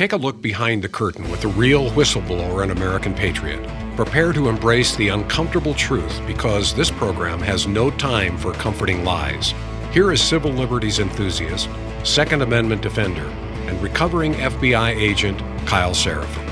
Take 0.00 0.14
a 0.14 0.16
look 0.16 0.40
behind 0.40 0.82
the 0.82 0.88
curtain 0.88 1.30
with 1.30 1.42
the 1.42 1.48
real 1.48 1.90
whistleblower 1.90 2.62
and 2.62 2.72
American 2.72 3.12
patriot. 3.12 3.62
Prepare 3.96 4.32
to 4.32 4.48
embrace 4.48 4.96
the 4.96 5.08
uncomfortable 5.08 5.74
truth 5.74 6.26
because 6.26 6.72
this 6.72 6.90
program 6.90 7.38
has 7.40 7.66
no 7.66 7.90
time 7.90 8.38
for 8.38 8.54
comforting 8.54 9.04
lies. 9.04 9.52
Here 9.92 10.10
is 10.10 10.22
civil 10.22 10.52
liberties 10.52 11.00
enthusiast, 11.00 11.68
Second 12.02 12.40
Amendment 12.40 12.80
defender, 12.80 13.26
and 13.68 13.78
recovering 13.82 14.32
FBI 14.32 14.96
agent 14.96 15.38
Kyle 15.66 15.92
Seraphin. 15.92 16.48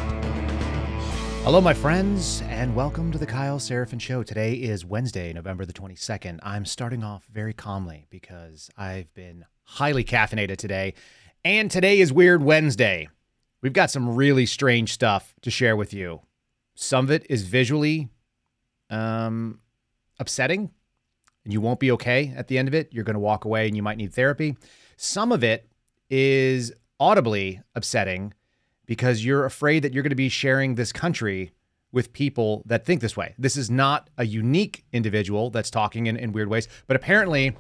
Hello, 1.42 1.62
my 1.62 1.72
friends, 1.72 2.42
and 2.48 2.76
welcome 2.76 3.10
to 3.12 3.18
the 3.18 3.24
Kyle 3.24 3.58
Seraphin 3.58 3.98
Show. 3.98 4.22
Today 4.22 4.56
is 4.56 4.84
Wednesday, 4.84 5.32
November 5.32 5.64
the 5.64 5.72
22nd. 5.72 6.38
I'm 6.42 6.66
starting 6.66 7.02
off 7.02 7.26
very 7.32 7.54
calmly 7.54 8.04
because 8.10 8.68
I've 8.76 9.14
been 9.14 9.46
highly 9.62 10.04
caffeinated 10.04 10.58
today, 10.58 10.92
and 11.46 11.70
today 11.70 11.98
is 12.00 12.12
Weird 12.12 12.42
Wednesday. 12.42 13.08
We've 13.60 13.72
got 13.72 13.90
some 13.90 14.14
really 14.14 14.46
strange 14.46 14.92
stuff 14.92 15.34
to 15.42 15.50
share 15.50 15.76
with 15.76 15.92
you. 15.92 16.20
Some 16.74 17.06
of 17.06 17.10
it 17.10 17.26
is 17.28 17.42
visually 17.42 18.08
um, 18.88 19.60
upsetting, 20.20 20.70
and 21.44 21.52
you 21.52 21.60
won't 21.60 21.80
be 21.80 21.90
okay 21.92 22.32
at 22.36 22.48
the 22.48 22.58
end 22.58 22.68
of 22.68 22.74
it. 22.74 22.88
You're 22.92 23.04
going 23.04 23.14
to 23.14 23.20
walk 23.20 23.44
away 23.44 23.66
and 23.66 23.76
you 23.76 23.82
might 23.82 23.96
need 23.96 24.14
therapy. 24.14 24.56
Some 24.96 25.32
of 25.32 25.42
it 25.42 25.68
is 26.08 26.72
audibly 27.00 27.60
upsetting 27.74 28.32
because 28.86 29.24
you're 29.24 29.44
afraid 29.44 29.82
that 29.82 29.92
you're 29.92 30.02
going 30.02 30.10
to 30.10 30.16
be 30.16 30.28
sharing 30.28 30.74
this 30.74 30.92
country 30.92 31.52
with 31.92 32.12
people 32.12 32.62
that 32.66 32.84
think 32.84 33.00
this 33.00 33.16
way. 33.16 33.34
This 33.38 33.56
is 33.56 33.70
not 33.70 34.10
a 34.18 34.24
unique 34.24 34.84
individual 34.92 35.50
that's 35.50 35.70
talking 35.70 36.06
in, 36.06 36.16
in 36.16 36.32
weird 36.32 36.48
ways, 36.48 36.68
but 36.86 36.96
apparently 36.96 37.56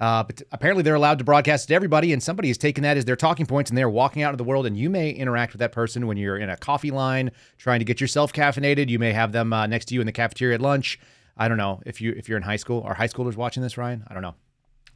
uh, 0.00 0.22
but 0.24 0.42
apparently, 0.50 0.82
they're 0.82 0.94
allowed 0.94 1.18
to 1.18 1.24
broadcast 1.24 1.68
to 1.68 1.74
everybody, 1.74 2.12
and 2.12 2.22
somebody 2.22 2.48
has 2.48 2.56
taken 2.58 2.82
that 2.82 2.96
as 2.96 3.04
their 3.04 3.16
talking 3.16 3.46
points, 3.46 3.70
and 3.70 3.76
they're 3.76 3.90
walking 3.90 4.22
out 4.22 4.30
into 4.30 4.38
the 4.38 4.48
world. 4.48 4.66
And 4.66 4.76
you 4.76 4.88
may 4.88 5.10
interact 5.10 5.52
with 5.52 5.60
that 5.60 5.72
person 5.72 6.06
when 6.06 6.16
you're 6.16 6.38
in 6.38 6.48
a 6.48 6.56
coffee 6.56 6.90
line 6.90 7.30
trying 7.58 7.80
to 7.80 7.84
get 7.84 8.00
yourself 8.00 8.32
caffeinated. 8.32 8.88
You 8.88 8.98
may 8.98 9.12
have 9.12 9.32
them 9.32 9.52
uh, 9.52 9.66
next 9.66 9.86
to 9.86 9.94
you 9.94 10.00
in 10.00 10.06
the 10.06 10.12
cafeteria 10.12 10.54
at 10.54 10.60
lunch. 10.62 10.98
I 11.36 11.48
don't 11.48 11.58
know 11.58 11.80
if 11.84 12.00
you 12.00 12.14
if 12.16 12.28
you're 12.28 12.38
in 12.38 12.42
high 12.42 12.56
school. 12.56 12.82
Are 12.82 12.94
high 12.94 13.08
schoolers 13.08 13.36
watching 13.36 13.62
this, 13.62 13.76
Ryan? 13.76 14.04
I 14.08 14.14
don't 14.14 14.22
know. 14.22 14.34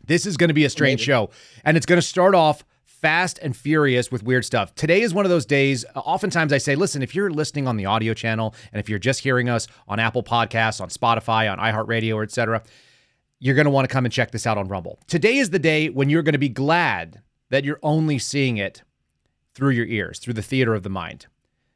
This 0.07 0.27
is 0.27 0.37
going 0.37 0.49
to 0.49 0.55
be 0.55 0.65
a 0.65 0.71
strange 0.71 1.01
Maybe. 1.01 1.07
show, 1.07 1.31
and 1.65 1.77
it's 1.77 1.87
going 1.87 2.01
to 2.01 2.07
start 2.07 2.35
off 2.35 2.65
fast 3.05 3.39
and 3.43 3.55
furious 3.55 4.11
with 4.11 4.23
weird 4.23 4.47
stuff. 4.47 4.75
Today 4.75 5.03
is 5.03 5.13
one 5.13 5.27
of 5.27 5.31
those 5.31 5.45
days. 5.45 5.85
Oftentimes 5.95 6.55
I 6.55 6.59
say, 6.59 6.75
listen, 6.75 7.03
if 7.03 7.15
you're 7.15 7.31
listening 7.31 7.69
on 7.69 7.77
the 7.77 7.85
audio 7.85 8.15
channel 8.15 8.55
and 8.73 8.81
if 8.81 8.89
you're 8.89 8.99
just 8.99 9.21
hearing 9.21 9.51
us 9.51 9.67
on 9.87 10.01
Apple 10.01 10.23
Podcasts, 10.23 10.81
on 10.81 10.89
Spotify, 10.89 11.53
on 11.53 11.59
iHeartRadio, 11.59 12.15
or 12.15 12.23
etc., 12.23 12.63
you're 13.39 13.55
going 13.55 13.67
to 13.67 13.71
want 13.71 13.89
to 13.89 13.93
come 13.93 14.05
and 14.05 14.13
check 14.13 14.31
this 14.31 14.47
out 14.47 14.59
on 14.59 14.69
Rumble. 14.69 14.99
Today 15.07 15.37
is 15.37 15.51
the 15.51 15.59
day 15.59 15.89
when 15.89 16.09
you're 16.09 16.23
going 16.23 16.33
to 16.33 16.39
be 16.39 16.49
glad 16.49 17.21
that 17.51 17.65
you're 17.65 17.81
only 17.83 18.19
seeing 18.19 18.57
it 18.57 18.83
through 19.55 19.71
your 19.71 19.87
ears, 19.87 20.19
through 20.19 20.35
the 20.35 20.43
theater 20.43 20.75
of 20.75 20.83
the 20.83 20.91
mind, 20.91 21.27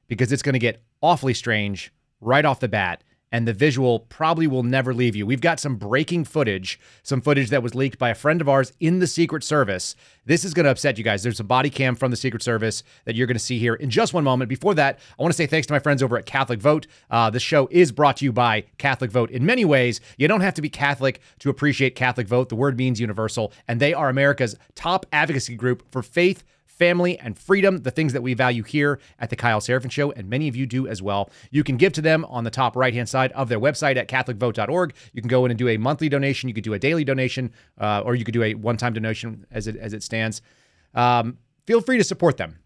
because 0.06 0.33
it's 0.33 0.42
going 0.42 0.55
to 0.55 0.59
get 0.59 0.83
awfully 1.03 1.34
strange 1.34 1.92
right 2.20 2.45
off 2.45 2.61
the 2.61 2.69
bat 2.69 3.05
and 3.33 3.47
the 3.47 3.53
visual 3.53 4.01
probably 4.01 4.47
will 4.47 4.62
never 4.62 4.95
leave 4.95 5.15
you. 5.15 5.27
We've 5.27 5.41
got 5.41 5.61
some 5.61 5.77
breaking 5.77 6.25
footage, 6.25 6.79
some 7.03 7.21
footage 7.21 7.51
that 7.51 7.62
was 7.62 7.75
leaked 7.75 7.98
by 7.98 8.11
a 8.11 8.15
friend 8.15 8.41
of 8.41 8.48
ours 8.48 8.73
in 8.81 8.98
the 8.98 9.07
Secret 9.07 9.45
Service. 9.45 9.95
This 10.25 10.45
is 10.45 10.55
going 10.55 10.65
to 10.65 10.71
upset 10.71 10.98
you 10.98 11.05
guys. 11.05 11.23
There's 11.23 11.41
a 11.41 11.45
body 11.45 11.71
cam 11.71 11.95
from 11.95 12.11
the 12.11 12.17
Secret 12.17 12.43
Service 12.43 12.83
that 13.05 13.15
you're 13.15 13.27
going 13.27 13.37
to 13.37 13.43
see 13.43 13.59
here 13.59 13.75
in 13.75 13.91
just 13.91 14.15
one 14.15 14.25
moment. 14.25 14.49
Before 14.49 14.75
that, 14.75 14.99
I 15.19 15.23
want 15.23 15.33
to 15.33 15.37
say 15.37 15.47
thanks 15.47 15.67
to 15.69 15.73
my 15.73 15.79
friends 15.79 16.03
over 16.03 16.19
at 16.19 16.27
Catholic 16.27 16.61
Vote. 16.61 16.87
Uh, 17.11 17.31
this 17.31 17.43
show 17.43 17.69
is 17.71 17.93
brought 17.93 18.19
to 18.19 18.25
you 18.25 18.33
by 18.33 18.65
Catholic 18.79 19.11
Vote. 19.11 19.31
In 19.31 19.47
many 19.47 19.65
ways, 19.65 20.01
you 20.17 20.29
don't 20.29 20.41
have 20.41 20.55
to 20.55 20.62
be 20.62 20.69
Catholic 20.69 21.21
to 21.41 21.51
appreciate 21.51 21.95
Catholic 21.95 22.29
Vote. 22.29 22.49
The 22.49 22.56
word 22.56 22.77
means 22.77 23.01
universal, 23.01 23.53
and 23.67 23.81
they 23.81 23.95
are 23.95 24.09
America's 24.09 24.56
top 24.75 25.06
advocacy 25.12 25.55
group 25.55 25.83
for 25.91 26.03
faith 26.03 26.45
family, 26.79 27.19
and 27.19 27.39
freedom, 27.39 27.79
the 27.79 27.91
things 27.91 28.12
that 28.12 28.23
we 28.23 28.34
value 28.34 28.62
here 28.62 29.01
at 29.19 29.31
the 29.31 29.37
Kyle 29.37 29.61
Seraphin 29.61 29.91
Show, 29.91 30.12
and 30.12 30.31
many 30.31 30.48
of 30.48 30.57
you 30.57 30.67
do 30.67 30.87
as 30.87 31.03
well. 31.03 31.31
You 31.51 31.65
can 31.65 31.77
give 31.77 31.93
to 31.95 32.01
them 32.01 32.25
on 32.27 32.45
the 32.45 32.51
top 32.51 32.77
right 32.77 32.95
hand 32.95 33.09
side 33.09 33.33
of 33.33 33.49
their 33.49 33.61
website 33.61 33.97
at 33.97 34.09
CatholicVote.org. 34.09 34.94
You 35.12 35.22
can 35.22 35.28
go 35.28 35.44
in 35.44 35.50
and 35.50 35.59
do 35.59 35.69
a 35.69 35.77
monthly 35.77 36.09
donation, 36.09 36.49
you 36.49 36.55
could 36.55 36.65
do 36.65 36.75
a 36.75 36.78
daily 36.78 37.05
donation, 37.05 37.53
uh, 37.78 38.03
or 38.05 38.15
you 38.15 38.25
could 38.25 38.34
do 38.34 38.43
a 38.43 38.55
one 38.55 38.77
time 38.77 38.93
donation 38.93 39.47
as 39.50 39.67
it, 39.67 39.77
as 39.77 39.93
it 39.93 40.03
stands. 40.03 40.41
Um, 40.94 41.38
feel 41.67 41.81
free 41.81 41.99
to 41.99 42.05
support 42.05 42.37
them. 42.37 42.59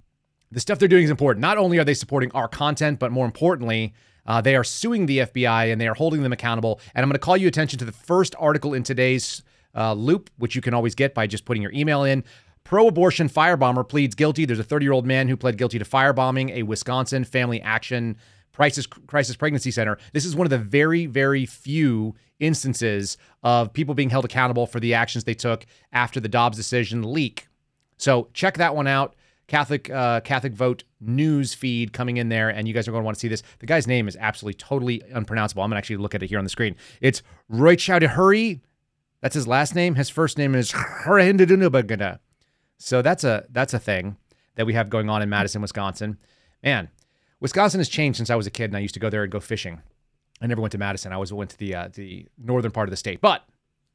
The 0.51 0.61
stuff 0.61 0.78
they're 0.78 0.89
doing 0.89 1.05
is 1.05 1.11
important. 1.11 1.41
Not 1.41 1.56
only 1.56 1.78
are 1.78 1.84
they 1.84 1.95
supporting 1.95 2.31
our 2.33 2.47
content, 2.47 2.99
but 2.99 3.11
more 3.11 3.25
importantly, 3.25 3.95
uh, 4.27 4.41
they 4.41 4.55
are 4.55 4.65
suing 4.65 5.06
the 5.06 5.21
FBI 5.21 5.72
and 5.72 5.81
they 5.81 5.89
are 5.89 5.95
holding 5.95 6.22
them 6.22 6.33
accountable. 6.33 6.81
And 6.95 7.03
I'm 7.03 7.09
going 7.09 7.15
to 7.15 7.25
call 7.25 7.37
you 7.37 7.49
attention 7.49 7.78
to 7.78 7.84
the 7.84 7.93
first 7.93 8.34
article 8.39 8.75
in 8.75 8.83
today's 8.83 9.43
uh, 9.75 9.95
loop, 9.95 10.31
which 10.39 10.55
you 10.55 10.62
can 10.62 10.75
always 10.75 10.95
get 10.95 11.15
by 11.15 11.27
just 11.27 11.45
putting 11.45 11.62
your 11.62 11.72
email 11.72 12.05
in. 12.05 12.25
Pro 12.65 12.89
abortion 12.89 13.28
firebomber 13.28 13.89
pleads 13.89 14.15
guilty. 14.15 14.45
There's 14.45 14.59
a 14.59 14.65
30 14.65 14.84
year 14.84 14.93
old 14.93 15.06
man 15.06 15.28
who 15.28 15.37
pled 15.37 15.59
guilty 15.59 15.78
to 15.78 15.84
firebombing 15.84 16.50
a 16.50 16.62
Wisconsin 16.62 17.25
family 17.25 17.61
action 17.62 18.17
crisis, 18.53 18.87
crisis 18.87 19.37
pregnancy 19.37 19.71
center. 19.71 19.99
This 20.12 20.25
is 20.25 20.37
one 20.37 20.47
of 20.47 20.50
the 20.50 20.59
very, 20.59 21.06
very 21.06 21.47
few 21.47 22.15
instances 22.41 23.17
of 23.43 23.72
people 23.72 23.95
being 23.95 24.11
held 24.11 24.25
accountable 24.25 24.67
for 24.67 24.81
the 24.81 24.95
actions 24.95 25.25
they 25.25 25.34
took 25.34 25.67
after 25.93 26.21
the 26.21 26.28
Dobbs 26.28 26.56
decision 26.56 27.12
leak. 27.12 27.49
So 27.99 28.28
check 28.33 28.59
that 28.59 28.75
one 28.75 28.87
out. 28.87 29.15
Catholic 29.49 29.91
uh, 29.91 30.21
Catholic 30.21 30.53
Vote 30.55 30.84
news 31.01 31.53
feed 31.53 31.93
coming 31.93 32.17
in 32.17 32.28
there, 32.31 32.49
and 32.49 32.67
you 32.67 32.72
guys 32.72 32.89
are 32.89 32.91
going 32.91 33.03
to 33.03 33.05
want 33.05 33.17
to 33.17 33.21
see 33.21 33.28
this. 33.28 33.43
The 33.59 33.67
guy's 33.67 33.87
name 33.87 34.09
is 34.09 34.17
absolutely 34.19 34.55
totally 34.55 35.03
unpronounceable. 35.12 35.62
I'm 35.62 35.69
going 35.69 35.75
to 35.75 35.78
actually 35.78 35.97
look 35.97 36.15
at 36.15 36.22
it 36.22 36.28
here 36.28 36.39
on 36.39 36.45
the 36.45 36.51
screen. 36.51 36.77
It's 37.01 37.22
Roy 37.49 37.77
Chowdhury. 37.77 38.61
That's 39.21 39.34
his 39.34 39.47
last 39.47 39.75
name. 39.75 39.97
His 39.97 40.09
first 40.09 40.39
name 40.39 40.55
is 40.55 40.72
so 42.82 43.00
that's 43.00 43.22
a 43.22 43.47
that's 43.50 43.75
a 43.75 43.78
thing 43.78 44.16
that 44.56 44.66
we 44.66 44.75
have 44.75 44.91
going 44.91 45.09
on 45.09 45.22
in 45.22 45.28
Madison, 45.28 45.62
Wisconsin. 45.62 46.19
Man, 46.62 46.88
Wisconsin 47.41 47.78
has 47.81 47.88
changed 47.88 48.16
since 48.16 48.28
I 48.28 48.34
was 48.34 48.47
a 48.47 48.50
kid, 48.50 48.65
and 48.65 48.76
I 48.76 48.81
used 48.81 48.94
to 48.94 49.00
go 49.00 49.09
there 49.09 49.22
and 49.22 49.31
go 49.31 49.41
fishing. 49.41 49.81
I 50.41 50.47
never 50.47 50.60
went 50.60 50.72
to 50.72 50.78
Madison. 50.78 51.12
I 51.12 51.15
always 51.15 51.32
went 51.32 51.50
to 51.50 51.59
the 51.59 51.75
uh, 51.75 51.88
the 51.92 52.26
northern 52.37 52.72
part 52.72 52.88
of 52.88 52.91
the 52.91 52.97
state, 52.97 53.21
but 53.21 53.44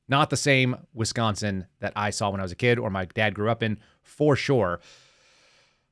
not 0.08 0.30
the 0.30 0.38
same 0.38 0.78
Wisconsin 0.94 1.68
that 1.82 1.92
I 1.98 2.12
saw 2.12 2.30
when 2.30 2.40
I 2.40 2.44
was 2.44 2.54
a 2.54 2.56
kid 2.56 2.80
or 2.80 2.90
my 2.90 3.06
dad 3.06 3.36
grew 3.36 3.50
up 3.50 3.62
in 3.62 3.78
for 4.02 4.38
sure. 4.38 4.80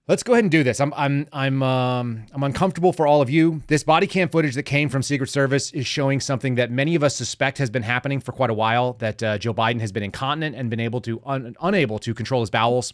Let's 0.08 0.22
go 0.22 0.34
ahead 0.34 0.44
and 0.44 0.52
do 0.52 0.64
this. 0.64 0.80
I'm 0.80 0.94
I'm 0.96 1.28
I'm 1.34 1.64
um, 1.64 2.28
I'm 2.32 2.44
uncomfortable 2.44 2.94
for 2.94 3.08
all 3.08 3.24
of 3.24 3.30
you. 3.32 3.64
This 3.66 3.84
body 3.84 4.06
cam 4.06 4.30
footage 4.30 4.54
that 4.54 4.64
came 4.64 4.88
from 4.88 5.02
Secret 5.02 5.32
Service 5.32 5.72
is 5.72 5.88
showing 5.88 6.20
something 6.20 6.56
that 6.56 6.70
many 6.70 6.94
of 6.94 7.04
us 7.04 7.16
suspect 7.16 7.58
has 7.58 7.72
been 7.72 7.82
happening 7.82 8.20
for 8.20 8.32
quite 8.32 8.52
a 8.52 8.54
while. 8.54 8.94
That 8.94 9.24
uh, 9.24 9.40
Joe 9.40 9.52
Biden 9.52 9.80
has 9.80 9.92
been 9.92 10.04
incontinent 10.04 10.56
and 10.56 10.70
been 10.70 10.80
able 10.80 11.02
to 11.02 11.20
un- 11.26 11.56
unable 11.60 11.98
to 12.00 12.14
control 12.14 12.42
his 12.42 12.52
bowels. 12.52 12.94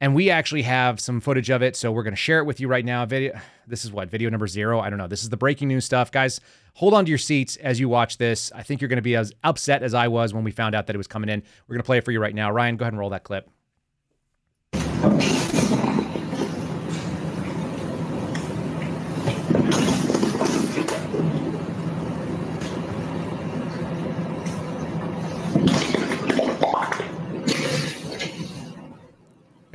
And 0.00 0.14
we 0.14 0.30
actually 0.30 0.62
have 0.62 0.98
some 0.98 1.20
footage 1.20 1.50
of 1.50 1.60
it, 1.60 1.76
so 1.76 1.92
we're 1.92 2.04
going 2.04 2.14
to 2.14 2.16
share 2.16 2.38
it 2.38 2.44
with 2.44 2.58
you 2.58 2.68
right 2.68 2.86
now. 2.86 3.04
Video. 3.04 3.38
This 3.66 3.84
is 3.84 3.92
what 3.92 4.08
video 4.08 4.30
number 4.30 4.46
zero. 4.46 4.80
I 4.80 4.88
don't 4.88 4.98
know. 4.98 5.08
This 5.08 5.22
is 5.22 5.28
the 5.28 5.36
breaking 5.36 5.68
news 5.68 5.84
stuff, 5.84 6.10
guys. 6.10 6.40
Hold 6.72 6.94
on 6.94 7.04
to 7.04 7.10
your 7.10 7.18
seats 7.18 7.56
as 7.56 7.78
you 7.78 7.90
watch 7.90 8.16
this. 8.16 8.50
I 8.52 8.62
think 8.62 8.80
you're 8.80 8.88
going 8.88 8.96
to 8.96 9.02
be 9.02 9.14
as 9.14 9.30
upset 9.44 9.82
as 9.82 9.92
I 9.92 10.08
was 10.08 10.32
when 10.32 10.42
we 10.42 10.52
found 10.52 10.74
out 10.74 10.86
that 10.86 10.96
it 10.96 10.96
was 10.96 11.06
coming 11.06 11.28
in. 11.28 11.42
We're 11.68 11.74
going 11.74 11.82
to 11.82 11.86
play 11.86 11.98
it 11.98 12.04
for 12.06 12.12
you 12.12 12.20
right 12.20 12.34
now. 12.34 12.50
Ryan, 12.50 12.78
go 12.78 12.84
ahead 12.84 12.94
and 12.94 12.98
roll 12.98 13.10
that 13.10 13.24
clip. 13.24 13.50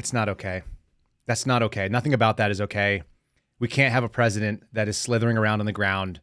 It's 0.06 0.14
not 0.14 0.30
okay. 0.30 0.62
That's 1.26 1.48
not 1.48 1.64
okay. 1.64 1.90
Nothing 1.90 2.14
about 2.14 2.38
that 2.38 2.52
is 2.52 2.62
okay. 2.62 3.02
We 3.58 3.68
can't 3.68 3.92
have 3.92 4.04
a 4.04 4.08
president 4.08 4.62
that 4.72 4.88
is 4.88 4.98
slithering 4.98 5.36
around 5.36 5.62
on 5.62 5.66
the 5.66 5.72
ground 5.72 6.22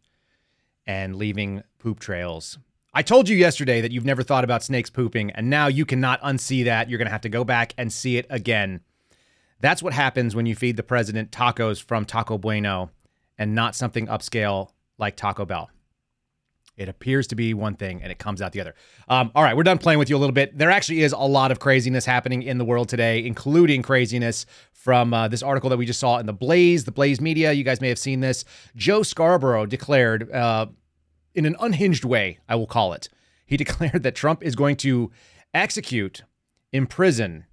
and 0.87 1.17
leaving 1.17 1.65
poop 1.81 1.99
trails. 1.99 2.59
I 2.95 3.03
told 3.03 3.29
you 3.29 3.37
yesterday 3.37 3.81
that 3.81 3.91
you've 3.91 4.05
never 4.05 4.23
thought 4.23 4.45
about 4.45 4.63
snakes 4.63 4.89
pooping, 4.89 5.33
and 5.33 5.51
now 5.51 5.67
you 5.67 5.85
cannot 5.85 6.23
unsee 6.23 6.65
that. 6.65 6.89
You're 6.89 6.99
going 6.99 7.07
to 7.07 7.13
have 7.13 7.23
to 7.23 7.29
go 7.29 7.43
back 7.43 7.75
and 7.77 7.93
see 7.93 8.19
it 8.19 8.27
again. 8.31 8.83
That's 9.59 9.83
what 9.83 9.95
happens 9.95 10.37
when 10.37 10.47
you 10.47 10.55
feed 10.55 10.77
the 10.77 10.85
president 10.85 11.33
tacos 11.33 11.83
from 11.83 12.05
Taco 12.05 12.39
Bueno 12.39 12.93
and 13.37 13.53
not 13.53 13.75
something 13.75 14.07
upscale 14.07 14.71
like 14.97 15.17
Taco 15.17 15.45
Bell. 15.45 15.71
It 16.83 16.89
appears 16.89 17.27
to 17.29 17.35
be 17.35 17.55
one 17.55 17.77
thing 17.77 18.03
and 18.03 18.11
it 18.13 18.19
comes 18.19 18.43
out 18.43 18.53
the 18.53 18.61
other. 18.61 18.75
Um, 19.09 19.31
all 19.35 19.43
right, 19.43 19.57
we're 19.57 19.63
done 19.63 19.79
playing 19.79 19.99
with 19.99 20.11
you 20.11 20.17
a 20.17 20.19
little 20.19 20.35
bit. 20.35 20.59
There 20.59 20.71
actually 20.71 21.03
is 21.03 21.13
a 21.13 21.19
lot 21.19 21.51
of 21.51 21.61
craziness 21.61 22.05
happening 22.05 22.43
in 22.43 22.59
the 22.59 22.65
world 22.65 22.89
today, 22.89 23.25
including 23.25 23.83
craziness 23.83 24.45
from 24.73 25.15
uh, 25.15 25.29
this 25.29 25.43
article 25.43 25.71
that 25.71 25.77
we 25.77 25.87
just 25.87 26.01
saw 26.01 26.19
in 26.19 26.27
the 26.27 26.33
Blaze, 26.33 26.85
the 26.85 26.93
Blaze 26.93 27.21
Media. 27.21 27.53
You 27.53 27.65
guys 27.65 27.81
may 27.81 27.89
have 27.89 27.99
seen 27.99 28.21
this. 28.21 28.45
Joe 28.77 29.03
Scarborough 29.03 29.67
declared, 29.67 30.31
uh, 30.33 30.67
in 31.35 31.47
an 31.47 31.57
unhinged 31.61 32.05
way, 32.05 32.39
I 32.49 32.57
will 32.57 32.67
call 32.67 32.93
it, 32.93 33.09
he 33.47 33.57
declared 33.65 34.03
that 34.03 34.15
Trump 34.15 34.43
is 34.43 34.57
going 34.57 34.77
to 34.79 35.11
execute, 35.55 36.25
imprison, 36.73 37.45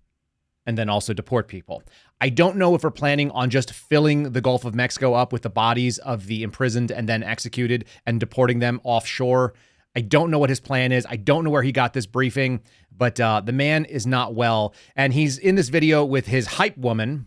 and 0.66 0.78
then 0.78 0.90
also 0.90 1.14
deport 1.14 1.48
people. 1.48 1.84
I 2.22 2.30
don't 2.30 2.58
know 2.58 2.76
if 2.76 2.84
we're 2.84 2.92
planning 2.92 3.32
on 3.32 3.50
just 3.50 3.72
filling 3.72 4.34
the 4.34 4.42
Gulf 4.42 4.66
of 4.66 4.76
Mexico 4.76 5.14
up 5.14 5.32
with 5.32 5.44
the 5.44 5.50
bodies 5.50 5.98
of 6.00 6.28
the 6.28 6.44
imprisoned 6.44 6.92
and 6.92 7.08
then 7.08 7.24
executed 7.24 7.86
and 8.06 8.20
deporting 8.20 8.60
them 8.60 8.82
offshore. 8.84 9.54
I 9.96 10.02
don't 10.02 10.30
know 10.30 10.40
what 10.40 10.50
his 10.50 10.60
plan 10.60 10.92
is. 10.92 11.08
I 11.10 11.16
don't 11.16 11.44
know 11.44 11.50
where 11.50 11.64
he 11.64 11.72
got 11.72 11.94
this 11.94 12.06
briefing, 12.06 12.62
but 12.96 13.20
uh, 13.20 13.42
the 13.42 13.54
man 13.54 13.86
is 13.86 14.06
not 14.06 14.36
well. 14.36 14.74
And 14.96 15.14
he's 15.14 15.38
in 15.38 15.56
this 15.56 15.70
video 15.70 16.04
with 16.04 16.28
his 16.28 16.46
hype 16.46 16.78
woman, 16.78 17.26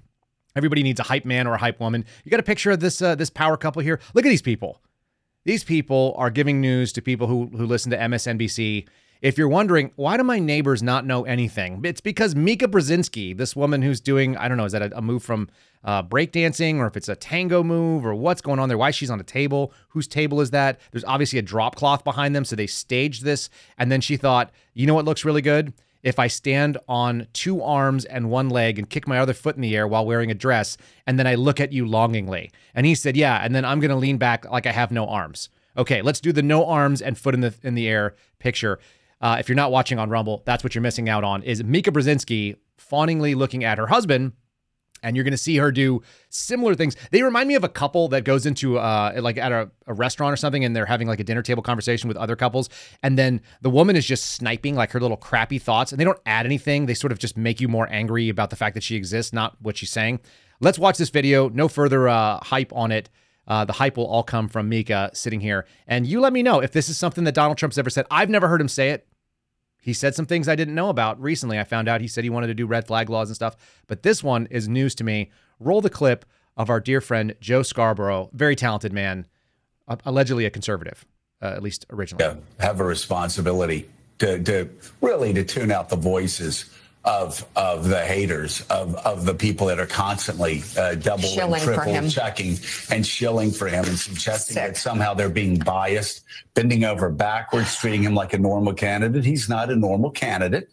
Everybody 0.55 0.83
needs 0.83 1.01
a 1.01 1.05
hype 1.05 1.25
man 1.25 1.47
or 1.47 1.55
a 1.55 1.59
hype 1.59 1.81
woman. 1.81 2.05
You 2.25 2.31
got 2.31 2.41
a 2.41 2.45
picture 2.45 2.71
of 2.71 2.81
this 2.81 3.01
uh, 3.01 3.15
this 3.15 3.31
power 3.31 3.57
couple 3.57 3.83
here. 3.83 4.01
Look 4.15 4.27
at 4.27 4.29
these 4.29 4.43
people. 4.43 4.83
These 5.45 5.65
people 5.65 6.15
are 6.19 6.31
giving 6.31 6.61
news 6.61 6.93
to 6.93 7.03
people 7.03 7.27
who 7.27 7.47
who 7.47 7.67
listen 7.67 7.91
to 7.91 7.99
MSNBC. 7.99 8.87
If 9.23 9.39
you're 9.39 9.49
wondering 9.49 9.93
why 9.95 10.17
do 10.17 10.25
my 10.25 10.41
neighbors 10.41 10.83
not 10.83 11.07
know 11.07 11.25
anything, 11.25 11.81
it's 11.85 12.01
because 12.01 12.35
Mika 12.35 12.67
Brzezinski, 12.67 13.37
this 13.37 13.55
woman 13.55 13.81
who's 13.81 14.01
doing 14.01 14.37
I 14.37 14.49
don't 14.49 14.57
know 14.57 14.65
is 14.65 14.73
that 14.73 14.93
a, 14.93 15.01
move 15.01 15.23
from 15.23 15.49
uh, 15.85 16.03
breakdancing 16.03 16.79
or 16.79 16.89
if 16.89 16.97
it's 16.97 17.09
a 17.09 17.15
tango 17.15 17.63
move 17.63 18.05
or 18.05 18.17
what's 18.17 18.41
going 18.41 18.59
on 18.59 18.69
there? 18.69 18.77
Why 18.77 18.91
she's 18.91 19.11
on 19.13 19.21
a 19.21 19.25
table? 19.25 19.73
Whose 19.91 20.09
table 20.09 20.41
is 20.41 20.51
that? 20.51 20.81
There's 20.91 21.05
obviously 21.05 21.39
a 21.39 21.43
drop 21.43 21.77
cloth 21.77 22.03
behind 22.03 22.35
them, 22.35 22.45
so 22.45 22.57
they 22.57 22.67
staged 22.67 23.23
this, 23.23 23.49
and 23.79 23.93
then 23.93 24.01
she 24.01 24.17
thought, 24.17 24.51
you 24.75 24.89
know 24.89 24.95
what 24.95 25.05
looks 25.05 25.25
really 25.25 25.41
good 25.41 25.73
if 26.03 26.19
I 26.19 26.27
stand 26.27 26.79
on 26.89 27.29
two 27.33 27.63
arms 27.63 28.05
and 28.05 28.29
one 28.29 28.49
leg 28.49 28.77
and 28.77 28.91
kick 28.91 29.07
my 29.07 29.21
other 29.21 29.35
foot 29.35 29.55
in 29.55 29.63
the 29.63 29.77
air 29.77 29.87
while 29.87 30.05
wearing 30.05 30.33
a 30.33 30.35
dress, 30.35 30.77
and 31.07 31.17
then 31.17 31.29
I 31.29 31.37
look 31.37 31.61
at 31.61 31.73
you 31.73 31.87
longingly. 31.87 32.51
And 32.75 32.87
he 32.87 32.97
said, 32.97 33.17
Yeah, 33.17 33.37
and 33.37 33.55
then 33.55 33.65
I'm 33.65 33.79
gonna 33.79 33.95
lean 33.95 34.19
back 34.19 34.51
like 34.51 34.67
I 34.67 34.73
have 34.73 34.91
no 34.91 35.07
arms. 35.07 35.49
Okay, 35.77 36.03
let's 36.03 36.21
do 36.21 36.33
the 36.33 36.43
no 36.43 36.67
arms 36.67 37.01
and 37.01 37.17
foot 37.17 37.35
in 37.35 37.41
the 37.41 37.55
in 37.63 37.77
the 37.77 37.89
air 37.89 38.17
picture. 38.41 38.81
Uh, 39.23 39.37
if 39.39 39.49
you're 39.49 39.57
not 39.57 39.71
watching 39.71 39.99
on 39.99 40.11
Rumble, 40.11 40.43
that's 40.45 40.63
what 40.63 40.75
you're 40.75 40.83
missing 40.83 41.09
out 41.09 41.25
on. 41.25 41.43
Is 41.45 41.65
Mika 41.65 41.91
Brzezinski 41.91 42.57
fawningly 42.77 43.35
looking 43.35 43.65
at 43.65 43.79
her 43.79 43.87
husband 43.87 44.33
and 45.03 45.17
you're 45.17 45.25
going 45.25 45.33
to 45.33 45.39
see 45.39 45.57
her 45.57 45.73
do 45.73 46.03
similar 46.29 46.75
things. 46.75 46.97
They 47.11 47.23
remind 47.23 47.49
me 47.49 47.55
of 47.55 47.65
a 47.65 47.69
couple 47.69 48.09
that 48.09 48.25
goes 48.25 48.47
into 48.47 48.79
uh, 48.79 49.19
like 49.21 49.37
at 49.37 49.53
a, 49.53 49.71
a, 49.87 49.95
restaurant 49.95 50.33
or 50.33 50.37
something, 50.37 50.65
and 50.65 50.75
they're 50.75 50.87
having 50.87 51.09
like 51.09 51.21
a 51.21 51.25
dinner 51.25 51.43
table 51.43 51.63
conversation 51.63 52.09
with 52.09 52.17
other 52.17 52.37
couples, 52.37 52.69
and 53.03 53.19
then 53.19 53.41
the 53.61 53.71
woman 53.71 53.97
is 53.97 54.07
just 54.07 54.27
sniping 54.27 54.75
like 54.75 54.93
her 54.93 55.01
little 55.01 55.17
crappy 55.17 55.59
thoughts, 55.59 55.93
and 55.93 56.01
they 56.01 56.05
don't 56.05 56.21
add 56.27 56.47
anything. 56.47 56.87
They 56.87 56.95
sort 56.95 57.13
of 57.13 57.19
just 57.19 57.37
make 57.37 57.61
you 57.61 57.69
more 57.69 57.89
angry 57.91 58.29
about 58.29 58.51
the 58.51 58.57
fact 58.57 58.75
that 58.75 58.83
she 58.83 58.97
exists, 58.97 59.33
not 59.33 59.57
what 59.61 59.77
she's 59.77 59.91
saying. 59.91 60.21
Let's 60.61 60.79
watch 60.79 60.99
this 60.99 61.11
video. 61.11 61.49
No 61.49 61.69
further 61.69 62.09
uh, 62.09 62.39
hype 62.43 62.73
on 62.73 62.93
it. 62.93 63.11
Uh, 63.49 63.65
the 63.65 63.73
hype 63.73 63.97
will 63.97 64.07
all 64.07 64.23
come 64.23 64.49
from 64.49 64.69
Mika 64.69 65.11
sitting 65.15 65.41
here, 65.41 65.67
and 65.89 66.07
you 66.07 66.21
let 66.21 66.33
me 66.33 66.43
know 66.43 66.61
if 66.61 66.71
this 66.71 66.89
is 66.89 66.97
something 66.97 67.25
that 67.25 67.35
Donald 67.35 67.59
Trump's 67.59 67.79
ever 67.79 67.91
said. 67.91 68.07
I've 68.11 68.31
never 68.31 68.47
heard 68.47 68.61
him 68.61 68.69
say 68.69 68.91
it. 68.91 69.07
He 69.83 69.93
said 69.93 70.15
some 70.15 70.27
things 70.27 70.49
I 70.49 70.55
didn't 70.55 70.77
know 70.77 70.89
about 70.91 71.21
recently. 71.21 71.59
I 71.59 71.65
found 71.65 71.89
out 71.89 72.01
he 72.01 72.07
said 72.07 72.23
he 72.23 72.31
wanted 72.31 72.47
to 72.47 72.55
do 72.55 72.67
red 72.67 72.87
flag 72.87 73.11
laws 73.11 73.29
and 73.29 73.35
stuff, 73.35 73.57
but 73.89 74.05
this 74.05 74.23
one 74.23 74.47
is 74.47 74.69
news 74.69 74.95
to 74.95 75.05
me. 75.05 75.31
Roll 75.59 75.81
the 75.81 75.91
clip 75.91 76.25
of 76.57 76.71
our 76.71 76.79
dear 76.79 77.01
friend 77.01 77.35
Joe 77.41 77.63
Scarborough, 77.63 78.31
very 78.33 78.55
talented 78.55 78.93
man, 78.93 79.27
allegedly 80.07 80.47
a 80.47 80.51
conservative, 80.51 81.05
uh, 81.43 81.47
at 81.47 81.65
least 81.65 81.85
originally. 81.91 82.25
Yeah, 82.25 82.37
have 82.65 82.79
a 82.79 82.85
responsibility 82.85 83.91
to, 84.21 84.41
to 84.45 84.71
really 85.01 85.33
to 85.33 85.45
tune 85.45 85.73
out 85.73 85.89
the 85.89 85.97
voices 85.97 86.71
of 87.05 87.45
of 87.57 87.89
the 87.89 88.01
haters 88.01 88.61
of 88.71 88.95
of 88.97 89.25
the 89.25 89.35
people 89.35 89.67
that 89.67 89.81
are 89.81 89.87
constantly 89.87 90.63
uh, 90.79 90.95
double 90.95 91.25
shilling 91.25 91.55
and 91.55 91.63
triple 91.63 92.09
checking 92.09 92.57
and 92.91 93.05
shilling 93.05 93.51
for 93.51 93.67
him 93.67 93.85
and 93.85 93.99
suggesting 93.99 94.55
Sick. 94.55 94.75
that 94.75 94.77
somehow 94.77 95.13
they're 95.13 95.29
being 95.29 95.59
biased, 95.59 96.23
bending 96.55 96.85
over 96.85 97.11
backwards, 97.11 97.77
treating 97.77 98.03
him 98.03 98.15
like 98.15 98.35
a 98.35 98.39
normal 98.39 98.73
candidate. 98.73 99.25
He's 99.25 99.49
not 99.49 99.71
a 99.71 99.77
normal 99.77 100.11
candidate. 100.11 100.73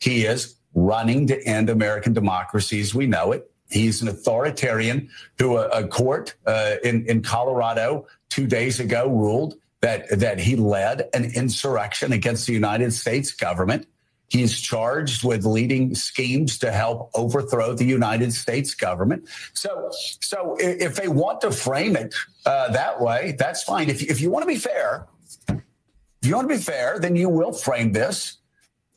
He 0.00 0.24
is 0.24 0.56
running 0.74 1.28
to 1.28 1.40
end 1.46 1.70
American 1.70 2.12
democracy 2.12 2.80
as 2.80 2.94
we 2.94 3.06
know 3.06 3.32
it. 3.32 3.48
He's 3.70 4.02
an 4.02 4.08
authoritarian 4.08 5.08
who 5.38 5.58
a, 5.58 5.68
a 5.68 5.86
court 5.86 6.34
uh, 6.46 6.76
in 6.82 7.06
in 7.06 7.22
Colorado 7.22 8.06
two 8.30 8.48
days 8.48 8.80
ago 8.80 9.08
ruled 9.08 9.54
that 9.80 10.18
that 10.18 10.40
he 10.40 10.56
led 10.56 11.08
an 11.14 11.24
insurrection 11.36 12.12
against 12.12 12.48
the 12.48 12.52
United 12.52 12.92
States 12.92 13.30
government 13.30 13.86
He's 14.28 14.60
charged 14.60 15.24
with 15.24 15.44
leading 15.44 15.94
schemes 15.94 16.58
to 16.58 16.72
help 16.72 17.10
overthrow 17.14 17.74
the 17.74 17.84
United 17.84 18.32
States 18.32 18.74
government. 18.74 19.28
So, 19.52 19.90
so 20.20 20.56
if 20.58 20.96
they 20.96 21.08
want 21.08 21.40
to 21.42 21.50
frame 21.52 21.96
it 21.96 22.14
uh, 22.44 22.72
that 22.72 23.00
way, 23.00 23.36
that's 23.38 23.62
fine. 23.62 23.88
If, 23.88 24.02
if 24.02 24.20
you 24.20 24.30
want 24.30 24.42
to 24.42 24.48
be 24.48 24.56
fair, 24.58 25.06
if 25.48 26.28
you 26.28 26.34
want 26.34 26.48
to 26.48 26.56
be 26.56 26.60
fair, 26.60 26.98
then 26.98 27.14
you 27.14 27.28
will 27.28 27.52
frame 27.52 27.92
this 27.92 28.38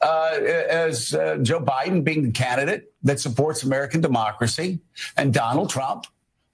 uh, 0.02 0.32
as 0.70 1.14
uh, 1.14 1.38
Joe 1.42 1.60
Biden 1.60 2.04
being 2.04 2.24
the 2.24 2.32
candidate 2.32 2.94
that 3.04 3.20
supports 3.20 3.64
American 3.64 4.02
democracy, 4.02 4.80
and 5.18 5.34
Donald 5.34 5.70
Trump, 5.70 6.06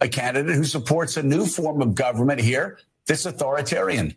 a 0.02 0.08
candidate 0.08 0.56
who 0.56 0.64
supports 0.64 1.18
a 1.18 1.24
new 1.24 1.46
form 1.46 1.82
of 1.82 1.96
government 1.96 2.42
here 2.42 2.78
that's 3.08 3.26
authoritarian. 3.26 4.16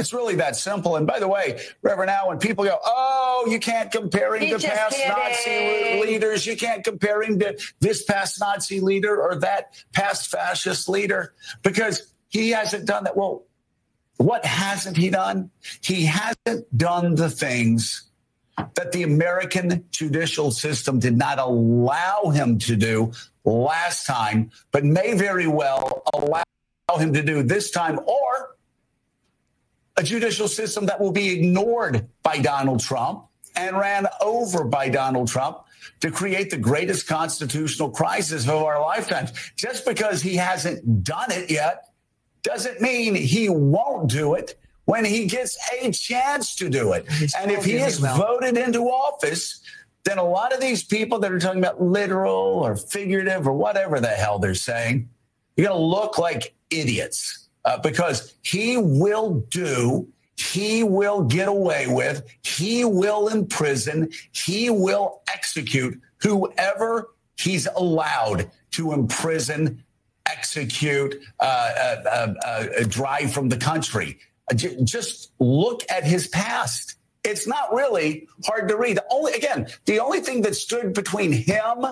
It's 0.00 0.12
really 0.12 0.34
that 0.36 0.56
simple. 0.56 0.96
And 0.96 1.06
by 1.06 1.20
the 1.20 1.28
way, 1.28 1.60
Reverend 1.82 2.10
Al, 2.10 2.28
when 2.28 2.38
people 2.38 2.64
go, 2.64 2.78
oh, 2.84 3.46
you 3.48 3.60
can't 3.60 3.92
compare 3.92 4.34
him 4.34 4.58
to 4.58 4.66
past 4.66 4.96
kidding. 4.96 6.00
Nazi 6.00 6.10
leaders, 6.10 6.46
you 6.46 6.56
can't 6.56 6.82
compare 6.82 7.22
him 7.22 7.38
to 7.40 7.56
this 7.80 8.02
past 8.02 8.40
Nazi 8.40 8.80
leader 8.80 9.20
or 9.20 9.36
that 9.36 9.74
past 9.92 10.30
fascist 10.30 10.88
leader, 10.88 11.34
because 11.62 12.12
he 12.28 12.50
hasn't 12.50 12.86
done 12.86 13.04
that. 13.04 13.16
Well, 13.16 13.44
what 14.16 14.44
hasn't 14.44 14.96
he 14.96 15.10
done? 15.10 15.50
He 15.82 16.06
hasn't 16.06 16.76
done 16.76 17.14
the 17.14 17.30
things 17.30 18.10
that 18.74 18.92
the 18.92 19.02
American 19.02 19.84
judicial 19.90 20.50
system 20.50 20.98
did 20.98 21.16
not 21.16 21.38
allow 21.38 22.30
him 22.30 22.58
to 22.58 22.76
do 22.76 23.12
last 23.44 24.06
time, 24.06 24.50
but 24.72 24.84
may 24.84 25.14
very 25.14 25.46
well 25.46 26.02
allow 26.12 26.42
him 26.98 27.12
to 27.14 27.22
do 27.22 27.42
this 27.42 27.70
time 27.70 27.98
or 28.00 28.49
a 29.96 30.02
judicial 30.02 30.48
system 30.48 30.86
that 30.86 31.00
will 31.00 31.12
be 31.12 31.30
ignored 31.30 32.08
by 32.22 32.38
Donald 32.38 32.80
Trump 32.80 33.26
and 33.56 33.76
ran 33.76 34.06
over 34.20 34.64
by 34.64 34.88
Donald 34.88 35.28
Trump 35.28 35.58
to 36.00 36.10
create 36.10 36.50
the 36.50 36.56
greatest 36.56 37.06
constitutional 37.06 37.90
crisis 37.90 38.44
of 38.48 38.62
our 38.62 38.80
lifetimes. 38.80 39.32
Just 39.56 39.84
because 39.84 40.22
he 40.22 40.36
hasn't 40.36 41.04
done 41.04 41.30
it 41.30 41.50
yet 41.50 41.88
doesn't 42.42 42.80
mean 42.80 43.14
he 43.14 43.48
won't 43.48 44.08
do 44.08 44.34
it 44.34 44.58
when 44.86 45.04
he 45.04 45.26
gets 45.26 45.58
a 45.80 45.90
chance 45.92 46.56
to 46.56 46.68
do 46.68 46.92
it. 46.92 47.06
and 47.38 47.50
if 47.50 47.64
he 47.64 47.74
is 47.74 47.98
voted 47.98 48.56
into 48.56 48.84
office, 48.84 49.60
then 50.04 50.18
a 50.18 50.24
lot 50.24 50.52
of 50.52 50.60
these 50.60 50.82
people 50.82 51.18
that 51.18 51.30
are 51.30 51.38
talking 51.38 51.60
about 51.60 51.80
literal 51.80 52.34
or 52.34 52.76
figurative 52.76 53.46
or 53.46 53.52
whatever 53.52 54.00
the 54.00 54.08
hell 54.08 54.38
they're 54.38 54.54
saying, 54.54 55.08
you're 55.56 55.68
going 55.68 55.78
to 55.78 55.84
look 55.84 56.18
like 56.18 56.54
idiots 56.70 57.39
uh, 57.64 57.78
because 57.78 58.34
he 58.42 58.76
will 58.76 59.40
do, 59.50 60.08
he 60.36 60.82
will 60.82 61.22
get 61.24 61.48
away 61.48 61.86
with, 61.86 62.24
he 62.42 62.84
will 62.84 63.28
imprison, 63.28 64.10
he 64.32 64.70
will 64.70 65.22
execute 65.32 66.00
whoever 66.18 67.10
he's 67.36 67.66
allowed 67.76 68.50
to 68.72 68.92
imprison, 68.92 69.82
execute, 70.26 71.16
uh, 71.40 71.44
uh, 71.44 71.96
uh, 72.10 72.34
uh 72.44 72.84
drive 72.88 73.32
from 73.32 73.48
the 73.48 73.56
country. 73.56 74.18
Just 74.54 75.32
look 75.38 75.82
at 75.90 76.04
his 76.04 76.28
past. 76.28 76.96
It's 77.22 77.46
not 77.46 77.72
really 77.72 78.26
hard 78.46 78.68
to 78.68 78.76
read. 78.76 78.96
The 78.96 79.04
only, 79.10 79.32
again, 79.34 79.68
the 79.84 80.00
only 80.00 80.20
thing 80.20 80.42
that 80.42 80.56
stood 80.56 80.94
between 80.94 81.32
him 81.32 81.86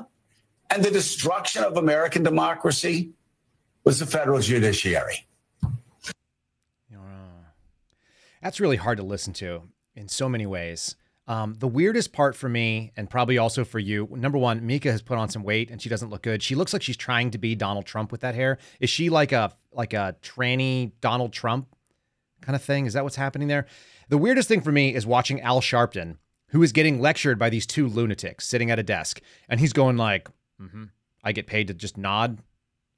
and 0.70 0.82
the 0.82 0.90
destruction 0.90 1.64
of 1.64 1.76
American 1.76 2.22
democracy 2.22 3.10
was 3.84 4.00
the 4.00 4.06
federal 4.06 4.40
judiciary. 4.40 5.27
That's 8.42 8.60
really 8.60 8.76
hard 8.76 8.98
to 8.98 9.04
listen 9.04 9.32
to 9.34 9.62
in 9.94 10.08
so 10.08 10.28
many 10.28 10.46
ways. 10.46 10.96
Um, 11.28 11.56
the 11.58 11.68
weirdest 11.68 12.12
part 12.14 12.34
for 12.34 12.48
me, 12.48 12.90
and 12.96 13.10
probably 13.10 13.36
also 13.36 13.62
for 13.62 13.78
you, 13.78 14.08
number 14.12 14.38
one, 14.38 14.66
Mika 14.66 14.90
has 14.90 15.02
put 15.02 15.18
on 15.18 15.28
some 15.28 15.42
weight 15.42 15.70
and 15.70 15.80
she 15.80 15.90
doesn't 15.90 16.08
look 16.08 16.22
good. 16.22 16.42
She 16.42 16.54
looks 16.54 16.72
like 16.72 16.82
she's 16.82 16.96
trying 16.96 17.30
to 17.32 17.38
be 17.38 17.54
Donald 17.54 17.84
Trump 17.84 18.10
with 18.10 18.22
that 18.22 18.34
hair. 18.34 18.56
Is 18.80 18.88
she 18.88 19.10
like 19.10 19.32
a 19.32 19.52
like 19.70 19.92
a 19.92 20.16
tranny 20.22 20.92
Donald 21.02 21.34
Trump 21.34 21.68
kind 22.40 22.56
of 22.56 22.62
thing? 22.62 22.86
Is 22.86 22.94
that 22.94 23.04
what's 23.04 23.16
happening 23.16 23.48
there? 23.48 23.66
The 24.08 24.16
weirdest 24.16 24.48
thing 24.48 24.62
for 24.62 24.72
me 24.72 24.94
is 24.94 25.06
watching 25.06 25.42
Al 25.42 25.60
Sharpton, 25.60 26.16
who 26.48 26.62
is 26.62 26.72
getting 26.72 26.98
lectured 26.98 27.38
by 27.38 27.50
these 27.50 27.66
two 27.66 27.88
lunatics 27.88 28.46
sitting 28.48 28.70
at 28.70 28.78
a 28.78 28.82
desk, 28.82 29.20
and 29.50 29.60
he's 29.60 29.74
going 29.74 29.98
like, 29.98 30.28
mm-hmm, 30.58 30.84
"I 31.22 31.32
get 31.32 31.46
paid 31.46 31.68
to 31.68 31.74
just 31.74 31.98
nod," 31.98 32.38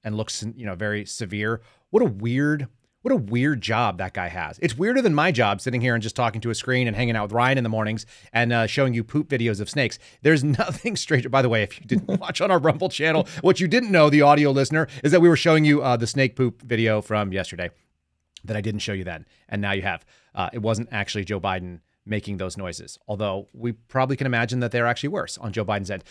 and 0.04 0.16
looks 0.16 0.44
you 0.54 0.66
know 0.66 0.76
very 0.76 1.04
severe. 1.04 1.62
What 1.90 2.04
a 2.04 2.06
weird 2.06 2.68
what 3.02 3.12
a 3.12 3.16
weird 3.16 3.61
job 3.61 3.99
that 3.99 4.12
guy 4.12 4.28
has. 4.28 4.59
It's 4.61 4.76
weirder 4.76 5.00
than 5.00 5.14
my 5.14 5.33
job 5.33 5.61
sitting 5.61 5.80
here 5.80 5.95
and 5.95 6.02
just 6.02 6.16
talking 6.16 6.40
to 6.42 6.50
a 6.50 6.54
screen 6.54 6.87
and 6.87 6.95
hanging 6.95 7.16
out 7.16 7.25
with 7.25 7.33
Ryan 7.33 7.59
in 7.59 7.64
the 7.64 7.71
mornings 7.71 8.04
and 8.33 8.52
uh, 8.52 8.66
showing 8.66 8.92
you 8.92 9.02
poop 9.02 9.28
videos 9.28 9.61
of 9.61 9.71
snakes. 9.71 9.99
There's 10.23 10.45
nothing 10.59 10.97
strange. 10.97 11.30
By 11.30 11.42
the 11.42 11.49
way, 11.49 11.62
if 11.62 11.80
you 11.80 11.87
didn't 11.87 12.09
watch 12.21 12.40
on 12.40 12.50
our 12.50 12.59
Rumble 12.59 12.88
channel, 12.88 13.26
what 13.40 13.61
you 13.61 13.69
didn't 13.69 13.90
know, 13.90 14.11
the 14.11 14.23
audio 14.23 14.50
listener, 14.50 14.87
is 15.02 15.12
that 15.12 15.21
we 15.21 15.28
were 15.28 15.37
showing 15.37 15.64
you 15.64 15.83
uh, 15.83 15.97
the 15.97 16.07
snake 16.07 16.37
poop 16.37 16.62
video 16.62 17.00
from 17.00 17.33
yesterday 17.33 17.71
that 18.45 18.57
I 18.57 18.61
didn't 18.61 18.80
show 18.80 18.92
you 18.92 19.04
then. 19.04 19.26
And 19.49 19.62
now 19.62 19.73
you 19.73 19.83
have. 19.83 20.04
Uh, 20.35 20.50
it 20.52 20.61
wasn't 20.61 20.88
actually 20.92 21.25
Joe 21.25 21.40
Biden 21.40 21.80
making 22.07 22.38
those 22.38 22.57
noises, 22.57 22.99
although 23.07 23.49
we 23.52 23.73
probably 23.73 24.16
can 24.16 24.26
imagine 24.26 24.61
that 24.61 24.73
they're 24.73 24.87
actually 24.87 25.11
worse 25.11 25.38
on 25.38 25.52
Joe 25.52 25.64
Biden's 25.64 25.90
end. 25.90 26.04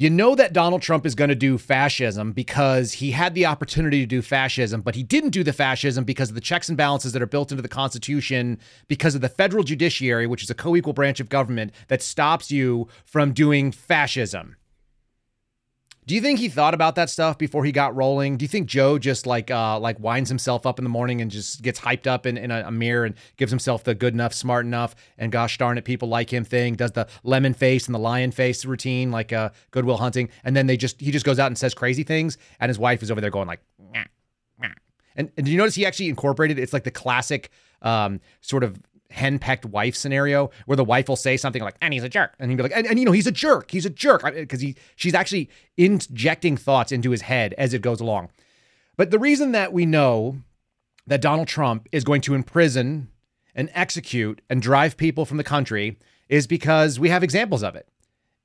You 0.00 0.08
know 0.08 0.34
that 0.34 0.54
Donald 0.54 0.80
Trump 0.80 1.04
is 1.04 1.14
going 1.14 1.28
to 1.28 1.34
do 1.34 1.58
fascism 1.58 2.32
because 2.32 2.94
he 2.94 3.10
had 3.10 3.34
the 3.34 3.44
opportunity 3.44 4.00
to 4.00 4.06
do 4.06 4.22
fascism, 4.22 4.80
but 4.80 4.94
he 4.94 5.02
didn't 5.02 5.28
do 5.28 5.44
the 5.44 5.52
fascism 5.52 6.04
because 6.04 6.30
of 6.30 6.34
the 6.34 6.40
checks 6.40 6.70
and 6.70 6.78
balances 6.78 7.12
that 7.12 7.20
are 7.20 7.26
built 7.26 7.50
into 7.50 7.60
the 7.60 7.68
Constitution, 7.68 8.58
because 8.88 9.14
of 9.14 9.20
the 9.20 9.28
federal 9.28 9.62
judiciary, 9.62 10.26
which 10.26 10.42
is 10.42 10.48
a 10.48 10.54
co 10.54 10.74
equal 10.74 10.94
branch 10.94 11.20
of 11.20 11.28
government 11.28 11.74
that 11.88 12.00
stops 12.00 12.50
you 12.50 12.88
from 13.04 13.34
doing 13.34 13.72
fascism. 13.72 14.56
Do 16.10 16.16
you 16.16 16.20
think 16.20 16.40
he 16.40 16.48
thought 16.48 16.74
about 16.74 16.96
that 16.96 17.08
stuff 17.08 17.38
before 17.38 17.64
he 17.64 17.70
got 17.70 17.94
rolling? 17.94 18.36
Do 18.36 18.42
you 18.42 18.48
think 18.48 18.66
Joe 18.66 18.98
just 18.98 19.28
like 19.28 19.48
uh 19.48 19.78
like 19.78 20.00
winds 20.00 20.28
himself 20.28 20.66
up 20.66 20.80
in 20.80 20.82
the 20.82 20.88
morning 20.88 21.20
and 21.20 21.30
just 21.30 21.62
gets 21.62 21.78
hyped 21.78 22.08
up 22.08 22.26
in, 22.26 22.36
in 22.36 22.50
a, 22.50 22.64
a 22.66 22.72
mirror 22.72 23.04
and 23.04 23.14
gives 23.36 23.52
himself 23.52 23.84
the 23.84 23.94
good 23.94 24.12
enough, 24.12 24.34
smart 24.34 24.66
enough, 24.66 24.96
and 25.18 25.30
gosh 25.30 25.56
darn 25.56 25.78
it, 25.78 25.84
people 25.84 26.08
like 26.08 26.32
him 26.32 26.42
thing, 26.42 26.74
does 26.74 26.90
the 26.90 27.06
lemon 27.22 27.54
face 27.54 27.86
and 27.86 27.94
the 27.94 28.00
lion 28.00 28.32
face 28.32 28.64
routine 28.64 29.12
like 29.12 29.32
uh 29.32 29.50
Good 29.70 29.84
Will 29.84 29.98
Hunting, 29.98 30.30
and 30.42 30.56
then 30.56 30.66
they 30.66 30.76
just 30.76 31.00
he 31.00 31.12
just 31.12 31.24
goes 31.24 31.38
out 31.38 31.46
and 31.46 31.56
says 31.56 31.74
crazy 31.74 32.02
things, 32.02 32.38
and 32.58 32.70
his 32.70 32.78
wife 32.80 33.04
is 33.04 33.12
over 33.12 33.20
there 33.20 33.30
going 33.30 33.46
like, 33.46 33.60
nah, 33.78 34.02
nah. 34.58 34.70
and 35.14 35.30
and 35.36 35.46
do 35.46 35.52
you 35.52 35.58
notice 35.58 35.76
he 35.76 35.86
actually 35.86 36.08
incorporated? 36.08 36.58
It's 36.58 36.72
like 36.72 36.82
the 36.82 36.90
classic 36.90 37.50
um 37.82 38.20
sort 38.40 38.64
of 38.64 38.80
henpecked 39.10 39.64
wife 39.64 39.94
scenario 39.94 40.50
where 40.66 40.76
the 40.76 40.84
wife 40.84 41.08
will 41.08 41.16
say 41.16 41.36
something 41.36 41.62
like, 41.62 41.76
and 41.80 41.92
he's 41.92 42.04
a 42.04 42.08
jerk. 42.08 42.34
And 42.38 42.50
he'd 42.50 42.56
be 42.56 42.62
like, 42.62 42.72
and, 42.74 42.86
and 42.86 42.98
you 42.98 43.04
know, 43.04 43.12
he's 43.12 43.26
a 43.26 43.32
jerk. 43.32 43.70
He's 43.70 43.86
a 43.86 43.90
jerk. 43.90 44.22
Because 44.22 44.60
he 44.60 44.76
she's 44.96 45.14
actually 45.14 45.50
injecting 45.76 46.56
thoughts 46.56 46.92
into 46.92 47.10
his 47.10 47.22
head 47.22 47.54
as 47.58 47.74
it 47.74 47.82
goes 47.82 48.00
along. 48.00 48.30
But 48.96 49.10
the 49.10 49.18
reason 49.18 49.52
that 49.52 49.72
we 49.72 49.86
know 49.86 50.38
that 51.06 51.20
Donald 51.20 51.48
Trump 51.48 51.88
is 51.92 52.04
going 52.04 52.20
to 52.22 52.34
imprison 52.34 53.08
and 53.54 53.70
execute 53.74 54.40
and 54.48 54.62
drive 54.62 54.96
people 54.96 55.24
from 55.24 55.36
the 55.36 55.44
country 55.44 55.98
is 56.28 56.46
because 56.46 57.00
we 57.00 57.08
have 57.08 57.24
examples 57.24 57.62
of 57.62 57.74
it. 57.74 57.88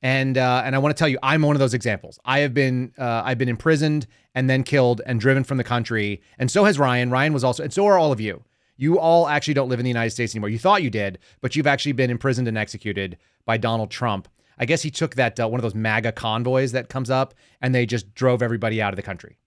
And 0.01 0.37
uh, 0.37 0.61
and 0.65 0.75
I 0.75 0.79
want 0.79 0.95
to 0.95 0.99
tell 0.99 1.07
you, 1.07 1.17
I'm 1.23 1.41
one 1.41 1.55
of 1.55 1.59
those 1.59 1.73
examples. 1.73 2.19
I 2.25 2.39
have 2.39 2.53
been 2.53 2.93
uh, 2.97 3.23
I've 3.25 3.37
been 3.37 3.49
imprisoned 3.49 4.07
and 4.33 4.49
then 4.49 4.63
killed 4.63 5.01
and 5.05 5.19
driven 5.19 5.43
from 5.43 5.57
the 5.57 5.63
country, 5.63 6.21
and 6.37 6.51
so 6.51 6.65
has 6.65 6.77
Ryan. 6.77 7.09
Ryan 7.09 7.33
was 7.33 7.43
also, 7.43 7.63
and 7.63 7.73
so 7.73 7.85
are 7.87 7.97
all 7.97 8.11
of 8.11 8.19
you. 8.19 8.43
You 8.77 8.99
all 8.99 9.27
actually 9.27 9.53
don't 9.53 9.69
live 9.69 9.79
in 9.79 9.83
the 9.83 9.89
United 9.89 10.11
States 10.11 10.33
anymore. 10.33 10.49
You 10.49 10.59
thought 10.59 10.83
you 10.83 10.89
did, 10.89 11.19
but 11.41 11.55
you've 11.55 11.67
actually 11.67 11.93
been 11.93 12.09
imprisoned 12.09 12.47
and 12.47 12.57
executed 12.57 13.17
by 13.45 13.57
Donald 13.57 13.89
Trump. 13.89 14.27
I 14.57 14.65
guess 14.65 14.81
he 14.81 14.91
took 14.91 15.15
that 15.15 15.39
uh, 15.39 15.47
one 15.47 15.59
of 15.59 15.63
those 15.63 15.75
MAGA 15.75 16.13
convoys 16.13 16.71
that 16.71 16.89
comes 16.89 17.09
up 17.09 17.33
and 17.61 17.73
they 17.73 17.85
just 17.85 18.13
drove 18.13 18.41
everybody 18.41 18.81
out 18.81 18.93
of 18.93 18.97
the 18.97 19.03
country, 19.03 19.37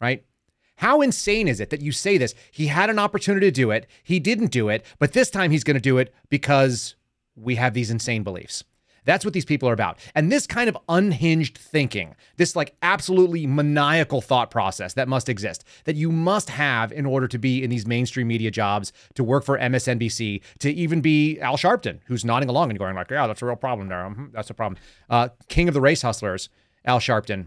right? 0.00 0.24
How 0.76 1.00
insane 1.00 1.48
is 1.48 1.60
it 1.60 1.70
that 1.70 1.82
you 1.82 1.92
say 1.92 2.18
this? 2.18 2.34
He 2.50 2.66
had 2.66 2.90
an 2.90 2.98
opportunity 2.98 3.46
to 3.46 3.52
do 3.52 3.70
it. 3.70 3.86
He 4.02 4.18
didn't 4.18 4.50
do 4.50 4.68
it, 4.68 4.84
but 4.98 5.12
this 5.12 5.30
time 5.30 5.50
he's 5.50 5.64
going 5.64 5.76
to 5.76 5.80
do 5.80 5.98
it 5.98 6.12
because 6.30 6.96
we 7.36 7.54
have 7.56 7.74
these 7.74 7.90
insane 7.90 8.22
beliefs. 8.22 8.64
That's 9.04 9.24
what 9.24 9.34
these 9.34 9.44
people 9.44 9.68
are 9.68 9.72
about. 9.72 9.98
And 10.14 10.30
this 10.30 10.46
kind 10.46 10.68
of 10.68 10.76
unhinged 10.88 11.58
thinking, 11.58 12.14
this 12.36 12.56
like 12.56 12.74
absolutely 12.82 13.46
maniacal 13.46 14.20
thought 14.20 14.50
process 14.50 14.94
that 14.94 15.08
must 15.08 15.28
exist, 15.28 15.64
that 15.84 15.96
you 15.96 16.10
must 16.10 16.50
have 16.50 16.92
in 16.92 17.06
order 17.06 17.28
to 17.28 17.38
be 17.38 17.62
in 17.62 17.70
these 17.70 17.86
mainstream 17.86 18.28
media 18.28 18.50
jobs, 18.50 18.92
to 19.14 19.24
work 19.24 19.44
for 19.44 19.58
MSNBC, 19.58 20.42
to 20.60 20.72
even 20.72 21.00
be 21.00 21.38
Al 21.40 21.56
Sharpton, 21.56 22.00
who's 22.06 22.24
nodding 22.24 22.48
along 22.48 22.70
and 22.70 22.78
going 22.78 22.94
like, 22.94 23.10
yeah, 23.10 23.26
that's 23.26 23.42
a 23.42 23.46
real 23.46 23.56
problem 23.56 23.88
there. 23.88 23.98
Mm-hmm, 23.98 24.26
that's 24.32 24.50
a 24.50 24.54
problem. 24.54 24.80
Uh, 25.10 25.28
king 25.48 25.68
of 25.68 25.74
the 25.74 25.80
race 25.80 26.02
hustlers, 26.02 26.48
Al 26.84 26.98
Sharpton. 26.98 27.46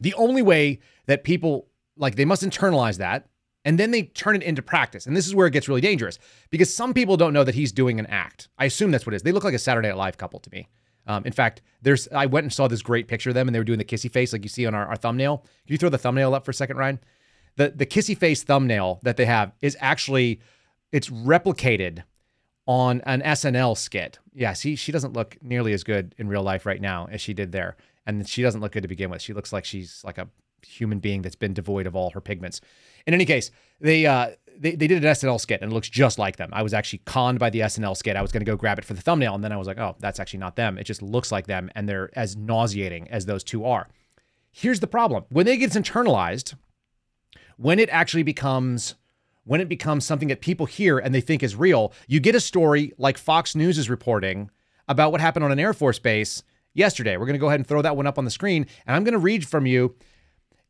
The 0.00 0.14
only 0.14 0.42
way 0.42 0.80
that 1.06 1.24
people 1.24 1.68
like 1.96 2.16
they 2.16 2.24
must 2.24 2.42
internalize 2.42 2.98
that 2.98 3.28
and 3.64 3.78
then 3.78 3.90
they 3.90 4.02
turn 4.02 4.36
it 4.36 4.42
into 4.42 4.62
practice. 4.62 5.06
And 5.06 5.16
this 5.16 5.26
is 5.26 5.34
where 5.34 5.46
it 5.46 5.52
gets 5.52 5.68
really 5.68 5.80
dangerous 5.80 6.18
because 6.50 6.74
some 6.74 6.92
people 6.92 7.16
don't 7.16 7.32
know 7.32 7.44
that 7.44 7.54
he's 7.54 7.72
doing 7.72 7.98
an 7.98 8.06
act. 8.06 8.48
I 8.58 8.66
assume 8.66 8.90
that's 8.90 9.06
what 9.06 9.14
it 9.14 9.16
is. 9.16 9.22
They 9.22 9.32
look 9.32 9.44
like 9.44 9.54
a 9.54 9.58
Saturday 9.58 9.88
Night 9.88 9.96
Live 9.96 10.18
couple 10.18 10.40
to 10.40 10.50
me. 10.50 10.68
Um, 11.06 11.24
in 11.24 11.32
fact, 11.32 11.62
there's 11.82 12.08
I 12.08 12.26
went 12.26 12.44
and 12.44 12.52
saw 12.52 12.68
this 12.68 12.82
great 12.82 13.08
picture 13.08 13.30
of 13.30 13.34
them 13.34 13.48
and 13.48 13.54
they 13.54 13.58
were 13.58 13.64
doing 13.64 13.78
the 13.78 13.84
kissy 13.84 14.10
face 14.10 14.32
like 14.32 14.42
you 14.42 14.48
see 14.48 14.66
on 14.66 14.74
our, 14.74 14.86
our 14.86 14.96
thumbnail. 14.96 15.38
Can 15.38 15.72
you 15.72 15.78
throw 15.78 15.90
the 15.90 15.98
thumbnail 15.98 16.34
up 16.34 16.44
for 16.44 16.50
a 16.50 16.54
second, 16.54 16.76
Ryan? 16.76 16.98
The 17.56 17.70
the 17.70 17.86
kissy 17.86 18.16
face 18.16 18.42
thumbnail 18.42 19.00
that 19.02 19.16
they 19.16 19.26
have 19.26 19.52
is 19.60 19.76
actually 19.80 20.40
it's 20.92 21.10
replicated 21.10 22.04
on 22.66 23.02
an 23.02 23.20
SNL 23.20 23.76
skit. 23.76 24.18
Yeah, 24.32 24.54
see, 24.54 24.76
she 24.76 24.92
doesn't 24.92 25.12
look 25.12 25.36
nearly 25.42 25.72
as 25.72 25.84
good 25.84 26.14
in 26.18 26.28
real 26.28 26.42
life 26.42 26.64
right 26.64 26.80
now 26.80 27.08
as 27.10 27.20
she 27.20 27.34
did 27.34 27.52
there. 27.52 27.76
And 28.06 28.26
she 28.28 28.42
doesn't 28.42 28.60
look 28.60 28.72
good 28.72 28.82
to 28.82 28.88
begin 28.88 29.10
with. 29.10 29.22
She 29.22 29.32
looks 29.32 29.52
like 29.52 29.64
she's 29.64 30.02
like 30.04 30.18
a 30.18 30.28
human 30.64 30.98
being 30.98 31.22
that's 31.22 31.36
been 31.36 31.54
devoid 31.54 31.86
of 31.86 31.94
all 31.94 32.10
her 32.10 32.20
pigments. 32.20 32.60
In 33.06 33.14
any 33.14 33.24
case, 33.24 33.50
they 33.80 34.06
uh, 34.06 34.30
they, 34.58 34.74
they 34.74 34.86
did 34.86 35.04
an 35.04 35.10
SNL 35.10 35.40
skit 35.40 35.60
and 35.62 35.70
it 35.70 35.74
looks 35.74 35.88
just 35.88 36.18
like 36.18 36.36
them. 36.36 36.50
I 36.52 36.62
was 36.62 36.74
actually 36.74 37.00
conned 37.04 37.38
by 37.38 37.50
the 37.50 37.60
SNL 37.60 37.96
skit. 37.96 38.16
I 38.16 38.22
was 38.22 38.32
going 38.32 38.44
to 38.44 38.50
go 38.50 38.56
grab 38.56 38.78
it 38.78 38.84
for 38.84 38.94
the 38.94 39.02
thumbnail, 39.02 39.34
and 39.34 39.42
then 39.42 39.52
I 39.52 39.56
was 39.56 39.66
like, 39.66 39.78
oh, 39.78 39.96
that's 39.98 40.20
actually 40.20 40.40
not 40.40 40.56
them. 40.56 40.78
It 40.78 40.84
just 40.84 41.02
looks 41.02 41.32
like 41.32 41.46
them, 41.46 41.70
and 41.74 41.88
they're 41.88 42.10
as 42.14 42.36
nauseating 42.36 43.08
as 43.10 43.26
those 43.26 43.44
two 43.44 43.64
are. 43.64 43.88
Here's 44.50 44.80
the 44.80 44.86
problem: 44.86 45.24
when 45.30 45.48
it 45.48 45.58
gets 45.58 45.76
internalized, 45.76 46.54
when 47.56 47.78
it 47.78 47.88
actually 47.90 48.22
becomes 48.22 48.94
when 49.46 49.60
it 49.60 49.68
becomes 49.68 50.06
something 50.06 50.28
that 50.28 50.40
people 50.40 50.64
hear 50.66 50.98
and 50.98 51.14
they 51.14 51.20
think 51.20 51.42
is 51.42 51.54
real, 51.54 51.92
you 52.08 52.18
get 52.18 52.34
a 52.34 52.40
story 52.40 52.92
like 52.96 53.18
Fox 53.18 53.54
News 53.54 53.76
is 53.76 53.90
reporting 53.90 54.50
about 54.88 55.12
what 55.12 55.20
happened 55.20 55.44
on 55.44 55.52
an 55.52 55.58
Air 55.58 55.74
Force 55.74 55.98
base 55.98 56.42
yesterday. 56.72 57.16
We're 57.16 57.26
going 57.26 57.34
to 57.34 57.40
go 57.40 57.48
ahead 57.48 57.60
and 57.60 57.66
throw 57.66 57.82
that 57.82 57.96
one 57.96 58.06
up 58.06 58.18
on 58.18 58.24
the 58.24 58.30
screen, 58.30 58.66
and 58.86 58.96
I'm 58.96 59.04
going 59.04 59.12
to 59.12 59.18
read 59.18 59.46
from 59.46 59.66
you 59.66 59.96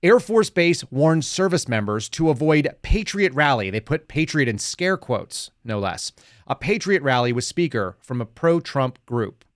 Air 0.04 0.20
Force 0.20 0.50
Base 0.50 0.84
warns 0.90 1.26
service 1.26 1.66
members 1.66 2.10
to 2.10 2.28
avoid 2.28 2.68
Patriot 2.82 3.32
rally. 3.32 3.70
They 3.70 3.80
put 3.80 4.06
Patriot 4.06 4.48
in 4.48 4.58
scare 4.58 4.98
quotes, 4.98 5.50
no 5.64 5.78
less. 5.78 6.12
A 6.46 6.54
Patriot 6.54 7.00
rally 7.00 7.32
with 7.32 7.44
speaker 7.44 7.96
from 8.02 8.20
a 8.20 8.26
pro 8.26 8.60
Trump 8.60 8.98
group. 9.06 9.46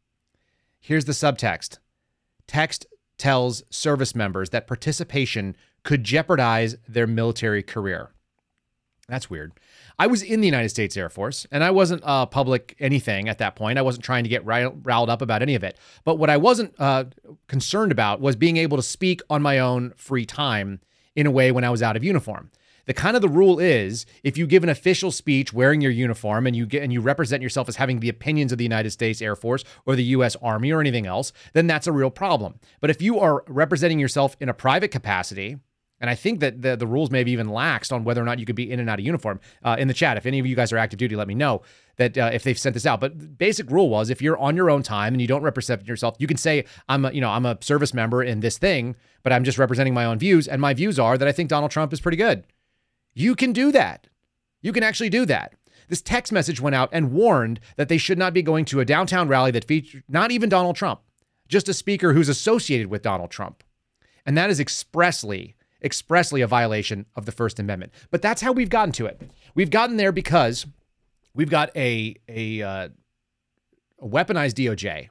Here's 0.81 1.05
the 1.05 1.12
subtext 1.12 1.76
text 2.47 2.87
tells 3.19 3.62
service 3.69 4.14
members 4.14 4.49
that 4.49 4.67
participation 4.67 5.55
could 5.85 6.02
jeopardize 6.02 6.76
their 6.88 7.07
military 7.07 7.62
career. 7.62 8.14
That's 9.07 9.28
weird. 9.28 9.52
I 9.99 10.07
was 10.07 10.23
in 10.23 10.40
the 10.40 10.47
United 10.47 10.69
States 10.69 10.97
Air 10.97 11.09
Force 11.09 11.47
and 11.50 11.64
I 11.64 11.71
wasn't 11.71 12.02
uh, 12.05 12.26
public 12.26 12.76
anything 12.78 13.28
at 13.28 13.38
that 13.38 13.57
point. 13.57 13.78
I 13.78 13.83
wasn't 13.83 14.05
trying 14.05 14.23
to 14.25 14.31
get 14.31 14.45
riled 14.45 15.11
up 15.11 15.23
about 15.23 15.43
any 15.43 15.57
of 15.57 15.64
it. 15.64 15.76
But 16.05 16.17
what 16.17 16.31
I 16.31 16.37
wasn't 16.37 16.75
uh, 16.78 17.07
concerned 17.49 17.90
about 17.90 18.21
was 18.21 18.37
being 18.37 18.57
able 18.59 18.76
to 18.76 18.83
speak 18.83 19.21
on 19.28 19.43
my 19.43 19.59
own 19.59 19.93
free 19.97 20.25
time 20.25 20.81
in 21.17 21.26
a 21.26 21.33
way 21.33 21.50
when 21.50 21.64
I 21.64 21.71
was 21.71 21.83
out 21.83 21.97
of 21.97 22.05
uniform. 22.05 22.50
The 22.87 22.95
kind 22.95 23.17
of 23.17 23.23
the 23.23 23.28
rule 23.28 23.59
is 23.59 24.07
if 24.23 24.38
you 24.38 24.47
give 24.47 24.62
an 24.62 24.71
official 24.71 25.11
speech 25.11 25.52
wearing 25.52 25.83
your 25.83 25.90
uniform 25.90 26.47
and 26.47 26.57
you 26.57 26.64
get 26.64 26.83
and 26.83 26.90
you 26.90 27.02
represent 27.02 27.43
yourself 27.43 27.69
as 27.69 27.76
having 27.76 28.00
the 28.00 28.09
opinions 28.09 28.50
of 28.50 28.57
the 28.57 28.64
United 28.64 28.93
States 28.93 29.21
Air 29.21 29.37
Force 29.37 29.62
or 29.85 29.95
the 29.95 30.05
US 30.05 30.37
Army 30.37 30.73
or 30.73 30.81
anything 30.81 31.07
else, 31.07 31.33
then 31.52 31.67
that's 31.67 31.87
a 31.87 31.93
real 31.93 32.11
problem. 32.11 32.55
But 32.81 32.88
if 32.88 33.02
you 33.02 33.19
are 33.19 33.45
representing 33.47 33.99
yourself 33.99 34.37
in 34.40 34.49
a 34.49 34.55
private 34.55 34.90
capacity, 34.90 35.59
and 36.00 36.09
I 36.09 36.14
think 36.14 36.40
that 36.40 36.62
the, 36.62 36.76
the 36.76 36.87
rules 36.87 37.11
may 37.11 37.19
have 37.19 37.28
even 37.28 37.49
laxed 37.49 37.93
on 37.93 38.05
whether 38.05 38.23
or 38.23 38.25
not 38.25 38.38
you 38.38 38.47
could 38.47 38.57
be 38.57 38.71
in 38.71 38.78
and 38.78 38.88
out 38.88 38.99
of 38.99 39.05
uniform. 39.05 39.40
Uh, 39.64 39.76
in 39.78 39.88
the 39.88 39.95
chat, 39.95 40.17
if 40.17 40.26
any 40.26 40.38
of 40.38 40.47
you 40.47 40.55
guys 40.55 40.73
are 40.73 40.78
active 40.78 40.99
duty, 40.99 41.17
let 41.17 41.26
me 41.26 41.35
know 41.35 41.62
that 41.97 42.17
uh, 42.17 42.31
if 42.33 42.45
they've 42.45 42.59
sent 42.59 42.75
this 42.75 42.87
out. 42.87 43.00
But 43.00 43.37
basic 43.37 43.71
rule 43.71 43.88
was 43.88 44.09
if 44.09 44.23
you're 44.23 44.38
on 44.38 44.55
your 44.55 44.71
own 44.71 44.83
time 44.83 45.12
and 45.14 45.21
you 45.21 45.26
don't 45.26 45.43
represent 45.43 45.87
yourself, 45.87 46.17
you 46.19 46.26
can 46.26 46.37
say 46.37 46.64
I'm 46.88 47.05
a, 47.05 47.12
you 47.12 47.21
know 47.21 47.31
I'm 47.31 47.47
a 47.47 47.59
service 47.61 47.93
member 47.93 48.23
in 48.23 48.40
this 48.40 48.59
thing, 48.59 48.95
but 49.23 49.33
I'm 49.33 49.45
just 49.45 49.59
representing 49.59 49.95
my 49.95 50.05
own 50.05 50.19
views. 50.19 50.47
And 50.47 50.61
my 50.61 50.73
views 50.73 50.99
are 50.99 51.19
that 51.19 51.28
I 51.28 51.33
think 51.33 51.49
Donald 51.49 51.73
Trump 51.73 51.93
is 51.93 52.00
pretty 52.00 52.17
good. 52.17 52.45
You 53.14 53.35
can 53.35 53.52
do 53.52 53.73
that. 53.73 54.07
You 54.62 54.73
can 54.73 54.83
actually 54.83 55.11
do 55.11 55.26
that. 55.26 55.55
This 55.88 56.02
text 56.02 56.33
message 56.33 56.61
went 56.61 56.76
out 56.76 56.90
and 56.93 57.12
warned 57.12 57.61
that 57.76 57.88
they 57.88 57.99
should 57.99 58.19
not 58.19 58.35
be 58.35 58.43
going 58.43 58.64
to 58.67 58.81
a 58.81 58.85
downtown 58.85 59.26
rally 59.26 59.50
that 59.52 59.64
featured 59.64 60.05
not 60.09 60.31
even 60.31 60.49
Donald 60.49 60.76
Trump, 60.76 61.00
just 61.49 61.69
a 61.69 61.75
speaker 61.75 62.12
who's 62.12 62.28
associated 62.28 62.88
with 62.88 63.02
Donald 63.02 63.31
Trump. 63.31 63.64
And 64.26 64.37
that 64.37 64.50
is 64.50 64.61
expressly 64.61 65.57
expressly 65.83 66.41
a 66.41 66.47
violation 66.47 67.07
of 67.15 67.27
the 67.27 67.33
First 67.33 67.59
Amendment. 67.59 67.93
But 68.11 68.23
that's 68.23 68.43
how 68.43 68.53
we've 68.53 68.71
gotten 68.71 68.93
to 68.93 69.07
it. 69.07 69.21
We've 69.55 69.71
gotten 69.71 69.97
there 69.97 70.13
because 70.13 70.67
we've 71.35 71.51
got 71.51 71.75
a 71.77 72.17
a, 72.29 72.63
uh, 72.63 72.89
a 74.01 74.07
weaponized 74.07 74.55
DOJ 74.55 75.09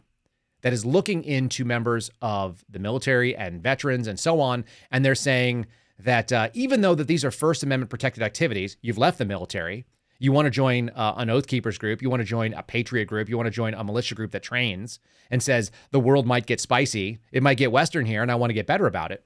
that 0.62 0.74
is 0.74 0.86
looking 0.86 1.24
into 1.24 1.64
members 1.64 2.10
of 2.22 2.66
the 2.70 2.80
military 2.80 3.36
and 3.36 3.62
veterans 3.62 4.08
and 4.08 4.20
so 4.20 4.42
on, 4.42 4.66
and 4.92 5.06
they're 5.06 5.16
saying 5.16 5.68
that 6.00 6.32
uh, 6.32 6.50
even 6.54 6.82
though 6.82 6.96
that 6.96 7.08
these 7.08 7.26
are 7.26 7.32
First 7.32 7.64
Amendment 7.64 7.90
protected 7.90 8.24
activities, 8.24 8.78
you've 8.82 8.98
left 8.98 9.18
the 9.18 9.26
military. 9.26 9.86
You 10.20 10.32
want 10.32 10.48
to 10.48 10.50
join 10.50 10.90
uh, 10.90 11.14
an 11.18 11.30
Oath 11.30 11.46
Keepers 11.46 11.78
group. 11.78 12.02
You 12.02 12.10
want 12.10 12.22
to 12.22 12.26
join 12.26 12.54
a 12.54 12.64
Patriot 12.64 13.06
group. 13.06 13.30
You 13.30 13.38
want 13.38 13.46
to 13.48 13.52
join 13.52 13.76
a 13.76 13.84
militia 13.84 14.16
group 14.16 14.32
that 14.32 14.42
trains 14.42 15.00
and 15.30 15.44
says 15.44 15.72
the 15.92 16.00
world 16.00 16.26
might 16.26 16.48
get 16.48 16.60
spicy. 16.60 17.20
It 17.32 17.44
might 17.44 17.58
get 17.58 17.72
Western 17.72 18.06
here, 18.06 18.24
and 18.24 18.32
I 18.32 18.36
want 18.36 18.50
to 18.50 18.56
get 18.56 18.66
better 18.66 18.88
about 18.88 19.12
it 19.12 19.24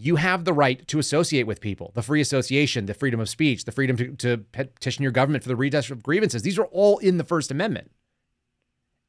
you 0.00 0.14
have 0.14 0.44
the 0.44 0.52
right 0.52 0.86
to 0.86 1.00
associate 1.00 1.42
with 1.42 1.60
people, 1.60 1.90
the 1.94 2.02
free 2.02 2.20
association, 2.20 2.86
the 2.86 2.94
freedom 2.94 3.18
of 3.18 3.28
speech, 3.28 3.64
the 3.64 3.72
freedom 3.72 3.96
to, 3.96 4.14
to 4.16 4.38
petition 4.38 5.02
your 5.02 5.10
government 5.10 5.42
for 5.42 5.48
the 5.48 5.56
redress 5.56 5.90
of 5.90 6.04
grievances. 6.04 6.42
These 6.42 6.58
are 6.58 6.66
all 6.66 6.98
in 6.98 7.18
the 7.18 7.24
First 7.24 7.50
Amendment. 7.50 7.90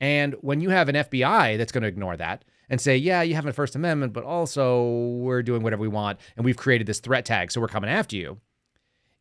And 0.02 0.36
when 0.42 0.62
you 0.62 0.72
have 0.72 0.90
an 0.90 0.96
FBI 0.96 1.60
that's 1.60 1.72
going 1.72 1.84
to 1.84 1.88
ignore 1.88 2.18
that 2.18 2.44
and 2.70 2.82
say, 2.82 2.98
yeah, 2.98 3.22
you 3.22 3.36
have 3.36 3.46
a 3.46 3.54
First 3.54 3.76
Amendment, 3.76 4.14
but 4.14 4.24
also 4.24 4.84
we're 5.20 5.44
doing 5.44 5.62
whatever 5.62 5.82
we 5.82 5.88
want 5.88 6.20
and 6.36 6.44
we've 6.44 6.58
created 6.58 6.88
this 6.88 7.00
threat 7.00 7.24
tag, 7.24 7.52
so 7.52 7.62
we're 7.62 7.68
coming 7.68 7.90
after 7.90 8.16
you, 8.16 8.40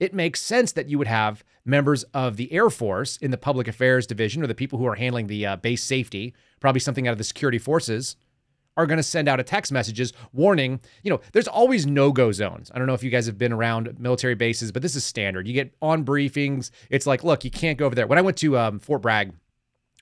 it 0.00 0.14
makes 0.14 0.40
sense 0.40 0.72
that 0.72 0.88
you 0.88 0.96
would 0.96 1.06
have 1.06 1.44
members 1.66 2.02
of 2.14 2.38
the 2.38 2.50
Air 2.50 2.70
Force 2.70 3.18
in 3.18 3.30
the 3.30 3.36
Public 3.36 3.68
Affairs 3.68 4.06
Division 4.06 4.42
or 4.42 4.46
the 4.46 4.54
people 4.54 4.78
who 4.78 4.86
are 4.86 4.94
handling 4.94 5.26
the 5.26 5.44
uh, 5.44 5.56
base 5.56 5.84
safety, 5.84 6.34
probably 6.60 6.80
something 6.80 7.06
out 7.06 7.12
of 7.12 7.18
the 7.18 7.24
security 7.24 7.58
forces 7.58 8.16
are 8.78 8.86
going 8.86 8.96
to 8.96 9.02
send 9.02 9.28
out 9.28 9.40
a 9.40 9.42
text 9.42 9.72
messages 9.72 10.14
warning, 10.32 10.80
you 11.02 11.10
know, 11.10 11.20
there's 11.32 11.48
always 11.48 11.84
no-go 11.84 12.32
zones. 12.32 12.70
I 12.72 12.78
don't 12.78 12.86
know 12.86 12.94
if 12.94 13.02
you 13.02 13.10
guys 13.10 13.26
have 13.26 13.36
been 13.36 13.52
around 13.52 13.98
military 13.98 14.36
bases, 14.36 14.72
but 14.72 14.82
this 14.82 14.94
is 14.94 15.04
standard. 15.04 15.46
You 15.48 15.52
get 15.52 15.74
on 15.82 16.04
briefings. 16.04 16.70
It's 16.88 17.06
like, 17.06 17.24
look, 17.24 17.44
you 17.44 17.50
can't 17.50 17.76
go 17.76 17.86
over 17.86 17.94
there. 17.96 18.06
When 18.06 18.18
I 18.18 18.22
went 18.22 18.36
to 18.38 18.56
um, 18.56 18.78
Fort 18.78 19.02
Bragg 19.02 19.32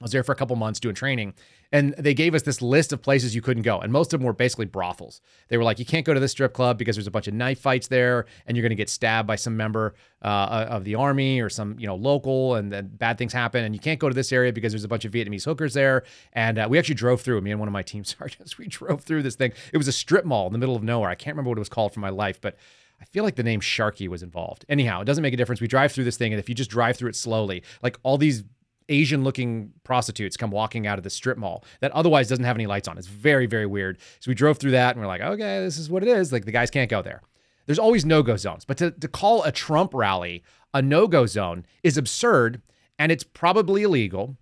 I 0.00 0.04
was 0.04 0.12
there 0.12 0.22
for 0.22 0.32
a 0.32 0.36
couple 0.36 0.54
months 0.56 0.78
doing 0.78 0.94
training, 0.94 1.32
and 1.72 1.94
they 1.96 2.12
gave 2.12 2.34
us 2.34 2.42
this 2.42 2.60
list 2.60 2.92
of 2.92 3.00
places 3.00 3.34
you 3.34 3.40
couldn't 3.40 3.62
go, 3.62 3.80
and 3.80 3.90
most 3.90 4.12
of 4.12 4.20
them 4.20 4.26
were 4.26 4.34
basically 4.34 4.66
brothels. 4.66 5.22
They 5.48 5.56
were 5.56 5.64
like, 5.64 5.78
you 5.78 5.86
can't 5.86 6.04
go 6.04 6.12
to 6.12 6.20
this 6.20 6.32
strip 6.32 6.52
club 6.52 6.76
because 6.76 6.96
there's 6.96 7.06
a 7.06 7.10
bunch 7.10 7.28
of 7.28 7.32
knife 7.34 7.60
fights 7.60 7.88
there, 7.88 8.26
and 8.46 8.56
you're 8.56 8.62
going 8.62 8.70
to 8.70 8.76
get 8.76 8.90
stabbed 8.90 9.26
by 9.26 9.36
some 9.36 9.56
member 9.56 9.94
uh, 10.20 10.66
of 10.68 10.84
the 10.84 10.96
army 10.96 11.40
or 11.40 11.48
some 11.48 11.78
you 11.78 11.86
know 11.86 11.94
local, 11.94 12.56
and 12.56 12.70
then 12.70 12.88
bad 12.88 13.16
things 13.16 13.32
happen. 13.32 13.64
And 13.64 13.74
you 13.74 13.80
can't 13.80 13.98
go 13.98 14.10
to 14.10 14.14
this 14.14 14.32
area 14.32 14.52
because 14.52 14.72
there's 14.72 14.84
a 14.84 14.88
bunch 14.88 15.06
of 15.06 15.12
Vietnamese 15.12 15.44
hookers 15.44 15.72
there. 15.72 16.02
And 16.34 16.58
uh, 16.58 16.66
we 16.68 16.78
actually 16.78 16.96
drove 16.96 17.22
through. 17.22 17.40
Me 17.40 17.50
and 17.50 17.58
one 17.58 17.68
of 17.68 17.72
my 17.72 17.82
team 17.82 18.04
sergeants, 18.04 18.58
we 18.58 18.66
drove 18.66 19.02
through 19.02 19.22
this 19.22 19.36
thing. 19.36 19.52
It 19.72 19.78
was 19.78 19.88
a 19.88 19.92
strip 19.92 20.26
mall 20.26 20.46
in 20.46 20.52
the 20.52 20.58
middle 20.58 20.76
of 20.76 20.82
nowhere. 20.82 21.08
I 21.08 21.14
can't 21.14 21.34
remember 21.34 21.48
what 21.48 21.58
it 21.58 21.60
was 21.60 21.68
called 21.70 21.94
for 21.94 22.00
my 22.00 22.10
life, 22.10 22.38
but 22.40 22.56
I 23.00 23.04
feel 23.04 23.24
like 23.24 23.36
the 23.36 23.42
name 23.42 23.60
Sharky 23.60 24.08
was 24.08 24.22
involved. 24.22 24.64
Anyhow, 24.68 25.00
it 25.00 25.04
doesn't 25.04 25.22
make 25.22 25.34
a 25.34 25.36
difference. 25.36 25.60
We 25.60 25.68
drive 25.68 25.92
through 25.92 26.04
this 26.04 26.16
thing, 26.16 26.32
and 26.32 26.40
if 26.40 26.48
you 26.48 26.54
just 26.54 26.70
drive 26.70 26.96
through 26.96 27.10
it 27.10 27.16
slowly, 27.16 27.62
like 27.82 27.98
all 28.02 28.18
these 28.18 28.44
Asian 28.88 29.24
looking 29.24 29.72
prostitutes 29.84 30.36
come 30.36 30.50
walking 30.50 30.86
out 30.86 30.98
of 30.98 31.04
the 31.04 31.10
strip 31.10 31.38
mall 31.38 31.64
that 31.80 31.92
otherwise 31.92 32.28
doesn't 32.28 32.44
have 32.44 32.56
any 32.56 32.66
lights 32.66 32.88
on. 32.88 32.98
It's 32.98 33.06
very, 33.06 33.46
very 33.46 33.66
weird. 33.66 33.98
So 34.20 34.30
we 34.30 34.34
drove 34.34 34.58
through 34.58 34.72
that 34.72 34.94
and 34.94 35.00
we're 35.00 35.08
like, 35.08 35.20
okay, 35.20 35.60
this 35.60 35.78
is 35.78 35.90
what 35.90 36.02
it 36.02 36.08
is. 36.08 36.32
Like 36.32 36.44
the 36.44 36.52
guys 36.52 36.70
can't 36.70 36.90
go 36.90 37.02
there. 37.02 37.22
There's 37.66 37.78
always 37.78 38.04
no 38.04 38.22
go 38.22 38.36
zones. 38.36 38.64
But 38.64 38.76
to, 38.78 38.92
to 38.92 39.08
call 39.08 39.42
a 39.42 39.50
Trump 39.52 39.92
rally 39.92 40.44
a 40.72 40.82
no 40.82 41.08
go 41.08 41.26
zone 41.26 41.66
is 41.82 41.96
absurd 41.96 42.62
and 42.98 43.10
it's 43.10 43.24
probably 43.24 43.82
illegal. 43.82 44.36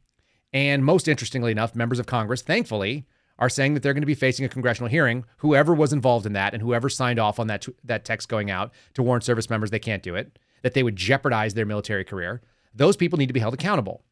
And 0.52 0.84
most 0.84 1.08
interestingly 1.08 1.52
enough, 1.52 1.74
members 1.74 1.98
of 1.98 2.06
Congress, 2.06 2.42
thankfully, 2.42 3.06
are 3.38 3.48
saying 3.48 3.74
that 3.74 3.82
they're 3.82 3.94
going 3.94 4.02
to 4.02 4.06
be 4.06 4.14
facing 4.14 4.44
a 4.44 4.48
congressional 4.48 4.88
hearing. 4.88 5.24
Whoever 5.38 5.74
was 5.74 5.92
involved 5.92 6.26
in 6.26 6.34
that 6.34 6.54
and 6.54 6.62
whoever 6.62 6.88
signed 6.88 7.18
off 7.18 7.40
on 7.40 7.48
that 7.48 7.62
t- 7.62 7.74
that 7.84 8.04
text 8.04 8.28
going 8.28 8.50
out 8.50 8.72
to 8.94 9.02
warn 9.02 9.20
service 9.20 9.50
members 9.50 9.70
they 9.70 9.78
can't 9.78 10.02
do 10.02 10.14
it, 10.14 10.38
that 10.62 10.74
they 10.74 10.82
would 10.82 10.96
jeopardize 10.96 11.54
their 11.54 11.66
military 11.66 12.04
career, 12.04 12.42
those 12.74 12.96
people 12.96 13.18
need 13.18 13.26
to 13.26 13.32
be 13.32 13.40
held 13.40 13.54
accountable. 13.54 14.04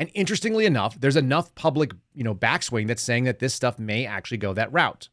And 0.00 0.10
interestingly 0.14 0.64
enough, 0.64 0.98
there's 0.98 1.14
enough 1.14 1.54
public, 1.54 1.92
you 2.14 2.24
know, 2.24 2.34
backswing 2.34 2.86
that's 2.86 3.02
saying 3.02 3.24
that 3.24 3.38
this 3.38 3.52
stuff 3.52 3.78
may 3.78 4.06
actually 4.06 4.38
go 4.38 4.54
that 4.54 4.72
route. 4.72 5.10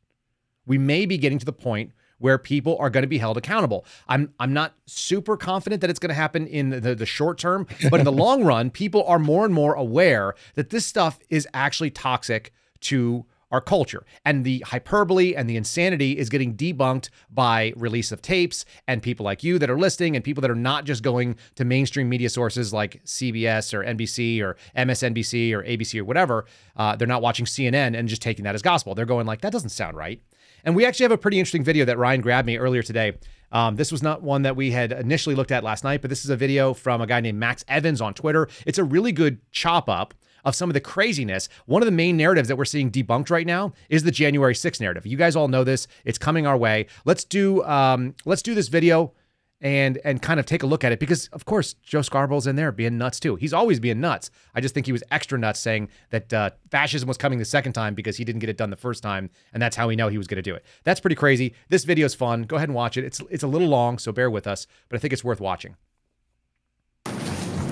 We 0.65 0.77
may 0.77 1.05
be 1.05 1.17
getting 1.17 1.39
to 1.39 1.45
the 1.45 1.51
point 1.51 1.91
where 2.19 2.37
people 2.37 2.77
are 2.79 2.89
going 2.89 3.03
to 3.03 3.07
be 3.07 3.17
held 3.17 3.35
accountable. 3.37 3.85
I'm 4.07 4.33
I'm 4.39 4.53
not 4.53 4.75
super 4.85 5.35
confident 5.35 5.81
that 5.81 5.89
it's 5.89 5.99
going 5.99 6.09
to 6.09 6.15
happen 6.15 6.47
in 6.47 6.69
the, 6.69 6.95
the 6.95 7.05
short 7.05 7.37
term, 7.37 7.67
but 7.91 7.99
in 7.99 8.05
the 8.05 8.11
long 8.23 8.45
run, 8.45 8.69
people 8.71 9.03
are 9.03 9.19
more 9.19 9.43
and 9.43 9.53
more 9.53 9.73
aware 9.73 10.33
that 10.55 10.69
this 10.69 10.85
stuff 10.85 11.19
is 11.29 11.45
actually 11.53 11.91
toxic 11.91 12.53
to 12.79 13.25
our 13.51 13.61
culture. 13.61 14.05
And 14.25 14.43
the 14.43 14.59
hyperbole 14.59 15.35
and 15.35 15.49
the 15.49 15.57
insanity 15.57 16.17
is 16.17 16.29
getting 16.29 16.55
debunked 16.55 17.09
by 17.29 17.73
release 17.75 18.11
of 18.11 18.21
tapes 18.21 18.65
and 18.87 19.01
people 19.01 19.23
like 19.23 19.43
you 19.43 19.57
that 19.59 19.69
are 19.69 19.77
listening 19.77 20.15
and 20.15 20.23
people 20.23 20.41
that 20.41 20.51
are 20.51 20.55
not 20.55 20.85
just 20.85 21.03
going 21.03 21.37
to 21.55 21.65
mainstream 21.65 22.09
media 22.09 22.29
sources 22.29 22.73
like 22.73 23.03
CBS 23.05 23.73
or 23.73 23.83
NBC 23.83 24.41
or 24.41 24.57
MSNBC 24.75 25.53
or 25.53 25.63
ABC 25.63 25.99
or 25.99 26.05
whatever. 26.05 26.45
Uh, 26.75 26.95
they're 26.95 27.07
not 27.07 27.21
watching 27.21 27.45
CNN 27.45 27.97
and 27.97 28.07
just 28.07 28.21
taking 28.21 28.43
that 28.43 28.55
as 28.55 28.61
gospel. 28.61 28.95
They're 28.95 29.05
going 29.05 29.25
like, 29.25 29.41
that 29.41 29.51
doesn't 29.51 29.69
sound 29.69 29.95
right. 29.95 30.21
And 30.63 30.75
we 30.75 30.85
actually 30.85 31.05
have 31.05 31.11
a 31.11 31.17
pretty 31.17 31.39
interesting 31.39 31.63
video 31.63 31.85
that 31.85 31.97
Ryan 31.97 32.21
grabbed 32.21 32.45
me 32.45 32.57
earlier 32.57 32.83
today. 32.83 33.13
Um, 33.51 33.77
this 33.77 33.91
was 33.91 34.03
not 34.03 34.21
one 34.21 34.41
that 34.41 34.55
we 34.55 34.71
had 34.71 34.91
initially 34.91 35.35
looked 35.35 35.51
at 35.51 35.63
last 35.63 35.83
night, 35.83 36.01
but 36.01 36.09
this 36.09 36.25
is 36.25 36.29
a 36.29 36.35
video 36.35 36.73
from 36.73 36.99
a 36.99 37.07
guy 37.07 37.21
named 37.21 37.39
Max 37.39 37.63
Evans 37.67 38.01
on 38.01 38.13
Twitter. 38.13 38.49
It's 38.65 38.77
a 38.77 38.83
really 38.83 39.13
good 39.13 39.39
chop 39.51 39.87
up 39.87 40.13
of 40.47 40.55
some 40.55 40.69
of 40.69 40.73
the 40.73 40.79
craziness. 40.79 41.49
One 41.65 41.81
of 41.81 41.85
the 41.85 41.91
main 41.91 42.15
narratives 42.15 42.47
that 42.47 42.55
we're 42.55 42.65
seeing 42.65 42.89
debunked 42.89 43.29
right 43.29 43.45
now 43.45 43.73
is 43.89 44.03
the 44.03 44.11
January 44.11 44.53
6th 44.53 44.79
narrative. 44.79 45.05
You 45.05 45.17
guys 45.17 45.35
all 45.35 45.49
know 45.49 45.65
this. 45.65 45.87
It's 46.05 46.17
coming 46.17 46.47
our 46.47 46.55
way. 46.55 46.87
Let's 47.03 47.25
do 47.25 47.63
um, 47.65 48.15
let's 48.25 48.41
do 48.41 48.55
this 48.55 48.69
video 48.69 49.13
and 49.59 49.99
and 50.05 50.21
kind 50.21 50.39
of 50.39 50.45
take 50.45 50.63
a 50.63 50.67
look 50.67 50.83
at 50.85 50.91
it 50.91 50.99
because 50.99 51.27
of 51.29 51.43
course 51.43 51.73
Joe 51.83 52.01
Scarborough's 52.01 52.47
in 52.47 52.55
there 52.55 52.71
being 52.71 52.97
nuts 52.97 53.19
too. 53.19 53.35
He's 53.35 53.51
always 53.51 53.81
being 53.81 53.99
nuts. 53.99 54.31
I 54.55 54.61
just 54.61 54.73
think 54.73 54.85
he 54.85 54.93
was 54.93 55.03
extra 55.11 55.37
nuts 55.37 55.59
saying 55.59 55.89
that 56.11 56.31
uh, 56.31 56.51
fascism 56.71 57.09
was 57.09 57.17
coming 57.17 57.39
the 57.39 57.45
second 57.45 57.73
time 57.73 57.93
because 57.93 58.15
he 58.15 58.23
didn't 58.23 58.39
get 58.39 58.49
it 58.49 58.55
done 58.55 58.69
the 58.69 58.77
first 58.77 59.03
time, 59.03 59.29
and 59.51 59.61
that's 59.61 59.75
how 59.75 59.89
we 59.89 59.97
know 59.97 60.07
he 60.07 60.17
was 60.17 60.27
going 60.27 60.37
to 60.37 60.41
do 60.41 60.55
it. 60.55 60.63
That's 60.85 61.01
pretty 61.01 61.15
crazy. 61.15 61.55
This 61.67 61.83
video 61.83 62.05
is 62.05 62.15
fun. 62.15 62.43
Go 62.43 62.55
ahead 62.55 62.69
and 62.69 62.75
watch 62.75 62.95
it. 62.95 63.03
It's 63.03 63.19
it's 63.29 63.43
a 63.43 63.47
little 63.47 63.67
long, 63.67 63.97
so 63.97 64.13
bear 64.13 64.29
with 64.29 64.47
us, 64.47 64.65
but 64.87 64.95
I 64.95 64.99
think 64.99 65.11
it's 65.11 65.25
worth 65.25 65.41
watching. 65.41 65.75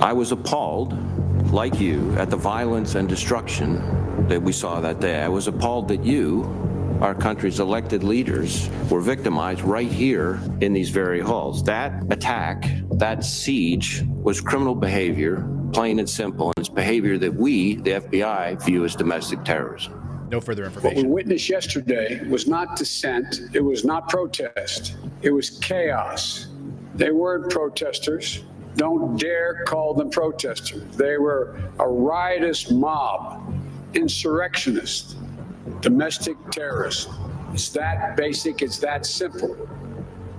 I 0.01 0.11
was 0.11 0.33
appalled 0.33 0.91
like 1.55 1.79
you, 1.79 2.11
at 2.17 2.29
the 2.29 2.35
violence 2.35 2.95
and 2.95 3.07
destruction 3.07 4.27
that 4.27 4.41
we 4.41 4.51
saw 4.51 4.81
that 4.81 4.99
day. 4.99 5.21
I 5.21 5.29
was 5.29 5.47
appalled 5.47 5.87
that 5.87 6.03
you, 6.03 6.43
our 6.99 7.15
country's 7.15 7.61
elected 7.61 8.03
leaders, 8.03 8.69
were 8.89 8.99
victimized 8.99 9.61
right 9.61 9.89
here 9.89 10.37
in 10.59 10.73
these 10.73 10.89
very 10.89 11.21
halls. 11.21 11.63
That 11.63 12.11
attack, 12.11 12.65
that 12.97 13.23
siege, 13.23 14.03
was 14.05 14.41
criminal 14.41 14.75
behavior, 14.75 15.47
plain 15.71 15.99
and 15.99 16.09
simple, 16.09 16.47
and 16.47 16.57
it's 16.57 16.67
behavior 16.67 17.17
that 17.19 17.33
we, 17.33 17.75
the 17.75 17.91
FBI, 17.91 18.61
view 18.65 18.83
as 18.83 18.93
domestic 18.93 19.45
terrorism. 19.45 20.27
No 20.29 20.41
further 20.41 20.65
information. 20.65 20.97
What 20.97 21.05
we 21.05 21.09
witnessed 21.09 21.47
yesterday 21.47 22.27
was 22.27 22.47
not 22.47 22.75
dissent, 22.75 23.39
it 23.53 23.61
was 23.61 23.85
not 23.85 24.09
protest, 24.09 24.97
it 25.21 25.31
was 25.31 25.51
chaos. 25.51 26.47
They 26.95 27.11
weren't 27.11 27.49
protesters. 27.49 28.43
Don't 28.75 29.17
dare 29.17 29.63
call 29.63 29.93
them 29.93 30.09
protesters. 30.09 30.83
They 30.97 31.17
were 31.17 31.57
a 31.79 31.87
riotous 31.87 32.69
mob, 32.69 33.53
insurrectionists, 33.93 35.15
domestic 35.79 36.35
terrorists. 36.51 37.07
It's 37.53 37.69
that 37.69 38.17
basic, 38.17 38.61
it's 38.61 38.79
that 38.79 39.05
simple. 39.05 39.55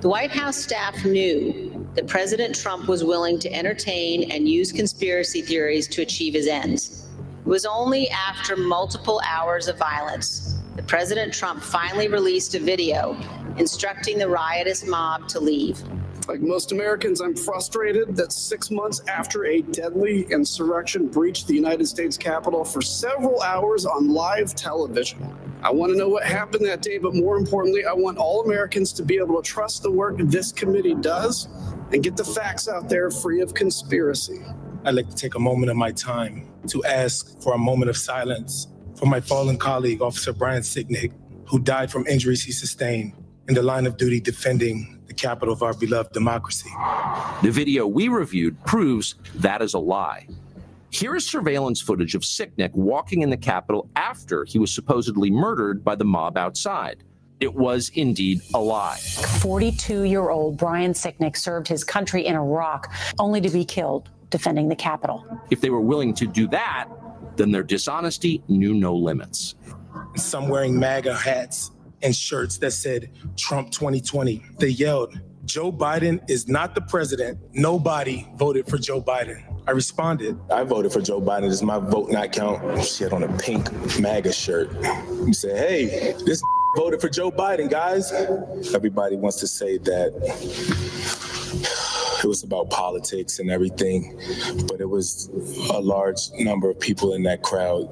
The 0.03 0.11
White 0.11 0.31
House 0.31 0.57
staff 0.59 1.03
knew 1.07 1.89
that 1.95 2.07
President 2.07 2.55
Trump 2.55 2.89
was 2.89 3.03
willing 3.03 3.39
to 3.39 3.53
entertain 3.53 4.31
and 4.31 4.47
use 4.47 4.71
conspiracy 4.71 5.41
theories 5.41 5.89
to 5.89 6.03
achieve 6.03 6.35
his 6.35 6.47
ends. 6.47 7.07
It 7.47 7.49
was 7.49 7.65
only 7.65 8.11
after 8.11 8.55
multiple 8.55 9.23
hours 9.27 9.67
of 9.67 9.79
violence 9.79 10.59
that 10.75 10.87
President 10.87 11.33
Trump 11.33 11.63
finally 11.63 12.09
released 12.09 12.55
a 12.55 12.61
video 12.61 13.17
instructing 13.57 14.19
the 14.19 14.29
riotous 14.29 14.87
mob 14.87 15.27
to 15.29 15.41
leave. 15.41 15.83
Like 16.29 16.41
most 16.41 16.73
Americans, 16.73 17.21
I'm 17.21 17.37
frustrated 17.37 18.17
that 18.17 18.33
six 18.33 18.71
months 18.71 19.01
after 19.07 19.47
a 19.47 19.63
deadly 19.63 20.27
insurrection 20.31 21.07
breached 21.07 21.47
the 21.47 21.55
United 21.55 21.87
States 21.87 22.19
Capitol 22.19 22.65
for 22.65 22.83
several 22.83 23.41
hours 23.43 23.87
on 23.87 24.09
live 24.09 24.53
television. 24.57 25.33
I 25.63 25.71
want 25.71 25.93
to 25.93 25.99
know 25.99 26.09
what 26.09 26.25
happened 26.25 26.67
that 26.67 26.83
day, 26.83 26.99
but 26.99 27.15
more 27.15 27.37
importantly, 27.37 27.85
I 27.85 27.93
want 27.93 28.19
all 28.19 28.45
Americans 28.45 28.93
to 28.95 29.05
be 29.05 29.19
able 29.19 29.41
to 29.41 29.49
trust 29.49 29.85
the 29.85 29.91
work 29.91 30.17
this 30.19 30.51
committee 30.51 30.97
does 30.97 31.47
and 31.93 32.03
get 32.03 32.17
the 32.17 32.25
facts 32.25 32.69
out 32.69 32.89
there 32.89 33.09
free 33.11 33.41
of 33.41 33.55
conspiracy. 33.55 34.43
I'd 34.85 34.95
like 34.95 35.09
to 35.09 35.17
take 35.17 35.37
a 35.37 35.41
moment 35.41 35.71
of 35.71 35.77
my 35.77 35.93
time 35.93 36.51
to 36.69 36.85
ask 36.85 37.41
for 37.41 37.55
a 37.55 37.59
moment 37.59 37.89
of 37.89 37.97
silence 37.97 38.67
for 38.97 39.07
my 39.07 39.21
fallen 39.21 39.59
colleague, 39.59 40.03
Officer 40.03 40.33
Brian 40.33 40.63
Sicknick, 40.63 41.13
who 41.49 41.61
died 41.61 41.93
from 41.93 42.05
injuries 42.09 42.43
he 42.43 42.51
sustained 42.51 43.13
in 43.47 43.55
the 43.55 43.63
line 43.63 43.87
of 43.87 43.97
duty 43.97 44.21
defending 44.21 44.96
capital 45.17 45.53
of 45.53 45.63
our 45.63 45.75
beloved 45.75 46.13
democracy. 46.13 46.71
The 47.43 47.51
video 47.51 47.87
we 47.87 48.09
reviewed 48.09 48.63
proves 48.65 49.17
that 49.37 49.63
is 49.63 49.75
a 49.75 49.79
lie. 49.79 50.27
Here 50.91 51.17
is 51.17 51.27
surveillance 51.27 51.81
footage 51.81 52.15
of 52.15 52.23
Sicknick 52.23 52.73
walking 52.73 53.23
in 53.23 53.31
the 53.31 53.37
Capitol 53.37 53.91
after 53.97 54.45
he 54.45 54.59
was 54.59 54.73
supposedly 54.73 55.31
murdered 55.31 55.85
by 55.85 55.95
the 55.95 56.05
mob 56.05 56.39
outside. 56.39 57.03
It 57.39 57.55
was 57.55 57.91
indeed 57.95 58.41
a 58.55 58.61
lie. 58.61 58.97
42 59.41 60.05
year 60.05 60.31
old 60.31 60.57
Brian 60.57 60.93
Sicknick 60.93 61.37
served 61.37 61.69
his 61.69 61.85
country 61.85 62.25
in 62.25 62.35
Iraq 62.35 62.91
only 63.19 63.41
to 63.43 63.51
be 63.51 63.65
killed 63.65 64.09
defending 64.31 64.69
the 64.69 64.77
Capitol. 64.77 65.25
If 65.51 65.61
they 65.61 65.71
were 65.71 65.81
willing 65.81 66.15
to 66.15 66.27
do 66.27 66.49
that, 66.49 66.89
then 67.37 67.51
their 67.51 67.63
dishonesty 67.63 68.43
knew 68.49 68.73
no 68.73 68.95
limits. 68.95 69.55
Some 70.17 70.49
wearing 70.49 70.79
MAGA 70.79 71.15
hats 71.15 71.73
and 72.07 72.15
shirts 72.15 72.57
that 72.59 72.71
said 72.71 73.11
Trump 73.37 73.73
2020. 73.73 74.41
They 74.59 74.69
yelled, 74.69 75.19
Joe 75.45 75.73
Biden 75.73 76.21
is 76.31 76.47
not 76.49 76.75
the 76.77 76.81
president. 76.81 77.39
Nobody 77.53 78.27
voted 78.37 78.69
for 78.69 78.79
Joe 78.79 79.03
Biden. 79.03 79.43
I 79.67 79.73
responded, 79.73 80.39
I 80.49 80.63
voted 80.63 80.93
for 80.93 81.01
Joe 81.01 81.21
Biden. 81.21 81.49
Does 81.49 81.63
my 81.65 81.79
vote 81.79 82.11
not 82.11 82.31
count? 82.31 82.85
She 82.85 83.03
had 83.03 83.13
on 83.13 83.25
a 83.25 83.39
pink 83.39 83.69
MAGA 83.99 84.33
shirt. 84.33 84.71
You 85.27 85.33
said, 85.33 85.57
hey, 85.57 86.15
this 86.25 86.41
voted 86.77 87.01
for 87.01 87.09
Joe 87.09 87.33
Biden, 87.33 87.69
guys. 87.69 88.13
Everybody 88.73 89.17
wants 89.17 89.39
to 89.41 89.49
say 89.49 89.79
that 89.79 90.13
it 92.23 92.27
was 92.27 92.45
about 92.45 92.71
politics 92.71 93.41
and 93.41 93.51
everything, 93.51 94.17
but 94.69 94.81
it 94.81 94.89
was 94.89 95.29
a 95.71 95.81
large 95.81 96.31
number 96.39 96.71
of 96.71 96.79
people 96.79 97.15
in 97.15 97.25
that 97.25 97.43
crowd 97.43 97.89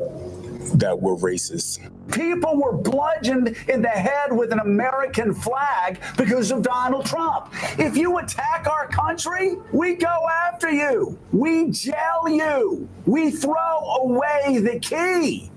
that 0.78 1.00
were 1.00 1.16
racist. 1.16 1.80
People 2.12 2.60
were 2.60 2.72
bludgeoned 2.72 3.56
in 3.68 3.82
the 3.82 3.88
head 3.88 4.32
with 4.32 4.52
an 4.52 4.60
American 4.60 5.34
flag 5.34 6.00
because 6.16 6.50
of 6.50 6.62
Donald 6.62 7.06
Trump. 7.06 7.48
If 7.78 7.96
you 7.96 8.18
attack 8.18 8.66
our 8.66 8.86
country, 8.88 9.56
we 9.72 9.94
go 9.94 10.26
after 10.46 10.70
you. 10.70 11.18
We 11.32 11.70
jail 11.70 12.28
you. 12.28 12.88
We 13.06 13.30
throw 13.30 13.78
away 14.02 14.58
the 14.58 14.78
key. 14.80 15.50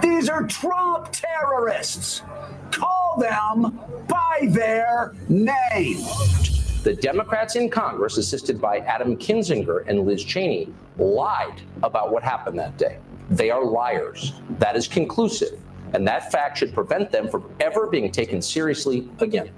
These 0.00 0.28
are 0.28 0.46
Trump 0.46 1.08
terrorists. 1.12 2.22
Call 2.70 3.16
them 3.18 3.78
by 4.08 4.48
their 4.50 5.14
name. 5.28 5.98
The 6.82 6.96
Democrats 7.00 7.56
in 7.56 7.70
Congress, 7.70 8.18
assisted 8.18 8.60
by 8.60 8.78
Adam 8.80 9.16
Kinzinger 9.16 9.84
and 9.86 10.04
Liz 10.06 10.22
Cheney, 10.22 10.72
lied 10.98 11.62
about 11.82 12.12
what 12.12 12.22
happened 12.22 12.58
that 12.58 12.76
day. 12.76 12.98
They 13.30 13.50
are 13.50 13.64
liars. 13.64 14.34
That 14.58 14.76
is 14.76 14.86
conclusive. 14.86 15.58
And 15.94 16.06
that 16.08 16.32
fact 16.32 16.58
should 16.58 16.74
prevent 16.74 17.12
them 17.12 17.28
from 17.28 17.48
ever 17.60 17.86
being 17.86 18.10
taken 18.10 18.42
seriously 18.42 19.08
again. 19.20 19.50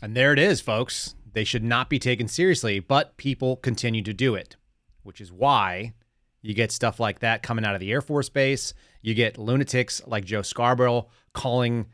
And 0.00 0.16
there 0.16 0.32
it 0.32 0.38
is, 0.38 0.60
folks. 0.60 1.14
They 1.32 1.44
should 1.44 1.62
not 1.62 1.90
be 1.90 1.98
taken 1.98 2.26
seriously, 2.26 2.80
but 2.80 3.16
people 3.16 3.56
continue 3.56 4.02
to 4.02 4.14
do 4.14 4.34
it, 4.34 4.56
which 5.02 5.20
is 5.20 5.30
why 5.30 5.92
you 6.40 6.54
get 6.54 6.72
stuff 6.72 6.98
like 6.98 7.18
that 7.18 7.42
coming 7.42 7.64
out 7.64 7.74
of 7.74 7.80
the 7.80 7.92
Air 7.92 8.00
Force 8.00 8.28
Base. 8.28 8.72
You 9.02 9.14
get 9.14 9.38
lunatics 9.38 10.00
like 10.06 10.24
Joe 10.24 10.42
Scarborough 10.42 11.08
calling 11.34 11.86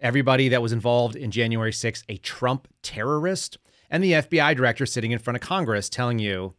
everybody 0.00 0.48
that 0.48 0.62
was 0.62 0.72
involved 0.72 1.14
in 1.14 1.30
January 1.30 1.72
6th 1.72 2.02
a 2.08 2.16
Trump 2.16 2.66
terrorist, 2.82 3.58
and 3.90 4.02
the 4.02 4.12
FBI 4.12 4.56
director 4.56 4.86
sitting 4.86 5.12
in 5.12 5.18
front 5.18 5.36
of 5.36 5.42
Congress 5.42 5.88
telling 5.88 6.18
you 6.18 6.54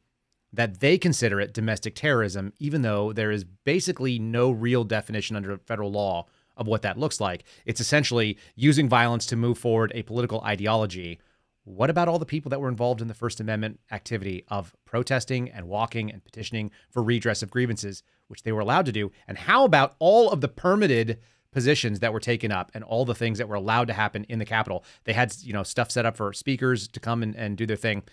that 0.54 0.80
they 0.80 0.98
consider 0.98 1.40
it 1.40 1.54
domestic 1.54 1.96
terrorism, 1.96 2.54
even 2.60 2.82
though 2.82 3.14
there 3.14 3.32
is 3.32 3.44
basically 3.44 4.20
no 4.20 4.52
real 4.52 4.84
definition 4.84 5.36
under 5.36 5.58
federal 5.58 5.92
law 5.92 6.26
of 6.58 6.68
what 6.68 6.82
that 6.82 6.98
looks 6.98 7.22
like. 7.22 7.44
It's 7.66 7.82
essentially 7.82 8.38
using 8.56 8.90
violence 8.90 9.26
to 9.28 9.36
move 9.36 9.58
forward 9.58 9.92
a 9.96 10.04
political 10.04 10.42
ideology. 10.42 11.20
What 11.64 11.90
about 11.90 12.08
all 12.08 12.20
the 12.20 12.26
people 12.26 12.50
that 12.50 12.60
were 12.60 12.70
involved 12.70 13.02
in 13.02 13.08
the 13.08 13.14
First 13.14 13.40
Amendment 13.40 13.80
activity 13.92 14.44
of 14.48 14.76
protesting 14.86 15.50
and 15.50 15.68
walking 15.68 16.12
and 16.12 16.24
petitioning 16.24 16.72
for 16.90 17.02
redress 17.02 17.42
of 17.42 17.52
grievances, 17.52 18.04
which 18.28 18.44
they 18.44 18.52
were 18.52 18.62
allowed 18.62 18.86
to 18.88 18.92
do? 18.92 19.12
And 19.28 19.38
how 19.38 19.64
about 19.64 19.96
all 20.00 20.30
of 20.30 20.42
the 20.42 20.48
permitted 20.48 21.20
positions 21.52 22.00
that 22.00 22.14
were 22.14 22.20
taken 22.20 22.52
up 22.52 22.72
and 22.74 22.84
all 22.84 23.06
the 23.06 23.16
things 23.16 23.38
that 23.38 23.48
were 23.48 23.56
allowed 23.56 23.88
to 23.88 23.94
happen 23.94 24.26
in 24.26 24.40
the 24.40 24.46
Capitol? 24.46 24.84
They 25.06 25.14
had, 25.14 25.36
you 25.42 25.54
know, 25.54 25.64
stuff 25.64 25.92
set 25.92 26.06
up 26.06 26.18
for 26.18 26.34
speakers 26.34 26.88
to 26.90 27.00
come 27.00 27.24
and, 27.24 27.36
and 27.36 27.58
do 27.58 27.66
their 27.66 27.78
thing. 27.78 28.04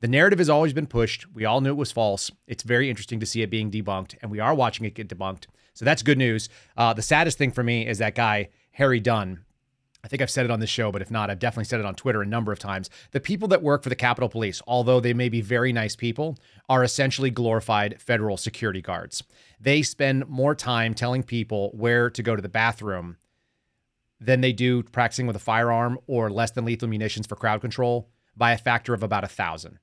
The 0.00 0.08
narrative 0.08 0.38
has 0.38 0.50
always 0.50 0.74
been 0.74 0.86
pushed. 0.86 1.26
We 1.34 1.46
all 1.46 1.62
knew 1.62 1.70
it 1.70 1.76
was 1.76 1.92
false. 1.92 2.30
It's 2.46 2.62
very 2.62 2.90
interesting 2.90 3.18
to 3.20 3.26
see 3.26 3.40
it 3.42 3.50
being 3.50 3.70
debunked, 3.70 4.14
and 4.20 4.30
we 4.30 4.40
are 4.40 4.54
watching 4.54 4.84
it 4.84 4.94
get 4.94 5.08
debunked. 5.08 5.46
So 5.72 5.84
that's 5.84 6.02
good 6.02 6.18
news. 6.18 6.48
Uh, 6.76 6.92
the 6.92 7.02
saddest 7.02 7.38
thing 7.38 7.50
for 7.50 7.62
me 7.62 7.86
is 7.86 7.98
that 7.98 8.14
guy, 8.14 8.50
Harry 8.72 9.00
Dunn. 9.00 9.44
I 10.04 10.08
think 10.08 10.22
I've 10.22 10.30
said 10.30 10.44
it 10.44 10.50
on 10.50 10.60
this 10.60 10.70
show, 10.70 10.92
but 10.92 11.02
if 11.02 11.10
not, 11.10 11.30
I've 11.30 11.38
definitely 11.38 11.64
said 11.64 11.80
it 11.80 11.86
on 11.86 11.94
Twitter 11.94 12.22
a 12.22 12.26
number 12.26 12.52
of 12.52 12.58
times. 12.58 12.90
The 13.10 13.20
people 13.20 13.48
that 13.48 13.62
work 13.62 13.82
for 13.82 13.88
the 13.88 13.96
Capitol 13.96 14.28
Police, 14.28 14.62
although 14.66 15.00
they 15.00 15.14
may 15.14 15.28
be 15.28 15.40
very 15.40 15.72
nice 15.72 15.96
people, 15.96 16.38
are 16.68 16.84
essentially 16.84 17.30
glorified 17.30 18.00
federal 18.00 18.36
security 18.36 18.82
guards. 18.82 19.24
They 19.58 19.82
spend 19.82 20.28
more 20.28 20.54
time 20.54 20.94
telling 20.94 21.22
people 21.22 21.70
where 21.74 22.10
to 22.10 22.22
go 22.22 22.36
to 22.36 22.42
the 22.42 22.48
bathroom 22.48 23.16
than 24.20 24.42
they 24.42 24.52
do 24.52 24.82
practicing 24.82 25.26
with 25.26 25.36
a 25.36 25.40
firearm 25.40 25.98
or 26.06 26.30
less 26.30 26.50
than 26.50 26.64
lethal 26.64 26.88
munitions 26.88 27.26
for 27.26 27.34
crowd 27.34 27.60
control 27.60 28.08
by 28.36 28.52
a 28.52 28.58
factor 28.58 28.94
of 28.94 29.02
about 29.02 29.24
a 29.24 29.28
thousand 29.28 29.78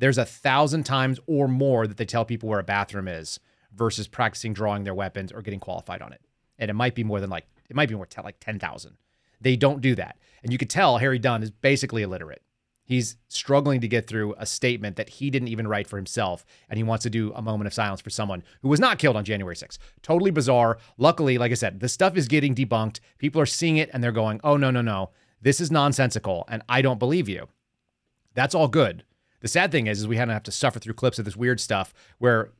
there's 0.00 0.18
a 0.18 0.24
thousand 0.24 0.84
times 0.84 1.20
or 1.26 1.46
more 1.46 1.86
that 1.86 1.98
they 1.98 2.06
tell 2.06 2.24
people 2.24 2.48
where 2.48 2.58
a 2.58 2.64
bathroom 2.64 3.06
is 3.06 3.38
versus 3.72 4.08
practicing 4.08 4.52
drawing 4.54 4.84
their 4.84 4.94
weapons 4.94 5.30
or 5.30 5.42
getting 5.42 5.60
qualified 5.60 6.02
on 6.02 6.12
it. 6.12 6.22
And 6.58 6.70
it 6.70 6.74
might 6.74 6.94
be 6.94 7.04
more 7.04 7.20
than 7.20 7.30
like, 7.30 7.46
it 7.68 7.76
might 7.76 7.88
be 7.88 7.94
more 7.94 8.06
t- 8.06 8.20
like 8.22 8.40
10,000. 8.40 8.96
They 9.40 9.56
don't 9.56 9.80
do 9.80 9.94
that. 9.94 10.16
And 10.42 10.52
you 10.52 10.58
could 10.58 10.70
tell 10.70 10.98
Harry 10.98 11.18
Dunn 11.18 11.42
is 11.42 11.50
basically 11.50 12.02
illiterate. 12.02 12.42
He's 12.84 13.16
struggling 13.28 13.80
to 13.82 13.88
get 13.88 14.06
through 14.06 14.34
a 14.38 14.46
statement 14.46 14.96
that 14.96 15.10
he 15.10 15.30
didn't 15.30 15.48
even 15.48 15.68
write 15.68 15.86
for 15.86 15.96
himself. 15.96 16.44
And 16.68 16.78
he 16.78 16.82
wants 16.82 17.02
to 17.04 17.10
do 17.10 17.32
a 17.34 17.42
moment 17.42 17.68
of 17.68 17.74
silence 17.74 18.00
for 18.00 18.10
someone 18.10 18.42
who 18.62 18.68
was 18.68 18.80
not 18.80 18.98
killed 18.98 19.16
on 19.16 19.24
January 19.24 19.54
6th. 19.54 19.78
Totally 20.02 20.30
bizarre. 20.30 20.78
Luckily, 20.96 21.38
like 21.38 21.52
I 21.52 21.54
said, 21.54 21.78
the 21.78 21.88
stuff 21.88 22.16
is 22.16 22.26
getting 22.26 22.54
debunked. 22.54 23.00
People 23.18 23.40
are 23.40 23.46
seeing 23.46 23.76
it 23.76 23.90
and 23.92 24.02
they're 24.02 24.12
going, 24.12 24.40
oh, 24.42 24.56
no, 24.56 24.70
no, 24.70 24.80
no. 24.80 25.10
This 25.42 25.60
is 25.60 25.70
nonsensical. 25.70 26.44
And 26.48 26.62
I 26.68 26.82
don't 26.82 26.98
believe 26.98 27.28
you. 27.28 27.48
That's 28.34 28.54
all 28.54 28.68
good. 28.68 29.04
The 29.40 29.48
sad 29.48 29.72
thing 29.72 29.86
is, 29.86 30.00
is 30.00 30.08
we 30.08 30.16
have 30.16 30.42
to 30.42 30.52
suffer 30.52 30.78
through 30.78 30.94
clips 30.94 31.18
of 31.18 31.24
this 31.24 31.36
weird 31.36 31.60
stuff 31.60 31.92
where, 32.18 32.52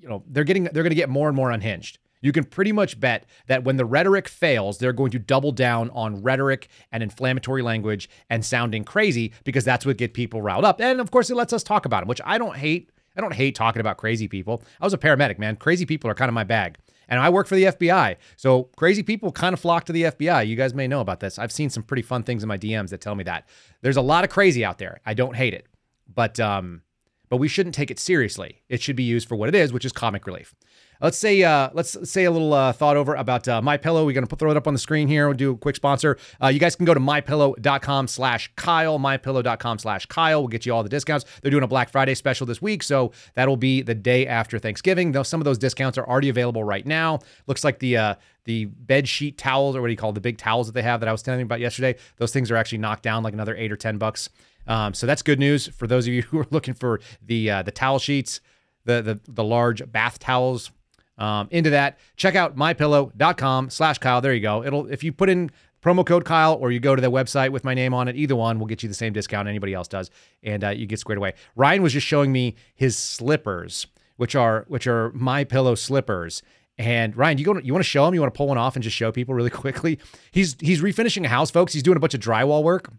you 0.00 0.08
know, 0.08 0.22
they're 0.26 0.44
getting 0.44 0.64
they're 0.64 0.82
going 0.82 0.90
to 0.90 0.96
get 0.96 1.08
more 1.08 1.28
and 1.28 1.36
more 1.36 1.50
unhinged. 1.50 1.98
You 2.20 2.32
can 2.32 2.44
pretty 2.44 2.72
much 2.72 2.98
bet 2.98 3.26
that 3.48 3.64
when 3.64 3.76
the 3.76 3.84
rhetoric 3.84 4.28
fails, 4.28 4.78
they're 4.78 4.94
going 4.94 5.10
to 5.10 5.18
double 5.18 5.52
down 5.52 5.90
on 5.90 6.22
rhetoric 6.22 6.68
and 6.90 7.02
inflammatory 7.02 7.60
language 7.60 8.08
and 8.30 8.42
sounding 8.42 8.82
crazy 8.82 9.32
because 9.44 9.62
that's 9.62 9.84
what 9.84 9.98
get 9.98 10.14
people 10.14 10.40
riled 10.40 10.64
up. 10.64 10.80
And 10.80 11.00
of 11.00 11.10
course, 11.10 11.28
it 11.28 11.34
lets 11.34 11.52
us 11.52 11.62
talk 11.62 11.84
about 11.84 12.00
them, 12.00 12.08
which 12.08 12.22
I 12.24 12.38
don't 12.38 12.56
hate. 12.56 12.90
I 13.14 13.20
don't 13.20 13.34
hate 13.34 13.54
talking 13.54 13.80
about 13.80 13.98
crazy 13.98 14.26
people. 14.26 14.62
I 14.80 14.86
was 14.86 14.94
a 14.94 14.98
paramedic, 14.98 15.38
man. 15.38 15.56
Crazy 15.56 15.84
people 15.84 16.10
are 16.10 16.14
kind 16.14 16.30
of 16.30 16.34
my 16.34 16.44
bag. 16.44 16.78
And 17.08 17.20
I 17.20 17.28
work 17.28 17.46
for 17.46 17.56
the 17.56 17.64
FBI. 17.64 18.16
So 18.36 18.70
crazy 18.76 19.02
people 19.02 19.30
kind 19.30 19.52
of 19.52 19.60
flock 19.60 19.84
to 19.84 19.92
the 19.92 20.04
FBI. 20.04 20.46
You 20.46 20.56
guys 20.56 20.72
may 20.72 20.88
know 20.88 21.00
about 21.00 21.20
this. 21.20 21.38
I've 21.38 21.52
seen 21.52 21.68
some 21.68 21.82
pretty 21.82 22.02
fun 22.02 22.22
things 22.22 22.42
in 22.42 22.48
my 22.48 22.56
DMs 22.56 22.88
that 22.88 23.02
tell 23.02 23.14
me 23.14 23.24
that. 23.24 23.46
There's 23.82 23.98
a 23.98 24.02
lot 24.02 24.24
of 24.24 24.30
crazy 24.30 24.64
out 24.64 24.78
there. 24.78 25.00
I 25.04 25.12
don't 25.12 25.36
hate 25.36 25.52
it 25.52 25.66
but 26.12 26.38
um, 26.40 26.82
but 27.28 27.38
we 27.38 27.48
shouldn't 27.48 27.74
take 27.74 27.90
it 27.90 27.98
seriously. 27.98 28.62
It 28.68 28.80
should 28.82 28.96
be 28.96 29.02
used 29.02 29.28
for 29.28 29.36
what 29.36 29.48
it 29.48 29.54
is, 29.54 29.72
which 29.72 29.84
is 29.84 29.92
comic 29.92 30.26
relief. 30.26 30.54
Let's 31.00 31.18
say 31.18 31.42
uh, 31.42 31.70
let's 31.74 32.08
say 32.08 32.24
a 32.24 32.30
little 32.30 32.54
uh, 32.54 32.72
thought 32.72 32.96
over 32.96 33.14
about 33.14 33.46
uh, 33.48 33.60
my 33.60 33.76
pillow. 33.76 34.06
We're 34.06 34.12
gonna 34.12 34.26
put, 34.26 34.38
throw 34.38 34.50
it 34.50 34.56
up 34.56 34.66
on 34.66 34.72
the 34.72 34.78
screen 34.78 35.08
here. 35.08 35.26
We'll 35.26 35.36
do 35.36 35.50
a 35.50 35.56
quick 35.56 35.76
sponsor. 35.76 36.16
Uh, 36.42 36.48
you 36.48 36.60
guys 36.60 36.76
can 36.76 36.86
go 36.86 36.94
to 36.94 37.00
mypillow.com/slash 37.00 38.52
Kyle. 38.56 38.98
Mypillow.com/slash 38.98 40.06
Kyle. 40.06 40.40
We'll 40.40 40.48
get 40.48 40.64
you 40.64 40.72
all 40.72 40.82
the 40.82 40.88
discounts. 40.88 41.26
They're 41.42 41.50
doing 41.50 41.64
a 41.64 41.68
Black 41.68 41.88
Friday 41.90 42.14
special 42.14 42.46
this 42.46 42.62
week, 42.62 42.82
so 42.82 43.12
that'll 43.34 43.56
be 43.56 43.82
the 43.82 43.94
day 43.94 44.26
after 44.26 44.58
Thanksgiving. 44.58 45.12
Though 45.12 45.24
some 45.24 45.40
of 45.40 45.44
those 45.44 45.58
discounts 45.58 45.98
are 45.98 46.08
already 46.08 46.28
available 46.28 46.64
right 46.64 46.86
now. 46.86 47.18
Looks 47.46 47.64
like 47.64 47.80
the 47.80 47.96
uh, 47.96 48.14
the 48.44 48.66
bed 48.66 49.08
sheet 49.08 49.36
towels, 49.36 49.74
or 49.74 49.80
what 49.80 49.88
do 49.88 49.92
you 49.92 49.96
call 49.96 50.10
it, 50.10 50.14
the 50.14 50.20
big 50.20 50.38
towels 50.38 50.68
that 50.68 50.74
they 50.74 50.82
have 50.82 51.00
that 51.00 51.08
I 51.08 51.12
was 51.12 51.22
telling 51.22 51.40
you 51.40 51.46
about 51.46 51.60
yesterday. 51.60 51.96
Those 52.18 52.32
things 52.32 52.50
are 52.50 52.56
actually 52.56 52.78
knocked 52.78 53.02
down 53.02 53.22
like 53.22 53.34
another 53.34 53.56
eight 53.56 53.72
or 53.72 53.76
ten 53.76 53.98
bucks. 53.98 54.30
Um, 54.66 54.94
so 54.94 55.06
that's 55.06 55.22
good 55.22 55.38
news 55.38 55.68
for 55.68 55.86
those 55.86 56.06
of 56.06 56.12
you 56.14 56.22
who 56.30 56.38
are 56.38 56.46
looking 56.50 56.74
for 56.74 57.00
the 57.24 57.50
uh, 57.50 57.62
the 57.62 57.70
towel 57.72 57.98
sheets, 57.98 58.40
the 58.84 59.02
the 59.02 59.20
the 59.28 59.44
large 59.44 59.90
bath 59.90 60.18
towels. 60.18 60.70
Um, 61.16 61.46
into 61.52 61.70
that, 61.70 61.98
check 62.16 62.34
out 62.34 62.56
mypillow.com 62.56 63.70
slash 63.70 63.98
Kyle. 63.98 64.20
There 64.20 64.34
you 64.34 64.40
go. 64.40 64.64
It'll 64.64 64.86
if 64.86 65.04
you 65.04 65.12
put 65.12 65.28
in 65.28 65.50
promo 65.80 66.04
code 66.04 66.24
Kyle 66.24 66.54
or 66.54 66.72
you 66.72 66.80
go 66.80 66.96
to 66.96 67.02
the 67.02 67.10
website 67.10 67.50
with 67.50 67.62
my 67.62 67.74
name 67.74 67.94
on 67.94 68.08
it, 68.08 68.16
either 68.16 68.34
one 68.34 68.58
will 68.58 68.66
get 68.66 68.82
you 68.82 68.88
the 68.88 68.94
same 68.94 69.12
discount 69.12 69.46
anybody 69.46 69.74
else 69.74 69.86
does, 69.86 70.10
and 70.42 70.64
uh, 70.64 70.70
you 70.70 70.86
get 70.86 70.98
squared 70.98 71.18
away. 71.18 71.34
Ryan 71.54 71.82
was 71.82 71.92
just 71.92 72.06
showing 72.06 72.32
me 72.32 72.56
his 72.74 72.98
slippers, 72.98 73.86
which 74.16 74.34
are 74.34 74.64
which 74.68 74.86
are 74.86 75.12
my 75.12 75.44
pillow 75.44 75.74
slippers. 75.74 76.42
And 76.76 77.16
Ryan, 77.16 77.38
you 77.38 77.44
go 77.44 77.58
you 77.58 77.72
want 77.72 77.84
to 77.84 77.88
show 77.88 78.06
him? 78.08 78.14
You 78.14 78.20
want 78.20 78.34
to 78.34 78.36
pull 78.36 78.48
one 78.48 78.58
off 78.58 78.74
and 78.74 78.82
just 78.82 78.96
show 78.96 79.12
people 79.12 79.34
really 79.34 79.50
quickly? 79.62 80.00
He's 80.32 80.56
he's 80.60 80.82
refinishing 80.82 81.24
a 81.24 81.28
house, 81.28 81.50
folks. 81.50 81.72
He's 81.72 81.82
doing 81.82 81.96
a 81.96 82.00
bunch 82.00 82.14
of 82.14 82.20
drywall 82.20 82.64
work. 82.64 82.90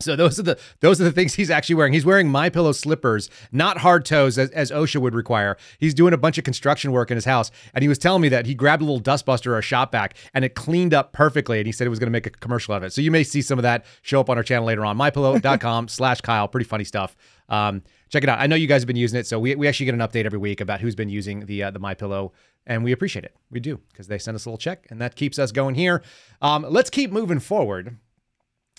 So 0.00 0.16
those 0.16 0.38
are 0.38 0.42
the 0.42 0.58
those 0.80 1.00
are 1.00 1.04
the 1.04 1.12
things 1.12 1.34
he's 1.34 1.50
actually 1.50 1.74
wearing. 1.74 1.92
He's 1.92 2.06
wearing 2.06 2.28
my 2.28 2.48
pillow 2.48 2.72
slippers, 2.72 3.28
not 3.52 3.78
hard 3.78 4.04
toes 4.04 4.38
as, 4.38 4.50
as 4.50 4.70
OSHA 4.70 5.00
would 5.00 5.14
require. 5.14 5.56
He's 5.78 5.94
doing 5.94 6.14
a 6.14 6.18
bunch 6.18 6.38
of 6.38 6.44
construction 6.44 6.92
work 6.92 7.10
in 7.10 7.16
his 7.16 7.24
house, 7.26 7.50
and 7.74 7.82
he 7.82 7.88
was 7.88 7.98
telling 7.98 8.22
me 8.22 8.28
that 8.30 8.46
he 8.46 8.54
grabbed 8.54 8.82
a 8.82 8.84
little 8.84 9.00
dustbuster 9.00 9.48
or 9.48 9.58
a 9.58 9.62
shop 9.62 9.92
vac 9.92 10.14
and 10.32 10.44
it 10.44 10.54
cleaned 10.54 10.94
up 10.94 11.12
perfectly. 11.12 11.58
And 11.58 11.66
he 11.66 11.72
said 11.72 11.86
it 11.86 11.90
was 11.90 11.98
going 11.98 12.08
to 12.08 12.12
make 12.12 12.26
a 12.26 12.30
commercial 12.30 12.74
of 12.74 12.82
it. 12.82 12.92
So 12.92 13.00
you 13.00 13.10
may 13.10 13.24
see 13.24 13.42
some 13.42 13.58
of 13.58 13.62
that 13.62 13.84
show 14.02 14.20
up 14.20 14.30
on 14.30 14.36
our 14.36 14.42
channel 14.42 14.66
later 14.66 14.84
on. 14.84 14.96
Mypillow.com 14.96 15.88
slash 15.88 16.20
Kyle. 16.20 16.48
Pretty 16.48 16.66
funny 16.66 16.84
stuff. 16.84 17.16
Um, 17.48 17.82
check 18.08 18.22
it 18.22 18.28
out. 18.28 18.38
I 18.38 18.46
know 18.46 18.56
you 18.56 18.66
guys 18.66 18.82
have 18.82 18.86
been 18.86 18.96
using 18.96 19.18
it, 19.18 19.26
so 19.26 19.38
we, 19.38 19.54
we 19.54 19.68
actually 19.68 19.86
get 19.86 19.94
an 19.94 20.00
update 20.00 20.24
every 20.24 20.38
week 20.38 20.60
about 20.60 20.80
who's 20.80 20.94
been 20.94 21.08
using 21.08 21.46
the 21.46 21.64
uh, 21.64 21.70
the 21.70 21.78
My 21.78 21.94
Pillow, 21.94 22.32
and 22.66 22.84
we 22.84 22.92
appreciate 22.92 23.24
it. 23.24 23.36
We 23.50 23.60
do 23.60 23.80
because 23.90 24.06
they 24.06 24.18
send 24.18 24.34
us 24.36 24.46
a 24.46 24.48
little 24.48 24.58
check, 24.58 24.86
and 24.90 25.00
that 25.00 25.16
keeps 25.16 25.38
us 25.38 25.52
going 25.52 25.74
here. 25.74 26.02
Um, 26.40 26.64
let's 26.68 26.90
keep 26.90 27.10
moving 27.10 27.40
forward. 27.40 27.98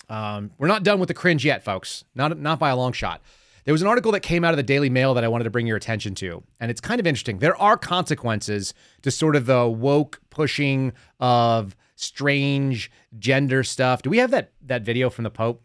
Um, 0.08 0.50
we're 0.58 0.68
not 0.68 0.82
done 0.82 1.00
with 1.00 1.08
the 1.08 1.14
cringe 1.14 1.44
yet, 1.44 1.64
folks. 1.64 2.04
Not 2.14 2.38
not 2.38 2.58
by 2.58 2.70
a 2.70 2.76
long 2.76 2.92
shot. 2.92 3.22
There 3.64 3.72
was 3.72 3.82
an 3.82 3.88
article 3.88 4.10
that 4.12 4.20
came 4.20 4.44
out 4.44 4.52
of 4.52 4.56
the 4.56 4.64
Daily 4.64 4.90
Mail 4.90 5.14
that 5.14 5.22
I 5.22 5.28
wanted 5.28 5.44
to 5.44 5.50
bring 5.50 5.66
your 5.66 5.76
attention 5.76 6.14
to, 6.16 6.42
and 6.58 6.70
it's 6.70 6.80
kind 6.80 6.98
of 6.98 7.06
interesting. 7.06 7.38
There 7.38 7.56
are 7.56 7.76
consequences 7.76 8.74
to 9.02 9.10
sort 9.10 9.36
of 9.36 9.46
the 9.46 9.68
woke 9.68 10.20
pushing 10.30 10.92
of 11.20 11.76
strange 11.94 12.90
gender 13.18 13.62
stuff. 13.62 14.02
Do 14.02 14.10
we 14.10 14.18
have 14.18 14.32
that 14.32 14.52
that 14.62 14.82
video 14.82 15.10
from 15.10 15.24
the 15.24 15.30
Pope? 15.30 15.62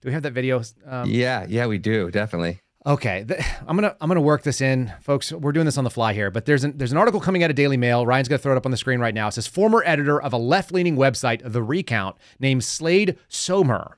Do 0.00 0.08
we 0.08 0.12
have 0.12 0.22
that 0.22 0.32
video? 0.32 0.62
Um, 0.86 1.10
yeah, 1.10 1.46
yeah, 1.48 1.66
we 1.66 1.78
do 1.78 2.10
definitely. 2.10 2.60
Okay, 2.86 3.26
I'm 3.66 3.76
gonna 3.76 3.94
I'm 4.00 4.08
gonna 4.08 4.22
work 4.22 4.42
this 4.42 4.62
in, 4.62 4.90
folks. 5.02 5.30
We're 5.32 5.52
doing 5.52 5.66
this 5.66 5.76
on 5.76 5.84
the 5.84 5.90
fly 5.90 6.14
here, 6.14 6.30
but 6.30 6.46
there's 6.46 6.64
an 6.64 6.78
there's 6.78 6.92
an 6.92 6.98
article 6.98 7.20
coming 7.20 7.44
out 7.44 7.50
of 7.50 7.56
Daily 7.56 7.76
Mail. 7.76 8.06
Ryan's 8.06 8.26
gonna 8.26 8.38
throw 8.38 8.54
it 8.54 8.56
up 8.56 8.64
on 8.64 8.70
the 8.70 8.78
screen 8.78 9.00
right 9.00 9.12
now. 9.12 9.28
It 9.28 9.32
says 9.32 9.46
former 9.46 9.82
editor 9.84 10.20
of 10.20 10.32
a 10.32 10.38
left 10.38 10.72
leaning 10.72 10.96
website, 10.96 11.42
The 11.44 11.62
Recount, 11.62 12.16
named 12.38 12.64
Slade 12.64 13.18
Sohmer, 13.28 13.92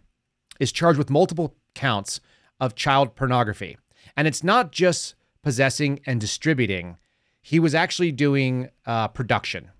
is 0.58 0.72
charged 0.72 0.98
with 0.98 1.10
multiple 1.10 1.54
counts 1.76 2.20
of 2.58 2.74
child 2.74 3.14
pornography, 3.14 3.78
and 4.16 4.26
it's 4.26 4.42
not 4.42 4.72
just 4.72 5.14
possessing 5.44 6.00
and 6.04 6.20
distributing. 6.20 6.98
He 7.40 7.60
was 7.60 7.76
actually 7.76 8.10
doing 8.10 8.68
uh, 8.84 9.08
production, 9.08 9.70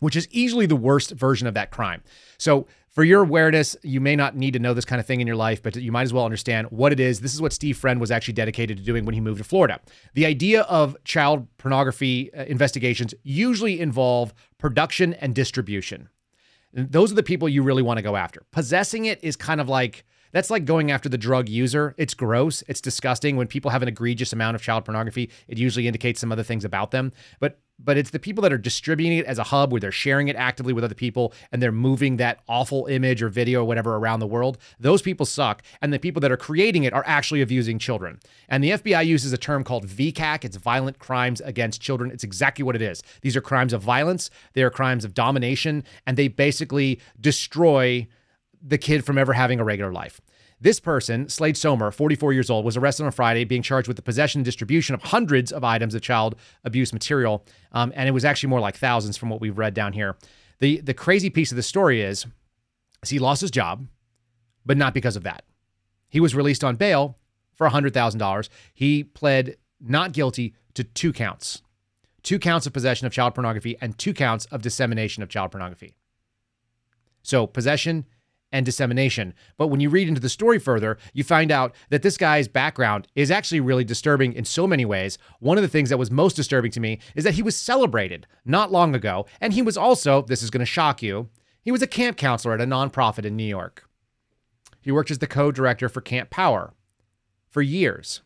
which 0.00 0.16
is 0.16 0.28
easily 0.30 0.66
the 0.66 0.76
worst 0.76 1.12
version 1.12 1.46
of 1.46 1.54
that 1.54 1.70
crime. 1.70 2.02
So 2.36 2.66
for 2.98 3.04
your 3.04 3.22
awareness, 3.22 3.76
you 3.84 4.00
may 4.00 4.16
not 4.16 4.34
need 4.34 4.54
to 4.54 4.58
know 4.58 4.74
this 4.74 4.84
kind 4.84 4.98
of 4.98 5.06
thing 5.06 5.20
in 5.20 5.26
your 5.28 5.36
life, 5.36 5.62
but 5.62 5.76
you 5.76 5.92
might 5.92 6.02
as 6.02 6.12
well 6.12 6.24
understand 6.24 6.66
what 6.72 6.92
it 6.92 6.98
is. 6.98 7.20
This 7.20 7.32
is 7.32 7.40
what 7.40 7.52
Steve 7.52 7.78
Friend 7.78 8.00
was 8.00 8.10
actually 8.10 8.34
dedicated 8.34 8.76
to 8.76 8.82
doing 8.82 9.04
when 9.04 9.14
he 9.14 9.20
moved 9.20 9.38
to 9.38 9.44
Florida. 9.44 9.78
The 10.14 10.26
idea 10.26 10.62
of 10.62 10.96
child 11.04 11.46
pornography 11.58 12.34
uh, 12.34 12.42
investigations 12.46 13.14
usually 13.22 13.78
involve 13.78 14.34
production 14.58 15.14
and 15.14 15.32
distribution. 15.32 16.08
Those 16.72 17.12
are 17.12 17.14
the 17.14 17.22
people 17.22 17.48
you 17.48 17.62
really 17.62 17.84
want 17.84 17.98
to 17.98 18.02
go 18.02 18.16
after. 18.16 18.42
Possessing 18.50 19.04
it 19.04 19.22
is 19.22 19.36
kind 19.36 19.60
of 19.60 19.68
like 19.68 20.04
That's 20.32 20.50
like 20.50 20.64
going 20.64 20.90
after 20.90 21.08
the 21.08 21.18
drug 21.18 21.48
user. 21.48 21.94
It's 21.96 22.14
gross. 22.14 22.62
It's 22.68 22.80
disgusting. 22.80 23.36
When 23.36 23.46
people 23.46 23.70
have 23.70 23.82
an 23.82 23.88
egregious 23.88 24.32
amount 24.32 24.54
of 24.54 24.62
child 24.62 24.84
pornography, 24.84 25.30
it 25.46 25.58
usually 25.58 25.86
indicates 25.86 26.20
some 26.20 26.32
other 26.32 26.42
things 26.42 26.64
about 26.64 26.90
them. 26.90 27.12
But 27.40 27.58
but 27.78 27.96
it's 27.96 28.10
the 28.10 28.18
people 28.18 28.42
that 28.42 28.52
are 28.52 28.58
distributing 28.58 29.18
it 29.18 29.26
as 29.26 29.38
a 29.38 29.44
hub 29.44 29.70
where 29.70 29.80
they're 29.80 29.92
sharing 29.92 30.28
it 30.28 30.36
actively 30.36 30.72
with 30.72 30.82
other 30.82 30.94
people 30.94 31.32
and 31.52 31.62
they're 31.62 31.70
moving 31.70 32.16
that 32.16 32.40
awful 32.48 32.86
image 32.86 33.22
or 33.22 33.28
video 33.28 33.60
or 33.60 33.64
whatever 33.64 33.96
around 33.96 34.20
the 34.20 34.26
world. 34.26 34.58
Those 34.80 35.00
people 35.00 35.24
suck. 35.24 35.62
And 35.80 35.92
the 35.92 35.98
people 35.98 36.20
that 36.20 36.32
are 36.32 36.36
creating 36.36 36.84
it 36.84 36.92
are 36.92 37.04
actually 37.06 37.40
abusing 37.40 37.78
children. 37.78 38.18
And 38.48 38.64
the 38.64 38.70
FBI 38.70 39.06
uses 39.06 39.32
a 39.32 39.38
term 39.38 39.62
called 39.62 39.86
VCAC. 39.86 40.44
It's 40.44 40.56
violent 40.56 40.98
crimes 40.98 41.40
against 41.40 41.80
children. 41.80 42.10
It's 42.10 42.24
exactly 42.24 42.64
what 42.64 42.74
it 42.74 42.82
is. 42.82 43.02
These 43.22 43.36
are 43.36 43.40
crimes 43.40 43.72
of 43.72 43.82
violence, 43.82 44.30
they 44.54 44.62
are 44.62 44.70
crimes 44.70 45.04
of 45.04 45.14
domination, 45.14 45.84
and 46.06 46.16
they 46.16 46.28
basically 46.28 47.00
destroy 47.20 48.08
the 48.62 48.78
kid 48.78 49.04
from 49.04 49.18
ever 49.18 49.32
having 49.32 49.60
a 49.60 49.64
regular 49.64 49.92
life. 49.92 50.20
This 50.60 50.80
person, 50.80 51.28
Slade 51.28 51.54
Sohmer, 51.54 51.92
44 51.92 52.32
years 52.32 52.50
old, 52.50 52.64
was 52.64 52.76
arrested 52.76 53.04
on 53.04 53.12
Friday, 53.12 53.44
being 53.44 53.62
charged 53.62 53.86
with 53.86 53.96
the 53.96 54.02
possession 54.02 54.40
and 54.40 54.44
distribution 54.44 54.94
of 54.94 55.02
hundreds 55.02 55.52
of 55.52 55.62
items 55.62 55.94
of 55.94 56.02
child 56.02 56.34
abuse 56.64 56.92
material. 56.92 57.44
Um, 57.72 57.92
and 57.94 58.08
it 58.08 58.12
was 58.12 58.24
actually 58.24 58.48
more 58.48 58.60
like 58.60 58.76
thousands 58.76 59.16
from 59.16 59.28
what 59.28 59.40
we've 59.40 59.56
read 59.56 59.74
down 59.74 59.92
here. 59.92 60.16
The, 60.58 60.80
the 60.80 60.94
crazy 60.94 61.30
piece 61.30 61.52
of 61.52 61.56
the 61.56 61.62
story 61.62 62.02
is, 62.02 62.26
is 63.04 63.10
he 63.10 63.20
lost 63.20 63.40
his 63.40 63.52
job, 63.52 63.86
but 64.66 64.76
not 64.76 64.94
because 64.94 65.14
of 65.14 65.22
that. 65.22 65.44
He 66.08 66.18
was 66.18 66.34
released 66.34 66.64
on 66.64 66.74
bail 66.74 67.16
for 67.54 67.68
$100,000. 67.68 68.48
He 68.74 69.04
pled 69.04 69.56
not 69.80 70.12
guilty 70.12 70.54
to 70.74 70.82
two 70.82 71.12
counts 71.12 71.62
two 72.24 72.38
counts 72.38 72.66
of 72.66 72.74
possession 72.74 73.06
of 73.06 73.12
child 73.12 73.34
pornography 73.34 73.76
and 73.80 73.96
two 73.96 74.12
counts 74.12 74.44
of 74.46 74.60
dissemination 74.60 75.22
of 75.22 75.30
child 75.30 75.50
pornography. 75.50 75.94
So, 77.22 77.46
possession 77.46 78.04
and 78.52 78.64
dissemination. 78.64 79.34
But 79.56 79.68
when 79.68 79.80
you 79.80 79.90
read 79.90 80.08
into 80.08 80.20
the 80.20 80.28
story 80.28 80.58
further, 80.58 80.98
you 81.12 81.24
find 81.24 81.50
out 81.50 81.74
that 81.90 82.02
this 82.02 82.16
guy's 82.16 82.48
background 82.48 83.06
is 83.14 83.30
actually 83.30 83.60
really 83.60 83.84
disturbing 83.84 84.32
in 84.32 84.44
so 84.44 84.66
many 84.66 84.84
ways. 84.84 85.18
One 85.40 85.58
of 85.58 85.62
the 85.62 85.68
things 85.68 85.90
that 85.90 85.98
was 85.98 86.10
most 86.10 86.36
disturbing 86.36 86.70
to 86.72 86.80
me 86.80 86.98
is 87.14 87.24
that 87.24 87.34
he 87.34 87.42
was 87.42 87.56
celebrated 87.56 88.26
not 88.44 88.72
long 88.72 88.94
ago, 88.94 89.26
and 89.40 89.52
he 89.52 89.62
was 89.62 89.76
also, 89.76 90.22
this 90.22 90.42
is 90.42 90.50
going 90.50 90.60
to 90.60 90.66
shock 90.66 91.02
you, 91.02 91.28
he 91.62 91.70
was 91.70 91.82
a 91.82 91.86
camp 91.86 92.16
counselor 92.16 92.54
at 92.54 92.60
a 92.60 92.66
nonprofit 92.66 93.24
in 93.24 93.36
New 93.36 93.44
York. 93.44 93.88
He 94.80 94.92
worked 94.92 95.10
as 95.10 95.18
the 95.18 95.26
co 95.26 95.52
director 95.52 95.88
for 95.88 96.00
Camp 96.00 96.30
Power 96.30 96.72
for 97.50 97.60
years. 97.60 98.22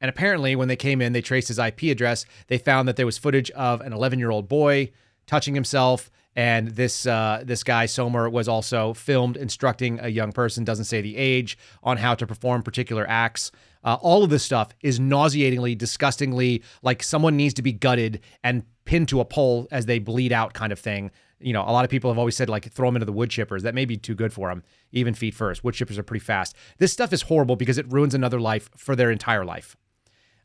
And 0.00 0.08
apparently, 0.08 0.56
when 0.56 0.68
they 0.68 0.76
came 0.76 1.00
in, 1.00 1.12
they 1.12 1.22
traced 1.22 1.48
his 1.48 1.60
IP 1.60 1.84
address. 1.84 2.26
They 2.48 2.58
found 2.58 2.88
that 2.88 2.96
there 2.96 3.06
was 3.06 3.18
footage 3.18 3.50
of 3.52 3.80
an 3.80 3.92
11 3.92 4.18
year 4.18 4.30
old 4.30 4.48
boy 4.48 4.90
touching 5.26 5.54
himself 5.54 6.10
and 6.34 6.68
this 6.68 7.06
uh, 7.06 7.42
this 7.44 7.62
guy 7.62 7.86
Sohmer 7.86 8.30
was 8.30 8.48
also 8.48 8.94
filmed 8.94 9.36
instructing 9.36 10.00
a 10.00 10.08
young 10.08 10.32
person, 10.32 10.64
doesn't 10.64 10.86
say 10.86 11.02
the 11.02 11.16
age, 11.16 11.58
on 11.82 11.98
how 11.98 12.14
to 12.14 12.26
perform 12.26 12.62
particular 12.62 13.06
acts. 13.08 13.52
Uh, 13.84 13.98
all 14.00 14.22
of 14.24 14.30
this 14.30 14.42
stuff 14.42 14.70
is 14.80 14.98
nauseatingly, 14.98 15.74
disgustingly 15.74 16.62
like 16.82 17.02
someone 17.02 17.36
needs 17.36 17.52
to 17.54 17.62
be 17.62 17.72
gutted 17.72 18.20
and 18.42 18.64
pinned 18.84 19.08
to 19.08 19.20
a 19.20 19.24
pole 19.24 19.66
as 19.70 19.86
they 19.86 19.98
bleed 19.98 20.32
out, 20.32 20.54
kind 20.54 20.72
of 20.72 20.78
thing. 20.78 21.10
You 21.40 21.52
know, 21.52 21.62
a 21.62 21.72
lot 21.72 21.84
of 21.84 21.90
people 21.90 22.08
have 22.10 22.18
always 22.18 22.36
said 22.36 22.48
like 22.48 22.70
throw 22.72 22.88
them 22.88 22.96
into 22.96 23.06
the 23.06 23.12
wood 23.12 23.28
chippers. 23.28 23.62
That 23.62 23.74
may 23.74 23.84
be 23.84 23.96
too 23.96 24.14
good 24.14 24.32
for 24.32 24.48
them, 24.48 24.62
even 24.92 25.12
feet 25.12 25.34
first. 25.34 25.64
Wood 25.64 25.74
chippers 25.74 25.98
are 25.98 26.02
pretty 26.02 26.24
fast. 26.24 26.56
This 26.78 26.92
stuff 26.92 27.12
is 27.12 27.22
horrible 27.22 27.56
because 27.56 27.76
it 27.76 27.92
ruins 27.92 28.14
another 28.14 28.40
life 28.40 28.70
for 28.76 28.96
their 28.96 29.10
entire 29.10 29.44
life. 29.44 29.76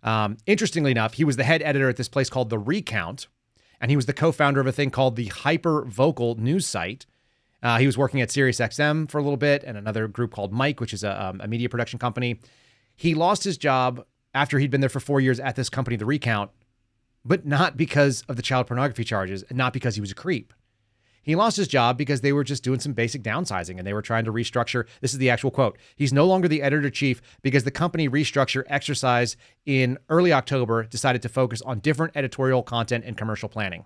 Um, 0.03 0.37
interestingly 0.45 0.91
enough, 0.91 1.13
he 1.13 1.23
was 1.23 1.37
the 1.37 1.43
head 1.43 1.61
editor 1.61 1.89
at 1.89 1.97
this 1.97 2.09
place 2.09 2.29
called 2.29 2.49
The 2.49 2.59
Recount, 2.59 3.27
and 3.79 3.91
he 3.91 3.95
was 3.95 4.05
the 4.05 4.13
co-founder 4.13 4.59
of 4.59 4.67
a 4.67 4.71
thing 4.71 4.89
called 4.89 5.15
the 5.15 5.25
Hyper 5.25 5.85
Vocal 5.85 6.35
news 6.35 6.65
site. 6.65 7.05
Uh, 7.61 7.77
he 7.79 7.85
was 7.85 7.97
working 7.97 8.21
at 8.21 8.29
SiriusXM 8.29 9.09
for 9.09 9.17
a 9.17 9.21
little 9.21 9.37
bit 9.37 9.63
and 9.63 9.77
another 9.77 10.07
group 10.07 10.31
called 10.31 10.53
Mic, 10.53 10.79
which 10.79 10.93
is 10.93 11.03
a, 11.03 11.21
um, 11.23 11.41
a 11.41 11.47
media 11.47 11.69
production 11.69 11.99
company. 11.99 12.39
He 12.95 13.13
lost 13.13 13.43
his 13.43 13.57
job 13.57 14.05
after 14.33 14.59
he'd 14.59 14.71
been 14.71 14.81
there 14.81 14.89
for 14.89 14.99
four 14.99 15.19
years 15.19 15.39
at 15.39 15.55
this 15.55 15.69
company, 15.69 15.95
The 15.95 16.05
Recount, 16.05 16.51
but 17.25 17.45
not 17.45 17.75
because 17.77 18.23
of 18.29 18.35
the 18.35 18.41
child 18.41 18.67
pornography 18.67 19.03
charges 19.03 19.43
and 19.43 19.57
not 19.57 19.73
because 19.73 19.95
he 19.95 20.01
was 20.01 20.11
a 20.11 20.15
creep. 20.15 20.53
He 21.27 21.35
lost 21.35 21.57
his 21.57 21.67
job 21.67 21.97
because 21.97 22.21
they 22.21 22.31
were 22.31 22.45
just 22.45 22.63
doing 22.63 22.79
some 22.79 22.93
basic 22.93 23.21
downsizing 23.21 23.77
and 23.77 23.85
they 23.85 23.91
were 23.91 24.01
trying 24.01 24.23
to 24.23 24.31
restructure. 24.31 24.87
This 25.01 25.11
is 25.11 25.19
the 25.19 25.29
actual 25.29 25.51
quote. 25.51 25.77
He's 25.97 26.13
no 26.13 26.25
longer 26.25 26.47
the 26.47 26.61
editor 26.61 26.89
chief 26.89 27.21
because 27.41 27.65
the 27.65 27.69
company 27.69 28.07
restructure 28.07 28.63
exercise 28.67 29.35
in 29.65 29.97
early 30.07 30.31
October 30.31 30.85
decided 30.85 31.21
to 31.23 31.29
focus 31.29 31.61
on 31.63 31.79
different 31.79 32.15
editorial 32.15 32.63
content 32.63 33.03
and 33.05 33.17
commercial 33.17 33.49
planning. 33.49 33.85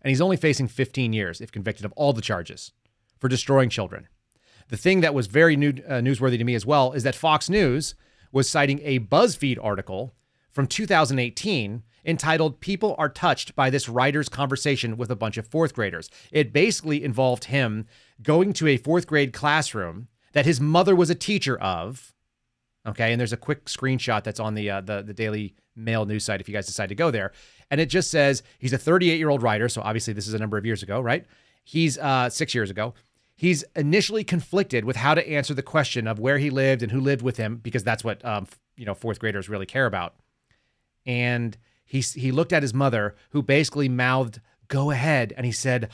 And 0.00 0.08
he's 0.08 0.22
only 0.22 0.38
facing 0.38 0.66
15 0.66 1.12
years 1.12 1.42
if 1.42 1.52
convicted 1.52 1.84
of 1.84 1.92
all 1.92 2.14
the 2.14 2.22
charges 2.22 2.72
for 3.18 3.28
destroying 3.28 3.68
children. 3.68 4.08
The 4.68 4.78
thing 4.78 5.02
that 5.02 5.12
was 5.12 5.26
very 5.26 5.56
new, 5.56 5.74
uh, 5.86 6.00
newsworthy 6.00 6.38
to 6.38 6.44
me 6.44 6.54
as 6.54 6.64
well 6.64 6.92
is 6.92 7.02
that 7.02 7.14
Fox 7.14 7.50
News 7.50 7.94
was 8.32 8.48
citing 8.48 8.80
a 8.82 9.00
BuzzFeed 9.00 9.62
article 9.62 10.14
from 10.52 10.66
2018 10.66 11.82
entitled 12.04 12.60
People 12.60 12.94
Are 12.98 13.08
Touched 13.08 13.54
by 13.54 13.70
This 13.70 13.88
Writer's 13.88 14.28
Conversation 14.28 14.96
with 14.96 15.10
a 15.10 15.16
Bunch 15.16 15.36
of 15.36 15.46
Fourth 15.46 15.74
Graders. 15.74 16.10
It 16.30 16.52
basically 16.52 17.04
involved 17.04 17.44
him 17.44 17.86
going 18.22 18.52
to 18.54 18.68
a 18.68 18.76
fourth 18.76 19.06
grade 19.06 19.32
classroom 19.32 20.08
that 20.32 20.46
his 20.46 20.60
mother 20.60 20.96
was 20.96 21.10
a 21.10 21.14
teacher 21.14 21.58
of. 21.58 22.12
Okay, 22.86 23.12
and 23.12 23.20
there's 23.20 23.32
a 23.32 23.36
quick 23.36 23.66
screenshot 23.66 24.24
that's 24.24 24.40
on 24.40 24.54
the 24.54 24.68
uh, 24.68 24.80
the 24.80 25.02
the 25.02 25.14
Daily 25.14 25.54
Mail 25.76 26.04
news 26.04 26.24
site 26.24 26.40
if 26.40 26.48
you 26.48 26.52
guys 26.54 26.66
decide 26.66 26.88
to 26.88 26.96
go 26.96 27.12
there, 27.12 27.30
and 27.70 27.80
it 27.80 27.86
just 27.86 28.10
says 28.10 28.42
he's 28.58 28.72
a 28.72 28.78
38 28.78 29.18
year 29.18 29.28
old 29.28 29.42
writer. 29.42 29.68
So 29.68 29.82
obviously 29.82 30.12
this 30.12 30.26
is 30.26 30.34
a 30.34 30.38
number 30.38 30.58
of 30.58 30.66
years 30.66 30.82
ago, 30.82 31.00
right? 31.00 31.24
He's 31.64 31.96
uh, 31.98 32.28
six 32.28 32.54
years 32.54 32.70
ago. 32.70 32.94
He's 33.36 33.64
initially 33.76 34.24
conflicted 34.24 34.84
with 34.84 34.96
how 34.96 35.14
to 35.14 35.28
answer 35.28 35.54
the 35.54 35.62
question 35.62 36.06
of 36.06 36.18
where 36.18 36.38
he 36.38 36.50
lived 36.50 36.82
and 36.82 36.90
who 36.90 37.00
lived 37.00 37.22
with 37.22 37.36
him 37.36 37.56
because 37.56 37.84
that's 37.84 38.02
what 38.02 38.24
um, 38.24 38.48
you 38.76 38.84
know 38.84 38.94
fourth 38.94 39.20
graders 39.20 39.48
really 39.48 39.66
care 39.66 39.86
about, 39.86 40.16
and 41.06 41.56
he, 41.92 42.00
he 42.00 42.32
looked 42.32 42.54
at 42.54 42.62
his 42.62 42.72
mother, 42.72 43.14
who 43.32 43.42
basically 43.42 43.86
mouthed, 43.86 44.40
Go 44.68 44.90
ahead. 44.90 45.34
And 45.36 45.44
he 45.44 45.52
said, 45.52 45.90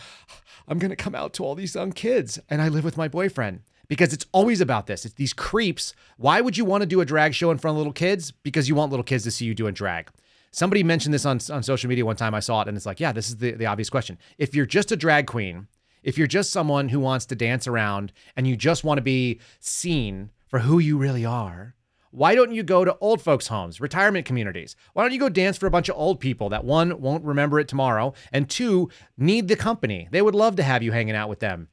I'm 0.68 0.78
to 0.78 0.94
come 0.94 1.16
out 1.16 1.32
to 1.34 1.44
all 1.44 1.56
these 1.56 1.74
young 1.74 1.90
kids, 1.90 2.38
and 2.48 2.62
I 2.62 2.68
live 2.68 2.84
with 2.84 2.96
my 2.96 3.08
boyfriend. 3.08 3.62
Because 3.88 4.12
it's 4.12 4.26
always 4.30 4.60
about 4.60 4.86
this. 4.86 5.04
It's 5.04 5.16
these 5.16 5.32
creeps. 5.32 5.94
Why 6.16 6.40
would 6.40 6.56
you 6.56 6.64
want 6.64 6.82
to 6.82 6.86
do 6.86 7.00
a 7.00 7.04
drag 7.04 7.34
show 7.34 7.50
in 7.50 7.58
front 7.58 7.74
of 7.74 7.78
little 7.78 7.92
kids? 7.92 8.30
Because 8.30 8.68
you 8.68 8.76
want 8.76 8.92
little 8.92 9.02
kids 9.02 9.24
to 9.24 9.32
see 9.32 9.44
you 9.44 9.56
doing 9.56 9.74
drag. 9.74 10.08
Somebody 10.52 10.84
mentioned 10.84 11.12
this 11.12 11.26
on, 11.26 11.40
on 11.50 11.64
social 11.64 11.88
media 11.88 12.06
one 12.06 12.14
time. 12.14 12.32
I 12.32 12.40
saw 12.40 12.60
it, 12.60 12.68
and 12.68 12.76
it's 12.76 12.86
like, 12.86 13.00
yeah, 13.00 13.10
this 13.10 13.28
is 13.28 13.38
the, 13.38 13.52
the 13.52 13.66
obvious 13.66 13.90
question. 13.90 14.18
If 14.36 14.54
you're 14.54 14.66
just 14.66 14.92
a 14.92 14.96
drag 14.96 15.26
queen, 15.26 15.66
if 16.04 16.16
you're 16.16 16.28
just 16.28 16.52
someone 16.52 16.90
who 16.90 17.00
wants 17.00 17.26
to 17.26 17.34
dance 17.34 17.66
around 17.66 18.12
and 18.36 18.46
you 18.46 18.56
just 18.56 18.84
want 18.84 18.98
to 18.98 19.02
be 19.02 19.40
seen 19.58 20.30
for 20.46 20.60
who 20.60 20.78
you 20.78 20.96
really 20.96 21.24
are, 21.24 21.74
why 22.10 22.34
don't 22.34 22.52
you 22.52 22.62
go 22.62 22.84
to 22.84 22.96
old 23.00 23.20
folks' 23.20 23.48
homes, 23.48 23.80
retirement 23.80 24.26
communities? 24.26 24.76
Why 24.92 25.02
don't 25.02 25.12
you 25.12 25.20
go 25.20 25.28
dance 25.28 25.58
for 25.58 25.66
a 25.66 25.70
bunch 25.70 25.88
of 25.88 25.96
old 25.96 26.20
people 26.20 26.48
that 26.50 26.64
one 26.64 27.00
won't 27.00 27.24
remember 27.24 27.58
it 27.58 27.68
tomorrow 27.68 28.14
and 28.32 28.48
two 28.48 28.90
need 29.16 29.48
the 29.48 29.56
company? 29.56 30.08
They 30.10 30.22
would 30.22 30.34
love 30.34 30.56
to 30.56 30.62
have 30.62 30.82
you 30.82 30.92
hanging 30.92 31.14
out 31.14 31.28
with 31.28 31.40
them 31.40 31.68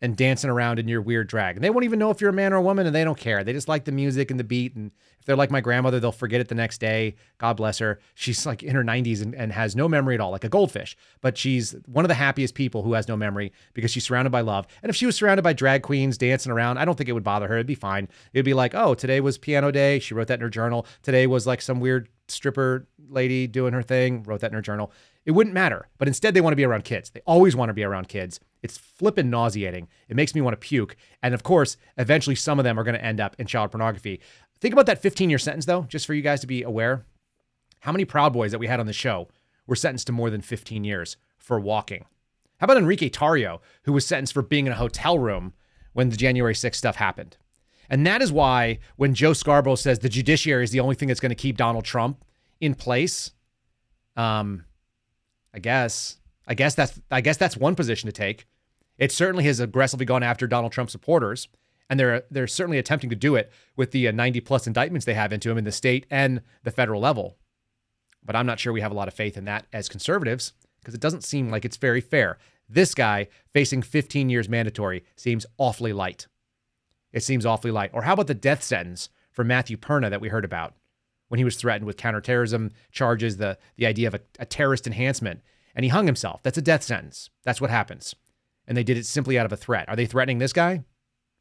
and 0.00 0.16
dancing 0.16 0.50
around 0.50 0.78
in 0.78 0.88
your 0.88 1.00
weird 1.00 1.28
drag. 1.28 1.56
And 1.56 1.64
they 1.64 1.70
won't 1.70 1.84
even 1.84 1.98
know 1.98 2.10
if 2.10 2.20
you're 2.20 2.30
a 2.30 2.34
man 2.34 2.52
or 2.52 2.56
a 2.56 2.62
woman 2.62 2.86
and 2.86 2.94
they 2.94 3.04
don't 3.04 3.18
care. 3.18 3.42
They 3.42 3.52
just 3.52 3.68
like 3.68 3.84
the 3.84 3.92
music 3.92 4.30
and 4.30 4.38
the 4.38 4.44
beat. 4.44 4.74
And 4.76 4.90
if 5.24 5.26
they're 5.26 5.36
like 5.36 5.50
my 5.50 5.62
grandmother, 5.62 6.00
they'll 6.00 6.12
forget 6.12 6.42
it 6.42 6.48
the 6.48 6.54
next 6.54 6.82
day. 6.82 7.14
God 7.38 7.54
bless 7.56 7.78
her. 7.78 7.98
She's 8.14 8.44
like 8.44 8.62
in 8.62 8.74
her 8.74 8.84
90s 8.84 9.22
and, 9.22 9.34
and 9.34 9.50
has 9.52 9.74
no 9.74 9.88
memory 9.88 10.16
at 10.16 10.20
all, 10.20 10.30
like 10.30 10.44
a 10.44 10.50
goldfish. 10.50 10.98
But 11.22 11.38
she's 11.38 11.74
one 11.86 12.04
of 12.04 12.10
the 12.10 12.14
happiest 12.14 12.54
people 12.54 12.82
who 12.82 12.92
has 12.92 13.08
no 13.08 13.16
memory 13.16 13.50
because 13.72 13.90
she's 13.90 14.04
surrounded 14.04 14.28
by 14.28 14.42
love. 14.42 14.66
And 14.82 14.90
if 14.90 14.96
she 14.96 15.06
was 15.06 15.16
surrounded 15.16 15.40
by 15.40 15.54
drag 15.54 15.80
queens 15.80 16.18
dancing 16.18 16.52
around, 16.52 16.76
I 16.76 16.84
don't 16.84 16.98
think 16.98 17.08
it 17.08 17.14
would 17.14 17.24
bother 17.24 17.48
her. 17.48 17.54
It'd 17.54 17.66
be 17.66 17.74
fine. 17.74 18.06
It'd 18.34 18.44
be 18.44 18.52
like, 18.52 18.74
oh, 18.74 18.92
today 18.92 19.22
was 19.22 19.38
piano 19.38 19.70
day. 19.70 19.98
She 19.98 20.12
wrote 20.12 20.28
that 20.28 20.40
in 20.40 20.42
her 20.42 20.50
journal. 20.50 20.86
Today 21.02 21.26
was 21.26 21.46
like 21.46 21.62
some 21.62 21.80
weird 21.80 22.10
stripper 22.28 22.86
lady 23.08 23.46
doing 23.46 23.72
her 23.72 23.82
thing, 23.82 24.22
wrote 24.24 24.40
that 24.40 24.50
in 24.50 24.54
her 24.54 24.60
journal. 24.60 24.92
It 25.24 25.30
wouldn't 25.30 25.54
matter. 25.54 25.88
But 25.98 26.08
instead, 26.08 26.34
they 26.34 26.40
want 26.40 26.52
to 26.52 26.56
be 26.56 26.64
around 26.64 26.84
kids. 26.84 27.10
They 27.10 27.22
always 27.26 27.56
want 27.56 27.70
to 27.70 27.74
be 27.74 27.84
around 27.84 28.08
kids. 28.08 28.40
It's 28.62 28.76
flippin' 28.78 29.30
nauseating. 29.30 29.88
It 30.08 30.16
makes 30.16 30.34
me 30.34 30.40
want 30.40 30.54
to 30.54 30.66
puke. 30.66 30.96
And 31.22 31.34
of 31.34 31.42
course, 31.42 31.76
eventually, 31.96 32.36
some 32.36 32.58
of 32.58 32.64
them 32.64 32.78
are 32.78 32.84
going 32.84 32.94
to 32.94 33.04
end 33.04 33.20
up 33.20 33.36
in 33.38 33.46
child 33.46 33.70
pornography. 33.70 34.20
Think 34.64 34.72
about 34.72 34.86
that 34.86 35.02
15 35.02 35.28
year 35.28 35.38
sentence, 35.38 35.66
though, 35.66 35.82
just 35.82 36.06
for 36.06 36.14
you 36.14 36.22
guys 36.22 36.40
to 36.40 36.46
be 36.46 36.62
aware. 36.62 37.04
How 37.80 37.92
many 37.92 38.06
Proud 38.06 38.32
Boys 38.32 38.50
that 38.50 38.58
we 38.58 38.66
had 38.66 38.80
on 38.80 38.86
the 38.86 38.94
show 38.94 39.28
were 39.66 39.76
sentenced 39.76 40.06
to 40.06 40.12
more 40.14 40.30
than 40.30 40.40
15 40.40 40.84
years 40.84 41.18
for 41.36 41.60
walking? 41.60 42.06
How 42.56 42.64
about 42.64 42.78
Enrique 42.78 43.10
Tarrio, 43.10 43.60
who 43.82 43.92
was 43.92 44.06
sentenced 44.06 44.32
for 44.32 44.40
being 44.40 44.64
in 44.64 44.72
a 44.72 44.76
hotel 44.76 45.18
room 45.18 45.52
when 45.92 46.08
the 46.08 46.16
January 46.16 46.54
6th 46.54 46.76
stuff 46.76 46.96
happened? 46.96 47.36
And 47.90 48.06
that 48.06 48.22
is 48.22 48.32
why 48.32 48.78
when 48.96 49.12
Joe 49.12 49.34
Scarborough 49.34 49.74
says 49.74 49.98
the 49.98 50.08
judiciary 50.08 50.64
is 50.64 50.70
the 50.70 50.80
only 50.80 50.94
thing 50.94 51.08
that's 51.08 51.20
going 51.20 51.28
to 51.28 51.34
keep 51.34 51.58
Donald 51.58 51.84
Trump 51.84 52.24
in 52.58 52.74
place, 52.74 53.32
um, 54.16 54.64
I 55.52 55.58
guess, 55.58 56.16
I 56.46 56.54
guess 56.54 56.74
that's, 56.74 57.02
I 57.10 57.20
guess 57.20 57.36
that's 57.36 57.58
one 57.58 57.74
position 57.74 58.06
to 58.06 58.14
take. 58.14 58.46
It 58.96 59.12
certainly 59.12 59.44
has 59.44 59.60
aggressively 59.60 60.06
gone 60.06 60.22
after 60.22 60.46
Donald 60.46 60.72
Trump 60.72 60.88
supporters, 60.88 61.48
and 61.90 62.00
they're 62.00 62.24
they're 62.30 62.46
certainly 62.46 62.78
attempting 62.78 63.10
to 63.10 63.16
do 63.16 63.36
it 63.36 63.52
with 63.76 63.90
the 63.90 64.08
uh, 64.08 64.12
90 64.12 64.40
plus 64.40 64.66
indictments 64.66 65.04
they 65.04 65.14
have 65.14 65.32
into 65.32 65.50
him 65.50 65.58
in 65.58 65.64
the 65.64 65.72
state 65.72 66.06
and 66.10 66.40
the 66.62 66.70
federal 66.70 67.00
level. 67.00 67.36
But 68.24 68.36
I'm 68.36 68.46
not 68.46 68.58
sure 68.58 68.72
we 68.72 68.80
have 68.80 68.92
a 68.92 68.96
lot 68.96 69.08
of 69.08 69.14
faith 69.14 69.36
in 69.36 69.44
that 69.44 69.66
as 69.72 69.88
conservatives 69.88 70.54
because 70.80 70.94
it 70.94 71.00
doesn't 71.00 71.24
seem 71.24 71.50
like 71.50 71.64
it's 71.64 71.76
very 71.76 72.00
fair. 72.00 72.38
This 72.68 72.94
guy 72.94 73.28
facing 73.52 73.82
15 73.82 74.30
years 74.30 74.48
mandatory 74.48 75.04
seems 75.16 75.46
awfully 75.58 75.92
light. 75.92 76.26
It 77.12 77.22
seems 77.22 77.46
awfully 77.46 77.70
light. 77.70 77.90
Or 77.92 78.02
how 78.02 78.14
about 78.14 78.26
the 78.26 78.34
death 78.34 78.62
sentence 78.62 79.10
for 79.30 79.44
Matthew 79.44 79.76
Perna 79.76 80.10
that 80.10 80.20
we 80.20 80.28
heard 80.28 80.44
about 80.44 80.74
when 81.28 81.38
he 81.38 81.44
was 81.44 81.56
threatened 81.56 81.86
with 81.86 81.96
counterterrorism 81.96 82.70
charges, 82.92 83.36
the, 83.36 83.58
the 83.76 83.86
idea 83.86 84.08
of 84.08 84.14
a, 84.14 84.20
a 84.38 84.46
terrorist 84.46 84.86
enhancement, 84.86 85.40
and 85.74 85.84
he 85.84 85.90
hung 85.90 86.06
himself? 86.06 86.42
That's 86.42 86.58
a 86.58 86.62
death 86.62 86.82
sentence. 86.82 87.30
That's 87.44 87.60
what 87.60 87.70
happens. 87.70 88.14
And 88.66 88.76
they 88.76 88.84
did 88.84 88.96
it 88.96 89.06
simply 89.06 89.38
out 89.38 89.46
of 89.46 89.52
a 89.52 89.56
threat. 89.56 89.88
Are 89.88 89.96
they 89.96 90.06
threatening 90.06 90.38
this 90.38 90.52
guy 90.52 90.84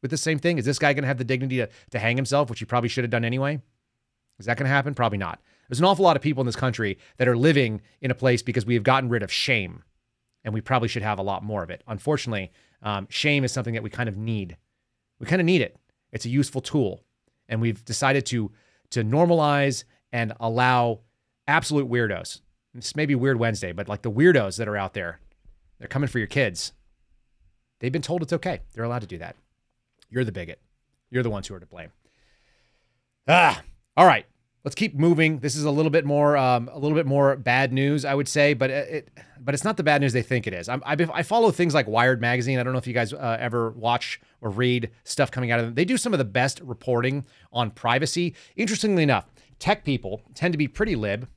with 0.04 0.12
the 0.12 0.18
same 0.18 0.38
thing? 0.38 0.60
Is 0.60 0.66
this 0.66 0.78
guy 0.78 0.94
going 0.94 1.02
to 1.02 1.08
have 1.08 1.18
the 1.18 1.24
dignity 1.24 1.58
to, 1.58 1.70
to 1.90 1.98
hang 1.98 2.16
himself, 2.16 2.50
which 2.52 2.60
he 2.60 2.66
probably 2.66 2.90
should 2.90 3.04
have 3.04 3.10
done 3.10 3.26
anyway? 3.26 3.60
Is 4.38 4.46
that 4.46 4.58
going 4.58 4.66
to 4.66 4.74
happen? 4.74 4.94
Probably 4.94 5.18
not. 5.18 5.42
There's 5.68 5.80
an 5.80 5.86
awful 5.86 6.04
lot 6.04 6.16
of 6.16 6.22
people 6.22 6.42
in 6.42 6.46
this 6.46 6.56
country 6.56 7.00
that 7.18 7.28
are 7.28 7.38
living 7.38 7.82
in 8.02 8.12
a 8.12 8.16
place 8.16 8.44
because 8.44 8.66
we 8.66 8.76
have 8.76 8.84
gotten 8.84 9.10
rid 9.10 9.24
of 9.24 9.32
shame, 9.32 9.84
and 10.44 10.54
we 10.54 10.62
probably 10.62 10.90
should 10.90 11.02
have 11.02 11.18
a 11.18 11.24
lot 11.24 11.44
more 11.44 11.64
of 11.64 11.72
it. 11.72 11.84
Unfortunately, 11.88 12.52
um, 12.84 13.08
shame 13.10 13.44
is 13.44 13.52
something 13.52 13.74
that 13.74 13.82
we 13.82 13.90
kind 13.90 14.10
of 14.10 14.18
need. 14.18 14.58
We 15.20 15.26
kind 15.26 15.42
of 15.42 15.46
need 15.46 15.62
it. 15.62 15.78
It's 16.12 16.26
a 16.26 16.30
useful 16.30 16.62
tool, 16.62 17.02
and 17.48 17.62
we've 17.62 17.84
decided 17.84 18.26
to 18.28 18.52
to 18.92 19.04
normalize 19.04 19.86
and 20.12 20.34
allow 20.40 21.00
absolute 21.48 21.90
weirdos. 21.90 22.42
This 22.76 22.96
may 22.96 23.08
be 23.08 23.16
Weird 23.16 23.40
Wednesday, 23.40 23.72
but 23.72 23.88
like 23.88 24.04
the 24.04 24.12
weirdos 24.12 24.58
that 24.58 24.68
are 24.68 24.78
out 24.78 24.94
there, 24.94 25.20
they're 25.80 25.88
coming 25.88 26.10
for 26.10 26.20
your 26.20 26.28
kids. 26.28 26.74
They've 27.80 27.92
been 27.92 28.04
told 28.04 28.22
it's 28.22 28.34
okay. 28.34 28.62
They're 28.74 28.84
allowed 28.84 29.02
to 29.02 29.08
do 29.08 29.18
that. 29.18 29.36
You're 30.14 30.26
the 30.26 30.32
bigot. 30.32 30.60
You're 31.10 31.24
the 31.24 31.30
ones 31.30 31.48
who 31.48 31.56
are 31.56 31.60
to 31.60 31.66
blame. 31.66 31.92
Ah, 33.28 33.62
all 33.98 34.06
right 34.06 34.26
let's 34.64 34.76
keep 34.76 34.96
moving. 34.96 35.40
This 35.40 35.56
is 35.56 35.66
a 35.66 35.72
little 35.72 35.90
bit 35.90 36.06
more, 36.06 36.38
um, 36.38 36.70
a 36.72 36.80
little 36.80 36.96
bit 36.96 37.06
more 37.06 37.36
bad 37.36 37.74
news, 37.74 38.06
I 38.06 38.14
would 38.14 38.28
say, 38.28 38.54
but 38.54 38.70
it, 38.70 39.10
but 39.40 39.54
it's 39.54 39.64
not 39.64 39.78
the 39.78 39.84
bad 39.84 40.02
news 40.02 40.14
they 40.14 40.22
think 40.22 40.48
it 40.48 40.54
is. 40.54 40.70
I, 40.70 40.80
I 40.86 41.24
follow 41.24 41.52
things 41.52 41.74
like 41.74 41.88
Wired 41.88 42.22
magazine. 42.22 42.60
I 42.60 42.64
don't 42.64 42.74
know 42.74 42.80
if 42.80 42.88
you 42.88 42.94
guys 42.94 43.14
uh, 43.14 43.38
ever 43.40 43.72
watch 43.72 44.22
or 44.42 44.50
read 44.50 44.90
stuff 45.04 45.32
coming 45.32 45.52
out 45.52 45.60
of 45.60 45.66
them. 45.66 45.76
They 45.76 45.86
do 45.86 45.98
some 45.98 46.14
of 46.14 46.20
the 46.20 46.26
best 46.26 46.62
reporting 46.62 47.26
on 47.52 47.72
privacy. 47.72 48.36
Interestingly 48.56 49.04
enough, 49.04 49.26
tech 49.60 49.84
people 49.84 50.22
tend 50.34 50.54
to 50.54 50.58
be 50.58 50.68
pretty 50.68 50.96
lib. 50.96 51.28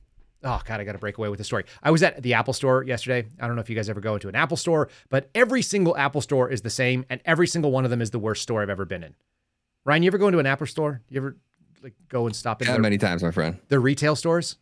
Oh 0.43 0.61
God, 0.65 0.79
I 0.79 0.83
got 0.83 0.91
to 0.91 0.97
break 0.99 1.17
away 1.17 1.29
with 1.29 1.39
the 1.39 1.43
story. 1.43 1.65
I 1.81 1.91
was 1.91 2.03
at 2.03 2.21
the 2.21 2.35
Apple 2.35 2.53
store 2.53 2.83
yesterday. 2.83 3.27
I 3.39 3.47
don't 3.47 3.55
know 3.55 3.61
if 3.61 3.69
you 3.69 3.75
guys 3.75 3.89
ever 3.89 3.99
go 3.99 4.13
into 4.13 4.29
an 4.29 4.35
Apple 4.35 4.57
store, 4.57 4.89
but 5.09 5.29
every 5.33 5.61
single 5.61 5.97
Apple 5.97 6.21
store 6.21 6.49
is 6.49 6.61
the 6.61 6.69
same, 6.69 7.05
and 7.09 7.21
every 7.25 7.47
single 7.47 7.71
one 7.71 7.85
of 7.85 7.89
them 7.89 8.01
is 8.01 8.11
the 8.11 8.19
worst 8.19 8.43
store 8.43 8.61
I've 8.61 8.69
ever 8.69 8.85
been 8.85 9.03
in. 9.03 9.15
Ryan, 9.83 10.03
you 10.03 10.07
ever 10.07 10.17
go 10.17 10.27
into 10.27 10.39
an 10.39 10.45
Apple 10.45 10.67
store? 10.67 11.01
You 11.09 11.17
ever 11.17 11.37
like 11.81 11.93
go 12.09 12.27
and 12.27 12.35
stop 12.35 12.61
in? 12.61 12.67
How 12.67 12.77
many 12.77 12.97
times, 12.97 13.23
my 13.23 13.31
friend? 13.31 13.57
The 13.69 13.79
retail 13.79 14.15
stores. 14.15 14.57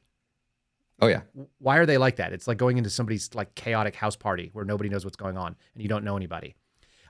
Oh 1.02 1.08
yeah. 1.08 1.22
Why 1.60 1.78
are 1.78 1.86
they 1.86 1.98
like 1.98 2.18
that? 2.18 2.32
It's 2.32 2.48
like 2.48 2.58
going 2.58 2.78
into 2.78 2.90
somebody's 2.90 3.34
like 3.34 3.54
chaotic 3.56 3.96
house 3.96 4.16
party 4.16 4.50
where 4.54 4.64
nobody 4.64 4.90
knows 4.90 5.04
what's 5.04 5.18
going 5.18 5.38
on 5.38 5.56
and 5.74 5.84
you 5.84 5.90
don't 5.90 6.06
know 6.06 6.16
anybody. 6.16 6.56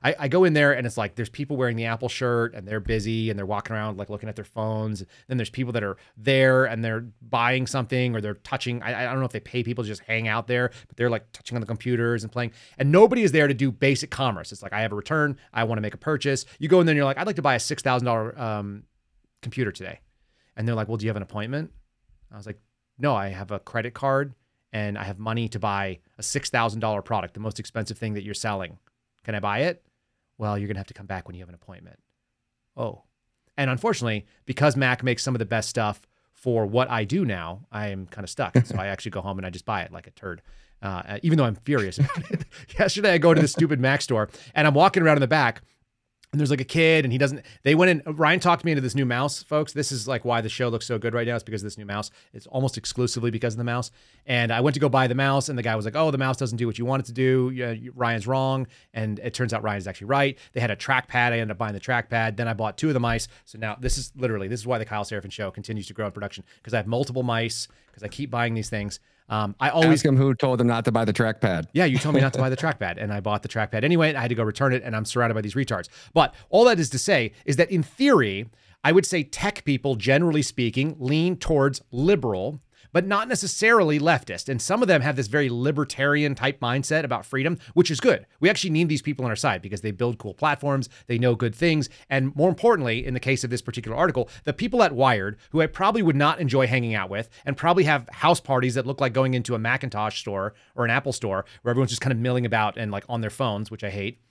I, 0.03 0.15
I 0.19 0.27
go 0.27 0.43
in 0.43 0.53
there 0.53 0.73
and 0.73 0.85
it's 0.85 0.97
like 0.97 1.15
there's 1.15 1.29
people 1.29 1.57
wearing 1.57 1.75
the 1.75 1.85
Apple 1.85 2.09
shirt 2.09 2.53
and 2.53 2.67
they're 2.67 2.79
busy 2.79 3.29
and 3.31 3.39
they're 3.39 3.45
walking 3.45 3.75
around 3.75 3.97
like 3.97 4.09
looking 4.09 4.29
at 4.29 4.35
their 4.35 4.45
phones. 4.45 5.03
Then 5.27 5.37
there's 5.37 5.49
people 5.49 5.73
that 5.73 5.83
are 5.83 5.97
there 6.15 6.65
and 6.65 6.83
they're 6.83 7.07
buying 7.21 7.65
something 7.65 8.15
or 8.15 8.21
they're 8.21 8.35
touching. 8.35 8.83
I, 8.83 9.07
I 9.07 9.11
don't 9.11 9.19
know 9.19 9.25
if 9.25 9.31
they 9.31 9.39
pay 9.39 9.63
people 9.63 9.83
to 9.83 9.87
just 9.87 10.03
hang 10.03 10.27
out 10.27 10.47
there, 10.47 10.69
but 10.87 10.97
they're 10.97 11.09
like 11.09 11.31
touching 11.31 11.57
on 11.57 11.61
the 11.61 11.67
computers 11.67 12.23
and 12.23 12.31
playing. 12.31 12.51
And 12.77 12.91
nobody 12.91 13.23
is 13.23 13.31
there 13.31 13.47
to 13.47 13.53
do 13.53 13.71
basic 13.71 14.11
commerce. 14.11 14.51
It's 14.51 14.61
like 14.61 14.73
I 14.73 14.81
have 14.81 14.91
a 14.91 14.95
return, 14.95 15.37
I 15.53 15.63
want 15.63 15.77
to 15.77 15.81
make 15.81 15.95
a 15.95 15.97
purchase. 15.97 16.45
You 16.59 16.69
go 16.69 16.79
in 16.79 16.85
there 16.85 16.91
and 16.93 16.97
you're 16.97 17.05
like, 17.05 17.17
I'd 17.17 17.27
like 17.27 17.37
to 17.37 17.41
buy 17.41 17.55
a 17.55 17.59
six 17.59 17.81
thousand 17.81 17.95
thousand 17.95 18.05
dollar 18.05 18.39
um, 18.39 18.83
computer 19.41 19.71
today. 19.71 19.99
And 20.55 20.67
they're 20.67 20.75
like, 20.75 20.87
well, 20.87 20.97
do 20.97 21.05
you 21.05 21.09
have 21.09 21.17
an 21.17 21.23
appointment? 21.23 21.71
I 22.31 22.37
was 22.37 22.45
like, 22.45 22.59
no, 22.97 23.15
I 23.15 23.29
have 23.29 23.51
a 23.51 23.59
credit 23.59 23.93
card 23.93 24.33
and 24.71 24.97
I 24.97 25.03
have 25.03 25.19
money 25.19 25.47
to 25.49 25.59
buy 25.59 25.99
a 26.17 26.21
$6,000 26.21 27.05
product, 27.05 27.33
the 27.33 27.39
most 27.39 27.59
expensive 27.59 27.97
thing 27.97 28.13
that 28.13 28.23
you're 28.23 28.33
selling. 28.33 28.77
Can 29.25 29.35
I 29.35 29.39
buy 29.39 29.59
it? 29.61 29.83
Well, 30.37 30.57
you're 30.57 30.67
going 30.67 30.75
to 30.75 30.79
have 30.79 30.87
to 30.87 30.93
come 30.93 31.07
back 31.07 31.27
when 31.27 31.35
you 31.35 31.41
have 31.41 31.49
an 31.49 31.55
appointment. 31.55 31.99
Oh. 32.77 33.03
And 33.57 33.69
unfortunately, 33.69 34.25
because 34.45 34.75
Mac 34.75 35.03
makes 35.03 35.23
some 35.23 35.33
of 35.33 35.39
the 35.39 35.45
best 35.45 35.67
stuff 35.67 36.01
for 36.33 36.65
what 36.65 36.89
I 36.89 37.05
do 37.05 37.25
now, 37.25 37.65
I 37.71 37.87
am 37.87 38.05
kind 38.05 38.23
of 38.23 38.29
stuck. 38.29 38.55
so 38.65 38.77
I 38.77 38.87
actually 38.87 39.11
go 39.11 39.21
home 39.21 39.39
and 39.39 39.45
I 39.45 39.49
just 39.49 39.65
buy 39.65 39.81
it 39.81 39.91
like 39.91 40.07
a 40.07 40.11
turd. 40.11 40.41
Uh, 40.81 41.17
even 41.23 41.37
though 41.37 41.45
I'm 41.45 41.55
furious 41.55 41.97
about 41.97 42.29
it. 42.29 42.45
Yesterday, 42.79 43.13
I 43.13 43.17
go 43.17 43.33
to 43.33 43.41
the 43.41 43.47
stupid 43.47 43.79
Mac 43.79 44.01
store 44.01 44.29
and 44.53 44.67
I'm 44.67 44.75
walking 44.75 45.01
around 45.01 45.17
in 45.17 45.21
the 45.21 45.27
back 45.27 45.61
and 46.35 46.39
there's 46.41 46.49
like 46.49 46.59
a 46.59 46.65
kid 46.65 47.05
and 47.05 47.13
he 47.13 47.17
doesn't 47.17 47.41
they 47.63 47.75
went 47.75 47.89
in 47.89 48.13
ryan 48.13 48.41
talked 48.41 48.65
me 48.65 48.73
into 48.73 48.81
this 48.81 48.93
new 48.93 49.05
mouse 49.05 49.41
folks. 49.41 49.71
This 49.71 49.89
is 49.89 50.05
like 50.05 50.25
why 50.25 50.41
the 50.41 50.49
show 50.49 50.67
looks 50.67 50.85
so 50.85 50.99
good 50.99 51.13
right 51.13 51.25
now 51.25 51.35
it's 51.35 51.45
because 51.45 51.61
of 51.61 51.67
this 51.67 51.77
new 51.77 51.85
mouse. 51.85 52.11
It's 52.33 52.45
almost 52.47 52.77
exclusively 52.77 53.31
because 53.31 53.53
of 53.53 53.57
the 53.57 53.63
mouse. 53.63 53.89
And 54.25 54.51
i 54.51 54.59
went 54.59 54.73
to 54.73 54.81
go 54.81 54.89
buy 54.89 55.07
the 55.07 55.15
mouse 55.15 55.47
and 55.47 55.57
the 55.57 55.63
guy 55.63 55.77
was 55.77 55.85
like 55.85 55.95
oh 55.95 56.11
the 56.11 56.17
mouse 56.17 56.35
doesn't 56.35 56.57
do 56.57 56.67
what 56.67 56.77
you 56.77 56.83
want 56.83 57.03
it 57.03 57.05
to 57.05 57.13
do. 57.13 57.51
Yeah, 57.55 57.73
ryan's 57.95 58.27
wrong. 58.27 58.67
And 58.93 59.17
it 59.19 59.33
turns 59.33 59.53
out 59.53 59.63
ryan's 59.63 59.87
actually 59.87 60.07
right. 60.07 60.37
They 60.51 60.59
had 60.59 60.71
a 60.71 60.75
trackpad. 60.75 61.31
I 61.31 61.39
ended 61.39 61.51
up 61.51 61.57
buying 61.57 61.73
the 61.73 61.79
trackpad. 61.79 62.35
Then 62.35 62.49
i 62.49 62.53
bought 62.53 62.77
two 62.77 62.89
of 62.89 62.93
the 62.93 62.99
mice. 62.99 63.29
So 63.45 63.57
now 63.57 63.77
this 63.79 63.97
is 63.97 64.11
literally 64.17 64.49
this 64.49 64.59
is 64.59 64.67
why 64.67 64.77
the 64.77 64.85
kyle 64.85 65.05
seraphin 65.05 65.31
show 65.31 65.51
continues 65.51 65.87
to 65.87 65.93
grow 65.93 66.07
in 66.07 66.11
production 66.11 66.43
because 66.57 66.73
i 66.73 66.77
have 66.77 66.87
multiple 66.87 67.23
mice 67.23 67.69
because 67.87 68.03
i 68.03 68.09
keep 68.09 68.29
buying 68.29 68.53
these 68.53 68.69
things 68.69 68.99
um, 69.27 69.55
I 69.59 69.69
always 69.69 69.99
ask 69.99 70.05
him 70.05 70.17
who 70.17 70.35
told 70.35 70.59
them 70.59 70.67
not 70.67 70.85
to 70.85 70.91
buy 70.91 71.05
the 71.05 71.13
trackpad. 71.13 71.67
Yeah, 71.73 71.85
you 71.85 71.97
told 71.97 72.15
me 72.15 72.21
not 72.21 72.33
to 72.33 72.39
buy 72.39 72.49
the 72.49 72.57
trackpad, 72.63 73.01
and 73.01 73.11
I 73.11 73.19
bought 73.19 73.41
the 73.41 73.49
trackpad 73.49 73.83
anyway. 73.83 74.09
And 74.09 74.17
I 74.17 74.21
had 74.21 74.29
to 74.29 74.35
go 74.35 74.43
return 74.43 74.73
it, 74.73 74.83
and 74.83 74.95
I'm 74.95 75.05
surrounded 75.05 75.33
by 75.33 75.41
these 75.41 75.55
retards. 75.55 75.89
But 76.13 76.33
all 76.49 76.65
that 76.65 76.79
is 76.79 76.89
to 76.91 76.99
say 76.99 77.31
is 77.45 77.55
that 77.55 77.71
in 77.71 77.81
theory, 77.81 78.49
I 78.83 78.91
would 78.91 79.05
say 79.05 79.23
tech 79.23 79.65
people, 79.65 79.95
generally 79.95 80.43
speaking, 80.43 80.95
lean 80.99 81.37
towards 81.37 81.81
liberal 81.91 82.61
but 82.95 83.05
not 83.05 83.27
necessarily 83.27 83.99
leftist. 83.99 84.47
And 84.47 84.61
some 84.61 84.81
of 84.81 84.87
them 84.87 85.01
have 85.01 85.17
this 85.17 85.27
very 85.27 85.49
libertarian 85.49 86.33
type 86.33 86.61
mindset 86.61 87.03
about 87.03 87.25
freedom, 87.25 87.57
which 87.73 87.91
is 87.91 87.99
good. 87.99 88.25
We 88.39 88.49
actually 88.49 88.69
need 88.69 88.87
these 88.87 89.01
people 89.01 89.25
on 89.25 89.31
our 89.31 89.35
side 89.35 89.61
because 89.61 89.81
they 89.81 89.91
build 89.91 90.17
cool 90.17 90.33
platforms, 90.33 90.87
they 91.07 91.17
know 91.17 91.35
good 91.35 91.53
things. 91.53 91.89
And 92.09 92.33
more 92.37 92.47
importantly, 92.47 93.05
in 93.05 93.13
the 93.13 93.19
case 93.19 93.43
of 93.43 93.49
this 93.49 93.61
particular 93.61 93.97
article, 93.97 94.29
the 94.45 94.53
people 94.53 94.81
at 94.81 94.95
Wired, 94.95 95.37
who 95.49 95.59
I 95.61 95.67
probably 95.67 96.03
would 96.03 96.15
not 96.15 96.39
enjoy 96.39 96.67
hanging 96.67 96.95
out 96.95 97.09
with 97.09 97.27
and 97.45 97.57
probably 97.57 97.83
have 97.83 98.07
house 98.13 98.39
parties 98.39 98.75
that 98.75 98.87
look 98.87 99.01
like 99.01 99.11
going 99.11 99.33
into 99.33 99.55
a 99.55 99.59
Macintosh 99.59 100.21
store 100.21 100.53
or 100.73 100.85
an 100.85 100.91
Apple 100.91 101.11
store 101.11 101.43
where 101.63 101.71
everyone's 101.71 101.91
just 101.91 102.01
kind 102.01 102.13
of 102.13 102.19
milling 102.19 102.45
about 102.45 102.77
and 102.77 102.93
like 102.93 103.03
on 103.09 103.19
their 103.19 103.29
phones, 103.29 103.69
which 103.69 103.83
I 103.83 103.89
hate 103.89 104.21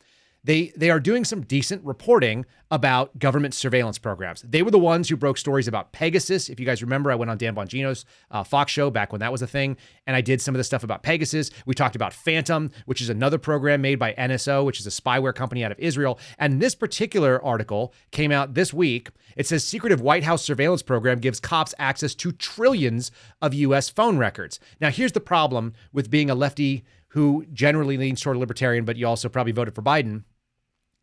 they 0.45 0.73
they 0.77 0.91
are 0.91 1.01
doing 1.01 1.25
some 1.25 1.41
decent 1.43 1.83
reporting 1.85 2.45
about 2.71 3.19
government 3.19 3.55
surveillance 3.55 3.99
programs. 3.99 4.43
They 4.43 4.63
were 4.63 4.71
the 4.71 4.79
ones 4.79 5.09
who 5.09 5.17
broke 5.17 5.39
stories 5.39 5.69
about 5.69 5.93
Pegasus. 5.93 6.49
If 6.49 6.61
you 6.61 6.67
guys 6.67 6.83
remember, 6.83 7.11
I 7.11 7.15
went 7.15 7.31
on 7.31 7.39
Dan 7.39 7.55
Bongino's 7.55 8.05
uh, 8.31 8.43
Fox 8.43 8.73
show 8.73 8.91
back 8.91 9.13
when 9.13 9.21
that 9.21 9.33
was 9.33 9.43
a 9.43 9.47
thing, 9.47 9.77
and 10.07 10.15
I 10.17 10.21
did 10.21 10.41
some 10.41 10.55
of 10.55 10.59
the 10.59 10.65
stuff 10.65 10.85
about 10.85 11.03
Pegasus. 11.03 11.51
We 11.67 11.75
talked 11.75 11.97
about 11.97 12.13
Phantom, 12.13 12.71
which 12.87 13.01
is 13.01 13.09
another 13.09 13.39
program 13.39 13.81
made 13.81 13.99
by 13.99 14.13
NSO, 14.15 14.65
which 14.65 14.81
is 14.81 14.87
a 14.87 14.91
spyware 14.91 15.35
company 15.35 15.65
out 15.65 15.73
of 15.73 15.79
Israel. 15.79 16.19
And 16.39 16.61
this 16.61 16.75
particular 16.75 17.43
article 17.45 17.95
came 18.11 18.33
out 18.33 18.55
this 18.55 18.75
week. 18.75 19.11
It 19.37 19.47
says 19.47 19.65
secretive 19.65 20.01
White 20.01 20.25
House 20.25 20.43
surveillance 20.43 20.83
program 20.83 21.21
gives 21.21 21.41
cops 21.41 21.75
access 21.79 22.15
to 22.17 22.33
trillions 22.33 23.11
of 23.41 23.55
U.S. 23.55 23.89
phone 23.89 24.19
records. 24.19 24.61
Now, 24.81 24.91
here's 24.91 25.13
the 25.13 25.21
problem 25.21 25.73
with 25.93 26.11
being 26.11 26.29
a 26.29 26.35
lefty 26.35 26.85
who 27.09 27.47
generally 27.53 27.97
leans 27.97 28.21
toward 28.21 28.37
libertarian, 28.37 28.85
but 28.85 28.97
you 28.97 29.07
also 29.07 29.29
probably 29.29 29.53
voted 29.53 29.73
for 29.73 29.83
Biden 29.83 30.25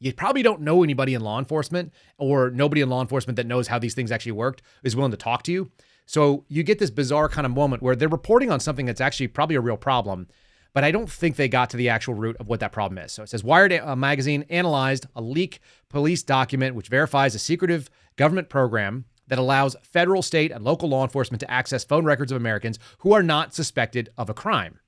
you 0.02 0.12
probably 0.14 0.42
don't 0.42 0.62
know 0.62 0.84
anybody 0.84 1.14
in 1.14 1.22
law 1.22 1.38
enforcement 1.38 1.94
or 2.18 2.50
nobody 2.50 2.82
in 2.82 2.90
law 2.90 3.02
enforcement 3.02 3.36
that 3.38 3.46
knows 3.46 3.68
how 3.68 3.78
these 3.78 3.94
things 3.94 4.12
actually 4.12 4.32
worked 4.32 4.64
is 4.84 4.96
willing 4.96 5.12
to 5.12 5.18
talk 5.18 5.44
to 5.44 5.52
you. 5.52 5.72
So 6.08 6.44
you 6.50 6.64
get 6.64 6.80
this 6.80 6.90
bizarre 6.90 7.30
kind 7.30 7.46
of 7.46 7.54
moment 7.54 7.84
where 7.84 7.96
they're 7.96 8.10
reporting 8.10 8.52
on 8.52 8.60
something 8.60 8.88
that's 8.88 9.00
actually 9.00 9.28
probably 9.28 9.56
a 9.56 9.62
real 9.62 9.78
problem, 9.78 10.28
but 10.74 10.84
I 10.84 10.92
don't 10.92 11.10
think 11.10 11.36
they 11.36 11.48
got 11.48 11.70
to 11.70 11.78
the 11.78 11.88
actual 11.90 12.16
root 12.16 12.36
of 12.40 12.48
what 12.48 12.60
that 12.62 12.72
problem 12.72 12.98
is. 12.98 13.12
So 13.12 13.24
it 13.24 13.30
says 13.30 13.44
Wired 13.44 13.72
uh, 13.72 13.96
magazine 13.96 14.44
analyzed 14.50 15.06
a 15.16 15.22
leak 15.22 15.60
police 15.88 16.24
document 16.24 16.76
which 16.76 16.90
verifies 16.90 17.36
a 17.36 17.40
secretive 17.40 17.90
government 18.18 18.50
program 18.50 19.06
that 19.28 19.40
allows 19.40 19.78
federal, 19.84 20.22
state, 20.22 20.52
and 20.52 20.64
local 20.66 20.90
law 20.90 21.04
enforcement 21.04 21.40
to 21.40 21.50
access 21.50 21.86
phone 21.86 22.04
records 22.04 22.32
of 22.32 22.36
Americans 22.36 22.80
who 22.98 23.14
are 23.14 23.24
not 23.24 23.54
suspected 23.54 24.10
of 24.18 24.30
a 24.30 24.34
crime. 24.34 24.81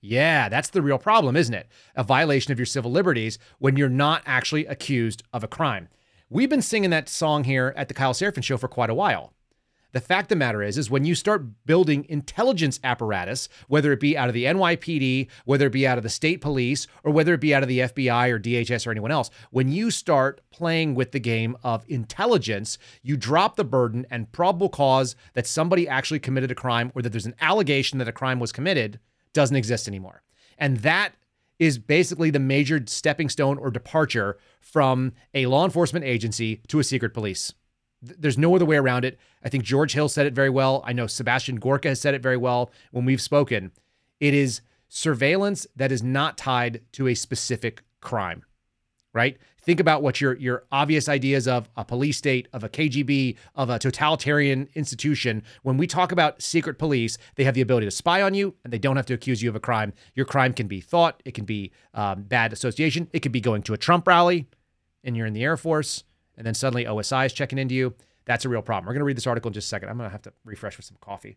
Yeah, 0.00 0.48
that's 0.48 0.70
the 0.70 0.82
real 0.82 0.98
problem, 0.98 1.36
isn't 1.36 1.54
it? 1.54 1.68
A 1.94 2.02
violation 2.02 2.52
of 2.52 2.58
your 2.58 2.66
civil 2.66 2.90
liberties 2.90 3.38
when 3.58 3.76
you're 3.76 3.88
not 3.88 4.22
actually 4.24 4.66
accused 4.66 5.22
of 5.32 5.44
a 5.44 5.48
crime. 5.48 5.88
We've 6.30 6.48
been 6.48 6.62
singing 6.62 6.90
that 6.90 7.08
song 7.08 7.44
here 7.44 7.74
at 7.76 7.88
the 7.88 7.94
Kyle 7.94 8.14
Seraphin 8.14 8.42
Show 8.42 8.56
for 8.56 8.68
quite 8.68 8.88
a 8.88 8.94
while. 8.94 9.34
The 9.92 10.00
fact 10.00 10.26
of 10.26 10.28
the 10.28 10.36
matter 10.36 10.62
is, 10.62 10.78
is 10.78 10.88
when 10.88 11.04
you 11.04 11.16
start 11.16 11.66
building 11.66 12.06
intelligence 12.08 12.78
apparatus, 12.84 13.48
whether 13.66 13.90
it 13.92 13.98
be 13.98 14.16
out 14.16 14.28
of 14.28 14.34
the 14.34 14.44
NYPD, 14.44 15.28
whether 15.44 15.66
it 15.66 15.72
be 15.72 15.86
out 15.86 15.98
of 15.98 16.04
the 16.04 16.08
state 16.08 16.40
police, 16.40 16.86
or 17.02 17.12
whether 17.12 17.34
it 17.34 17.40
be 17.40 17.52
out 17.52 17.64
of 17.64 17.68
the 17.68 17.80
FBI 17.80 18.30
or 18.30 18.38
DHS 18.38 18.86
or 18.86 18.92
anyone 18.92 19.10
else, 19.10 19.30
when 19.50 19.68
you 19.68 19.90
start 19.90 20.40
playing 20.52 20.94
with 20.94 21.10
the 21.10 21.18
game 21.18 21.56
of 21.64 21.84
intelligence, 21.88 22.78
you 23.02 23.16
drop 23.16 23.56
the 23.56 23.64
burden 23.64 24.06
and 24.10 24.30
probable 24.30 24.68
cause 24.68 25.16
that 25.34 25.48
somebody 25.48 25.88
actually 25.88 26.20
committed 26.20 26.52
a 26.52 26.54
crime 26.54 26.92
or 26.94 27.02
that 27.02 27.10
there's 27.10 27.26
an 27.26 27.34
allegation 27.40 27.98
that 27.98 28.08
a 28.08 28.12
crime 28.12 28.38
was 28.38 28.52
committed 28.52 29.00
doesn't 29.32 29.56
exist 29.56 29.88
anymore. 29.88 30.22
And 30.58 30.78
that 30.78 31.14
is 31.58 31.78
basically 31.78 32.30
the 32.30 32.38
major 32.38 32.82
stepping 32.86 33.28
stone 33.28 33.58
or 33.58 33.70
departure 33.70 34.38
from 34.60 35.12
a 35.34 35.46
law 35.46 35.64
enforcement 35.64 36.04
agency 36.04 36.62
to 36.68 36.78
a 36.78 36.84
secret 36.84 37.12
police. 37.12 37.52
There's 38.02 38.38
no 38.38 38.54
other 38.56 38.64
way 38.64 38.76
around 38.76 39.04
it. 39.04 39.18
I 39.44 39.50
think 39.50 39.64
George 39.64 39.92
Hill 39.92 40.08
said 40.08 40.26
it 40.26 40.32
very 40.32 40.48
well. 40.48 40.82
I 40.86 40.94
know 40.94 41.06
Sebastian 41.06 41.56
Gorka 41.56 41.88
has 41.88 42.00
said 42.00 42.14
it 42.14 42.22
very 42.22 42.38
well 42.38 42.70
when 42.92 43.04
we've 43.04 43.20
spoken. 43.20 43.72
It 44.20 44.32
is 44.32 44.62
surveillance 44.88 45.66
that 45.76 45.92
is 45.92 46.02
not 46.02 46.38
tied 46.38 46.80
to 46.92 47.08
a 47.08 47.14
specific 47.14 47.82
crime, 48.00 48.42
right? 49.12 49.36
Think 49.62 49.80
about 49.80 50.02
what 50.02 50.20
your 50.20 50.36
your 50.36 50.64
obvious 50.72 51.08
ideas 51.08 51.46
of 51.46 51.68
a 51.76 51.84
police 51.84 52.16
state, 52.16 52.48
of 52.52 52.64
a 52.64 52.68
KGB, 52.68 53.36
of 53.54 53.70
a 53.70 53.78
totalitarian 53.78 54.68
institution. 54.74 55.42
When 55.62 55.76
we 55.76 55.86
talk 55.86 56.12
about 56.12 56.42
secret 56.42 56.78
police, 56.78 57.18
they 57.36 57.44
have 57.44 57.54
the 57.54 57.60
ability 57.60 57.86
to 57.86 57.90
spy 57.90 58.22
on 58.22 58.34
you, 58.34 58.54
and 58.64 58.72
they 58.72 58.78
don't 58.78 58.96
have 58.96 59.06
to 59.06 59.14
accuse 59.14 59.42
you 59.42 59.48
of 59.48 59.56
a 59.56 59.60
crime. 59.60 59.92
Your 60.14 60.26
crime 60.26 60.52
can 60.52 60.66
be 60.66 60.80
thought, 60.80 61.22
it 61.24 61.34
can 61.34 61.44
be 61.44 61.72
um, 61.94 62.22
bad 62.22 62.52
association, 62.52 63.08
it 63.12 63.20
could 63.20 63.32
be 63.32 63.40
going 63.40 63.62
to 63.62 63.74
a 63.74 63.78
Trump 63.78 64.06
rally, 64.06 64.46
and 65.04 65.16
you're 65.16 65.26
in 65.26 65.34
the 65.34 65.44
Air 65.44 65.56
Force, 65.56 66.04
and 66.36 66.46
then 66.46 66.54
suddenly 66.54 66.84
OSI 66.84 67.26
is 67.26 67.32
checking 67.32 67.58
into 67.58 67.74
you. 67.74 67.94
That's 68.24 68.44
a 68.44 68.48
real 68.48 68.62
problem. 68.62 68.86
We're 68.86 68.94
going 68.94 69.00
to 69.00 69.06
read 69.06 69.16
this 69.16 69.26
article 69.26 69.48
in 69.48 69.54
just 69.54 69.66
a 69.66 69.68
second. 69.68 69.88
I'm 69.88 69.96
going 69.96 70.08
to 70.08 70.12
have 70.12 70.22
to 70.22 70.32
refresh 70.44 70.76
with 70.76 70.86
some 70.86 70.96
coffee. 71.00 71.36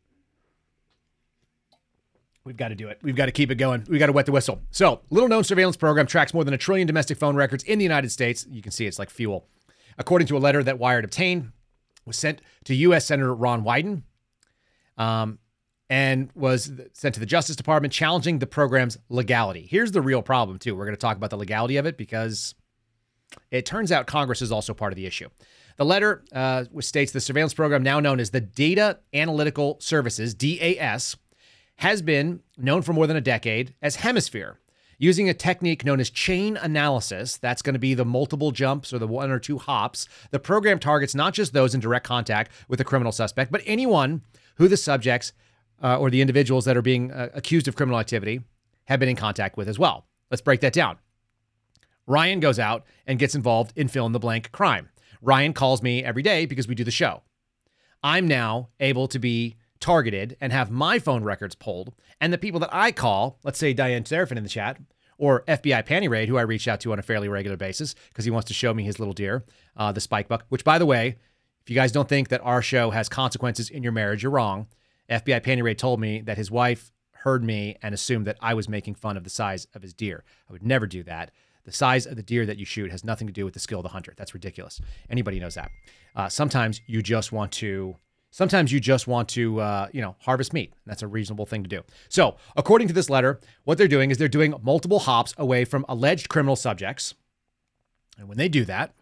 We've 2.46 2.58
got 2.58 2.70
to 2.70 2.76
do 2.76 2.90
it. 2.90 3.00
We've 3.02 3.16
got 3.16 3.28
to 3.28 3.32
keep 3.32 3.52
it 3.52 3.56
going. 3.56 3.86
We've 3.88 4.00
got 4.00 4.08
to 4.08 4.12
wet 4.12 4.26
the 4.26 4.34
whistle. 4.34 4.62
So, 4.70 5.02
little 5.10 5.30
known 5.30 5.46
surveillance 5.46 5.78
program 5.78 6.08
tracks 6.08 6.34
more 6.34 6.44
than 6.44 6.54
a 6.54 6.58
trillion 6.58 6.86
domestic 6.88 7.18
phone 7.18 7.36
records 7.36 7.64
in 7.64 7.80
the 7.80 7.84
United 7.84 8.12
States. 8.12 8.46
You 8.50 8.62
can 8.62 8.72
see 8.72 8.86
it's 8.86 9.00
like 9.00 9.10
fuel. 9.10 9.48
According 9.98 10.28
to 10.28 10.38
a 10.38 10.40
letter 10.40 10.62
that 10.62 10.78
Wired 10.78 11.06
obtained, 11.06 11.52
was 12.06 12.18
sent 12.18 12.42
to 12.66 12.76
U.S. 12.76 13.06
Senator 13.06 13.34
Ron 13.34 13.64
Wyden 13.64 14.04
um, 14.98 15.40
and 15.90 16.30
was 16.36 16.70
sent 16.92 17.14
to 17.14 17.20
the 17.22 17.26
Justice 17.26 17.56
Department 17.56 17.94
challenging 17.94 18.40
the 18.40 18.48
program's 18.48 18.98
legality. 19.08 19.66
Here's 19.70 19.92
the 19.92 20.02
real 20.02 20.22
problem, 20.22 20.60
too. 20.60 20.76
We're 20.76 20.86
going 20.86 20.96
to 20.96 21.02
talk 21.02 21.16
about 21.16 21.30
the 21.30 21.38
legality 21.38 21.78
of 21.78 21.86
it 21.86 21.98
because 21.98 22.56
it 23.52 23.66
turns 23.66 23.92
out 23.92 24.06
Congress 24.06 24.42
is 24.42 24.52
also 24.52 24.74
part 24.74 24.92
of 24.92 24.98
the 24.98 25.06
issue. 25.06 25.30
The 25.78 25.86
letter 25.86 26.24
uh, 26.34 26.66
states 26.82 27.14
the 27.14 27.22
surveillance 27.22 27.54
program, 27.54 27.84
now 27.84 28.02
known 28.02 28.20
as 28.20 28.32
the 28.32 28.42
Data 28.42 29.00
Analytical 29.14 29.78
Services, 29.80 30.34
DAS, 30.34 31.16
has 31.84 32.02
been 32.02 32.40
known 32.58 32.82
for 32.82 32.94
more 32.94 33.08
than 33.08 33.18
a 33.18 33.22
decade 33.22 33.76
as 33.82 33.98
Hemisphere. 33.98 34.58
Using 34.98 35.28
a 35.28 35.34
technique 35.34 35.84
known 35.84 36.00
as 36.00 36.10
chain 36.10 36.56
analysis, 36.56 37.36
that's 37.36 37.62
going 37.62 37.74
to 37.74 37.80
be 37.80 37.94
the 37.94 38.06
multiple 38.06 38.52
jumps 38.52 38.94
or 38.94 39.00
the 39.00 39.08
one 39.08 39.30
or 39.30 39.38
two 39.38 39.58
hops, 39.58 40.08
the 40.32 40.40
program 40.40 40.80
targets 40.80 41.14
not 41.14 41.34
just 41.34 41.52
those 41.52 41.76
in 41.76 41.82
direct 41.82 42.06
contact 42.06 42.54
with 42.70 42.80
a 42.80 42.86
criminal 42.86 43.12
suspect, 43.12 43.52
but 43.52 43.62
anyone 43.66 44.22
who 44.56 44.70
the 44.70 44.78
subjects 44.78 45.34
uh, 45.84 45.98
or 45.98 46.10
the 46.10 46.22
individuals 46.22 46.64
that 46.64 46.78
are 46.78 46.82
being 46.82 47.12
uh, 47.12 47.28
accused 47.34 47.68
of 47.68 47.76
criminal 47.76 48.00
activity 48.00 48.40
have 48.86 49.02
been 49.02 49.10
in 49.10 49.18
contact 49.18 49.58
with 49.58 49.68
as 49.68 49.78
well. 49.78 50.06
Let's 50.32 50.42
break 50.42 50.62
that 50.62 50.72
down. 50.72 51.00
Ryan 52.08 52.40
goes 52.40 52.60
out 52.60 52.86
and 53.06 53.20
gets 53.20 53.36
involved 53.36 53.74
in 53.76 53.90
fill 53.90 54.06
in 54.06 54.14
the 54.14 54.20
blank 54.20 54.54
crime. 54.54 54.88
Ryan 55.22 55.52
calls 55.52 55.84
me 55.84 56.02
every 56.02 56.24
day 56.24 56.46
because 56.46 56.66
we 56.66 56.76
do 56.76 56.86
the 56.86 56.92
show. 56.92 57.24
I'm 58.02 58.26
now 58.26 58.70
able 58.80 59.10
to 59.10 59.20
be 59.20 59.58
targeted 59.84 60.38
and 60.40 60.54
have 60.54 60.72
my 60.72 60.98
phone 60.98 61.26
records 61.26 61.56
pulled, 61.56 61.94
and 62.22 62.32
the 62.32 62.38
people 62.38 62.60
that 62.62 62.70
I 62.72 62.94
call, 62.94 63.38
let's 63.44 63.60
say 63.60 63.74
Diane 63.74 64.06
Seraphin 64.06 64.38
in 64.38 64.44
the 64.44 64.50
chat, 64.50 64.78
or 65.18 65.44
FBI 65.44 65.86
Panty 65.86 66.10
Raid, 66.10 66.30
who 66.30 66.38
I 66.38 66.42
reach 66.42 66.70
out 66.70 66.80
to 66.82 66.94
on 66.94 67.00
a 67.00 67.04
fairly 67.04 67.28
regular 67.28 67.58
basis 67.58 67.94
because 68.08 68.24
he 68.24 68.32
wants 68.32 68.48
to 68.48 68.54
show 68.54 68.74
me 68.74 68.84
his 68.84 68.98
little 68.98 69.14
deer, 69.14 69.44
uh, 69.76 69.92
the 69.92 70.00
spike 70.00 70.30
buck, 70.30 70.46
which, 70.48 70.64
by 70.64 70.80
the 70.80 70.86
way, 70.86 71.18
if 71.62 71.70
you 71.70 71.76
guys 71.76 71.92
don't 71.92 72.08
think 72.08 72.30
that 72.30 72.42
our 72.46 72.62
show 72.62 72.92
has 72.92 73.10
consequences 73.10 73.70
in 73.70 73.84
your 73.84 73.92
marriage, 73.92 74.24
you're 74.24 74.32
wrong. 74.32 74.68
FBI 75.10 75.42
Panty 75.42 75.62
Raid 75.62 75.78
told 75.78 76.00
me 76.00 76.22
that 76.22 76.38
his 76.38 76.50
wife 76.50 76.92
heard 77.12 77.44
me 77.44 77.76
and 77.82 77.94
assumed 77.94 78.26
that 78.28 78.38
I 78.42 78.54
was 78.54 78.70
making 78.70 78.96
fun 78.96 79.18
of 79.18 79.26
the 79.26 79.30
size 79.30 79.68
of 79.74 79.82
his 79.82 79.94
deer. 79.94 80.24
I 80.50 80.54
would 80.54 80.64
never 80.64 80.88
do 80.88 81.04
that. 81.04 81.32
The 81.66 81.72
size 81.74 82.06
of 82.06 82.16
the 82.16 82.24
deer 82.24 82.46
that 82.46 82.58
you 82.58 82.66
shoot 82.66 82.92
has 82.92 83.04
nothing 83.04 83.28
to 83.28 83.34
do 83.34 83.46
with 83.46 83.54
the 83.54 83.60
skill 83.60 83.80
of 83.80 83.84
the 83.84 83.90
hunter. 83.90 84.14
That's 84.18 84.34
ridiculous. 84.34 84.82
Anybody 85.10 85.40
knows 85.40 85.56
that. 85.56 85.72
Uh, 86.16 86.30
sometimes 86.30 86.82
you 86.88 87.02
just 87.02 87.32
want 87.32 87.52
to 87.54 87.96
Sometimes 88.34 88.72
you 88.72 88.80
just 88.80 89.06
want 89.06 89.30
to, 89.30 89.62
uh, 89.62 89.90
you 89.94 90.02
know, 90.02 90.16
harvest 90.22 90.54
meat. 90.54 90.74
That's 90.88 91.04
a 91.04 91.08
reasonable 91.08 91.46
thing 91.46 91.62
to 91.62 91.70
do. 91.70 91.84
So, 92.10 92.38
according 92.56 92.88
to 92.88 92.94
this 92.94 93.08
letter, 93.08 93.40
what 93.64 93.78
they're 93.78 93.88
doing 93.88 94.10
is 94.10 94.18
they're 94.18 94.28
doing 94.28 94.56
multiple 94.64 94.98
hops 94.98 95.36
away 95.38 95.66
from 95.66 95.86
alleged 95.88 96.30
criminal 96.30 96.56
subjects. 96.56 97.14
And 98.18 98.28
when 98.28 98.40
they 98.40 98.50
do 98.50 98.66
that, 98.66 98.96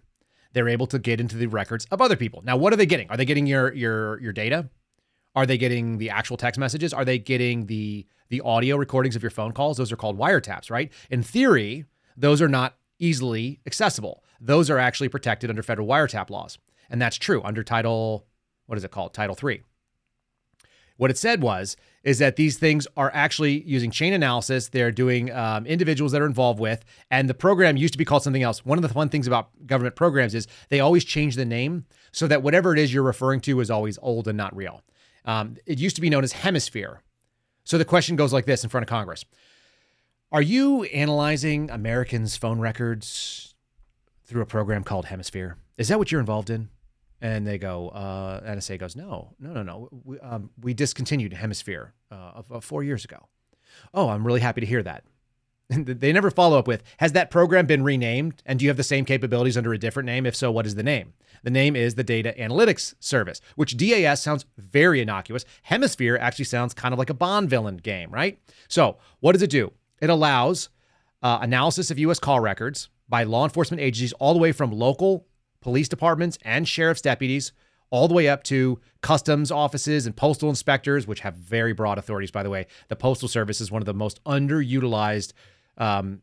they're 0.51 0.67
able 0.67 0.85
to 0.87 0.99
get 0.99 1.21
into 1.21 1.37
the 1.37 1.47
records 1.47 1.87
of 1.91 2.01
other 2.01 2.17
people. 2.17 2.41
Now, 2.43 2.57
what 2.57 2.73
are 2.73 2.75
they 2.75 2.85
getting? 2.85 3.09
Are 3.09 3.15
they 3.15 3.23
getting 3.23 3.47
your 3.47 3.71
your 3.73 4.19
your 4.19 4.33
data? 4.33 4.69
Are 5.33 5.45
they 5.45 5.57
getting 5.57 5.97
the 5.97 6.09
actual 6.09 6.35
text 6.35 6.59
messages? 6.59 6.93
Are 6.93 7.05
they 7.05 7.17
getting 7.17 7.67
the 7.67 8.05
the 8.27 8.41
audio 8.41 8.75
recordings 8.75 9.15
of 9.15 9.23
your 9.23 9.31
phone 9.31 9.53
calls? 9.53 9.77
Those 9.77 9.93
are 9.93 9.97
called 9.97 10.19
wiretaps, 10.19 10.69
right? 10.69 10.91
In 11.09 11.23
theory, 11.23 11.85
those 12.17 12.41
are 12.41 12.49
not 12.49 12.75
easily 12.99 13.61
accessible. 13.65 14.25
Those 14.41 14.69
are 14.69 14.77
actually 14.77 15.07
protected 15.07 15.49
under 15.49 15.63
federal 15.63 15.87
wiretap 15.87 16.29
laws. 16.29 16.57
And 16.89 17.01
that's 17.01 17.15
true 17.15 17.41
under 17.43 17.63
Title 17.63 18.25
what 18.71 18.77
is 18.77 18.85
it 18.85 18.91
called? 18.91 19.13
Title 19.13 19.35
three. 19.35 19.63
What 20.95 21.11
it 21.11 21.17
said 21.17 21.41
was 21.41 21.75
is 22.05 22.19
that 22.19 22.37
these 22.37 22.57
things 22.57 22.87
are 22.95 23.11
actually 23.13 23.63
using 23.63 23.91
chain 23.91 24.13
analysis. 24.13 24.69
They're 24.69 24.93
doing 24.93 25.29
um, 25.29 25.65
individuals 25.65 26.13
that 26.13 26.21
are 26.21 26.25
involved 26.25 26.57
with, 26.57 26.85
and 27.11 27.29
the 27.29 27.33
program 27.33 27.75
used 27.75 27.93
to 27.93 27.97
be 27.97 28.05
called 28.05 28.23
something 28.23 28.43
else. 28.43 28.65
One 28.65 28.77
of 28.77 28.81
the 28.81 28.87
fun 28.87 29.09
things 29.09 29.27
about 29.27 29.49
government 29.67 29.97
programs 29.97 30.33
is 30.33 30.47
they 30.69 30.79
always 30.79 31.03
change 31.03 31.35
the 31.35 31.43
name 31.43 31.83
so 32.13 32.27
that 32.27 32.43
whatever 32.43 32.71
it 32.71 32.79
is 32.79 32.93
you're 32.93 33.03
referring 33.03 33.41
to 33.41 33.59
is 33.59 33.69
always 33.69 33.99
old 34.01 34.25
and 34.29 34.37
not 34.37 34.55
real. 34.55 34.83
Um, 35.25 35.57
it 35.65 35.77
used 35.77 35.97
to 35.97 36.01
be 36.01 36.09
known 36.09 36.23
as 36.23 36.31
Hemisphere. 36.31 37.01
So 37.65 37.77
the 37.77 37.83
question 37.83 38.15
goes 38.15 38.31
like 38.31 38.45
this 38.45 38.63
in 38.63 38.69
front 38.69 38.85
of 38.85 38.87
Congress: 38.87 39.25
Are 40.31 40.41
you 40.41 40.83
analyzing 40.85 41.69
Americans' 41.69 42.37
phone 42.37 42.61
records 42.61 43.53
through 44.23 44.43
a 44.43 44.45
program 44.45 44.85
called 44.85 45.07
Hemisphere? 45.07 45.57
Is 45.77 45.89
that 45.89 45.99
what 45.99 46.09
you're 46.09 46.21
involved 46.21 46.49
in? 46.49 46.69
And 47.21 47.45
they 47.45 47.59
go, 47.59 47.89
uh, 47.89 48.41
NSA 48.41 48.79
goes, 48.79 48.95
no, 48.95 49.35
no, 49.39 49.53
no, 49.53 49.61
no. 49.61 49.89
We, 50.03 50.19
um, 50.19 50.49
we 50.59 50.73
discontinued 50.73 51.33
Hemisphere 51.33 51.93
uh, 52.11 52.15
of, 52.35 52.51
of 52.51 52.65
four 52.65 52.83
years 52.83 53.05
ago. 53.05 53.27
Oh, 53.93 54.09
I'm 54.09 54.25
really 54.25 54.39
happy 54.39 54.61
to 54.61 54.67
hear 54.67 54.83
that. 54.83 55.03
And 55.73 55.85
they 55.85 56.11
never 56.11 56.29
follow 56.29 56.59
up 56.59 56.67
with, 56.67 56.83
has 56.97 57.13
that 57.13 57.31
program 57.31 57.65
been 57.65 57.81
renamed? 57.81 58.43
And 58.45 58.59
do 58.59 58.65
you 58.65 58.69
have 58.69 58.75
the 58.75 58.83
same 58.83 59.05
capabilities 59.05 59.55
under 59.55 59.71
a 59.71 59.77
different 59.77 60.05
name? 60.05 60.25
If 60.25 60.35
so, 60.35 60.51
what 60.51 60.65
is 60.65 60.75
the 60.75 60.83
name? 60.83 61.13
The 61.43 61.49
name 61.49 61.77
is 61.77 61.95
the 61.95 62.03
Data 62.03 62.35
Analytics 62.37 62.95
Service, 62.99 63.39
which 63.55 63.77
DAS 63.77 64.21
sounds 64.21 64.45
very 64.57 64.99
innocuous. 64.99 65.45
Hemisphere 65.63 66.17
actually 66.17 66.43
sounds 66.45 66.73
kind 66.73 66.91
of 66.91 66.99
like 66.99 67.09
a 67.09 67.13
Bond 67.13 67.49
villain 67.49 67.77
game, 67.77 68.11
right? 68.11 68.37
So, 68.67 68.97
what 69.21 69.31
does 69.31 69.41
it 69.41 69.49
do? 69.49 69.71
It 70.01 70.09
allows 70.09 70.67
uh, 71.23 71.39
analysis 71.41 71.89
of 71.89 71.97
U.S. 71.99 72.19
call 72.19 72.41
records 72.41 72.89
by 73.07 73.23
law 73.23 73.45
enforcement 73.45 73.81
agencies 73.81 74.11
all 74.13 74.33
the 74.33 74.39
way 74.39 74.51
from 74.51 74.71
local 74.71 75.25
police 75.61 75.87
departments 75.87 76.37
and 76.43 76.67
sheriff's 76.67 77.01
deputies, 77.01 77.51
all 77.89 78.07
the 78.07 78.13
way 78.13 78.27
up 78.27 78.43
to 78.43 78.79
customs 79.01 79.51
offices 79.51 80.05
and 80.05 80.15
postal 80.15 80.49
inspectors, 80.49 81.05
which 81.05 81.19
have 81.21 81.35
very 81.35 81.73
broad 81.73 81.97
authorities, 81.97 82.31
by 82.31 82.43
the 82.43 82.49
way. 82.49 82.65
The 82.87 82.95
Postal 82.95 83.27
Service 83.27 83.61
is 83.61 83.71
one 83.71 83.81
of 83.81 83.85
the 83.85 83.93
most 83.93 84.23
underutilized 84.23 85.33
um, 85.77 86.21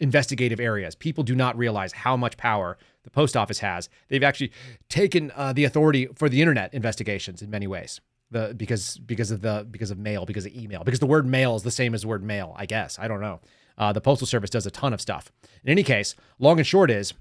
investigative 0.00 0.60
areas. 0.60 0.94
People 0.94 1.24
do 1.24 1.34
not 1.34 1.56
realize 1.56 1.92
how 1.92 2.16
much 2.16 2.36
power 2.36 2.78
the 3.04 3.10
post 3.10 3.36
office 3.36 3.58
has. 3.60 3.88
They've 4.08 4.22
actually 4.22 4.52
taken 4.88 5.32
uh, 5.34 5.52
the 5.52 5.64
authority 5.64 6.08
for 6.14 6.28
the 6.28 6.40
internet 6.40 6.72
investigations 6.74 7.42
in 7.42 7.50
many 7.50 7.66
ways. 7.66 8.00
The 8.30 8.54
because 8.54 8.98
because 8.98 9.30
of 9.30 9.40
the 9.40 9.66
because 9.70 9.90
of 9.90 9.96
mail 9.96 10.26
because 10.26 10.44
of 10.44 10.54
email 10.54 10.84
because 10.84 11.00
the 11.00 11.06
word 11.06 11.24
mail 11.24 11.56
is 11.56 11.62
the 11.62 11.70
same 11.70 11.94
as 11.94 12.02
the 12.02 12.08
word 12.08 12.22
mail 12.22 12.54
I 12.58 12.66
guess 12.66 12.98
I 12.98 13.08
don't 13.08 13.22
know 13.22 13.40
uh, 13.78 13.94
the 13.94 14.02
postal 14.02 14.26
service 14.26 14.50
does 14.50 14.66
a 14.66 14.70
ton 14.70 14.92
of 14.92 15.00
stuff 15.00 15.32
in 15.64 15.70
any 15.70 15.82
case 15.82 16.14
long 16.38 16.58
and 16.58 16.66
short 16.66 16.90
is 16.90 17.14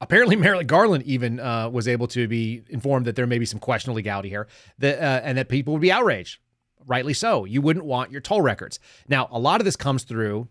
apparently 0.00 0.36
Merrick 0.36 0.66
Garland 0.66 1.04
even 1.04 1.40
uh, 1.40 1.68
was 1.68 1.88
able 1.88 2.06
to 2.08 2.26
be 2.28 2.62
informed 2.68 3.06
that 3.06 3.16
there 3.16 3.26
may 3.26 3.38
be 3.38 3.46
some 3.46 3.60
questionable 3.60 3.96
legality 3.96 4.28
here, 4.28 4.46
that 4.78 4.98
uh, 4.98 5.20
and 5.24 5.38
that 5.38 5.48
people 5.48 5.72
would 5.72 5.82
be 5.82 5.92
outraged, 5.92 6.38
rightly 6.86 7.14
so. 7.14 7.44
You 7.44 7.62
wouldn't 7.62 7.84
want 7.84 8.10
your 8.10 8.20
toll 8.20 8.42
records. 8.42 8.78
Now, 9.08 9.28
a 9.30 9.38
lot 9.38 9.60
of 9.60 9.64
this 9.64 9.76
comes 9.76 10.04
through 10.04 10.48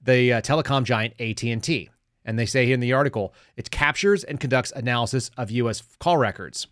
the 0.00 0.34
uh, 0.34 0.40
telecom 0.40 0.84
giant 0.84 1.14
AT&T, 1.20 1.90
and 2.24 2.38
they 2.38 2.46
say 2.46 2.70
in 2.70 2.80
the 2.80 2.92
article 2.92 3.34
it 3.56 3.70
captures 3.70 4.24
and 4.24 4.40
conducts 4.40 4.72
analysis 4.74 5.30
of 5.36 5.50
U.S. 5.50 5.82
call 5.98 6.16
records, 6.16 6.66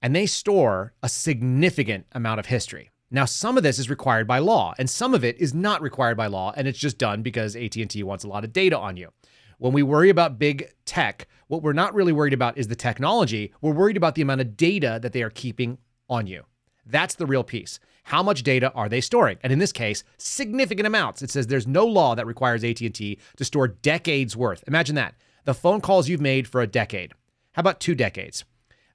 and 0.00 0.14
they 0.14 0.26
store 0.26 0.92
a 1.02 1.08
significant 1.08 2.06
amount 2.12 2.40
of 2.40 2.46
history. 2.46 2.90
Now, 3.10 3.26
some 3.26 3.56
of 3.56 3.62
this 3.62 3.78
is 3.78 3.88
required 3.88 4.26
by 4.26 4.38
law, 4.40 4.74
and 4.76 4.90
some 4.90 5.14
of 5.14 5.22
it 5.22 5.38
is 5.38 5.54
not 5.54 5.80
required 5.82 6.16
by 6.16 6.26
law, 6.26 6.52
and 6.56 6.66
it's 6.66 6.78
just 6.78 6.98
done 6.98 7.22
because 7.22 7.54
AT&T 7.54 8.02
wants 8.02 8.24
a 8.24 8.28
lot 8.28 8.42
of 8.42 8.52
data 8.52 8.76
on 8.76 8.96
you. 8.96 9.10
When 9.58 9.72
we 9.72 9.82
worry 9.82 10.10
about 10.10 10.38
big 10.38 10.72
tech, 10.84 11.28
what 11.48 11.62
we're 11.62 11.72
not 11.72 11.94
really 11.94 12.12
worried 12.12 12.32
about 12.32 12.58
is 12.58 12.68
the 12.68 12.76
technology. 12.76 13.52
We're 13.60 13.72
worried 13.72 13.96
about 13.96 14.14
the 14.14 14.22
amount 14.22 14.40
of 14.40 14.56
data 14.56 14.98
that 15.02 15.12
they 15.12 15.22
are 15.22 15.30
keeping 15.30 15.78
on 16.08 16.26
you. 16.26 16.44
That's 16.86 17.14
the 17.14 17.26
real 17.26 17.44
piece. 17.44 17.80
How 18.04 18.22
much 18.22 18.42
data 18.42 18.70
are 18.72 18.88
they 18.88 19.00
storing? 19.00 19.38
And 19.42 19.52
in 19.52 19.58
this 19.58 19.72
case, 19.72 20.04
significant 20.18 20.86
amounts. 20.86 21.22
It 21.22 21.30
says 21.30 21.46
there's 21.46 21.66
no 21.66 21.86
law 21.86 22.14
that 22.14 22.26
requires 22.26 22.62
AT&T 22.62 23.18
to 23.36 23.44
store 23.44 23.68
decades 23.68 24.36
worth. 24.36 24.62
Imagine 24.66 24.94
that. 24.96 25.14
The 25.44 25.54
phone 25.54 25.80
calls 25.80 26.08
you've 26.08 26.20
made 26.20 26.46
for 26.46 26.60
a 26.60 26.66
decade. 26.66 27.12
How 27.52 27.60
about 27.60 27.80
two 27.80 27.94
decades? 27.94 28.44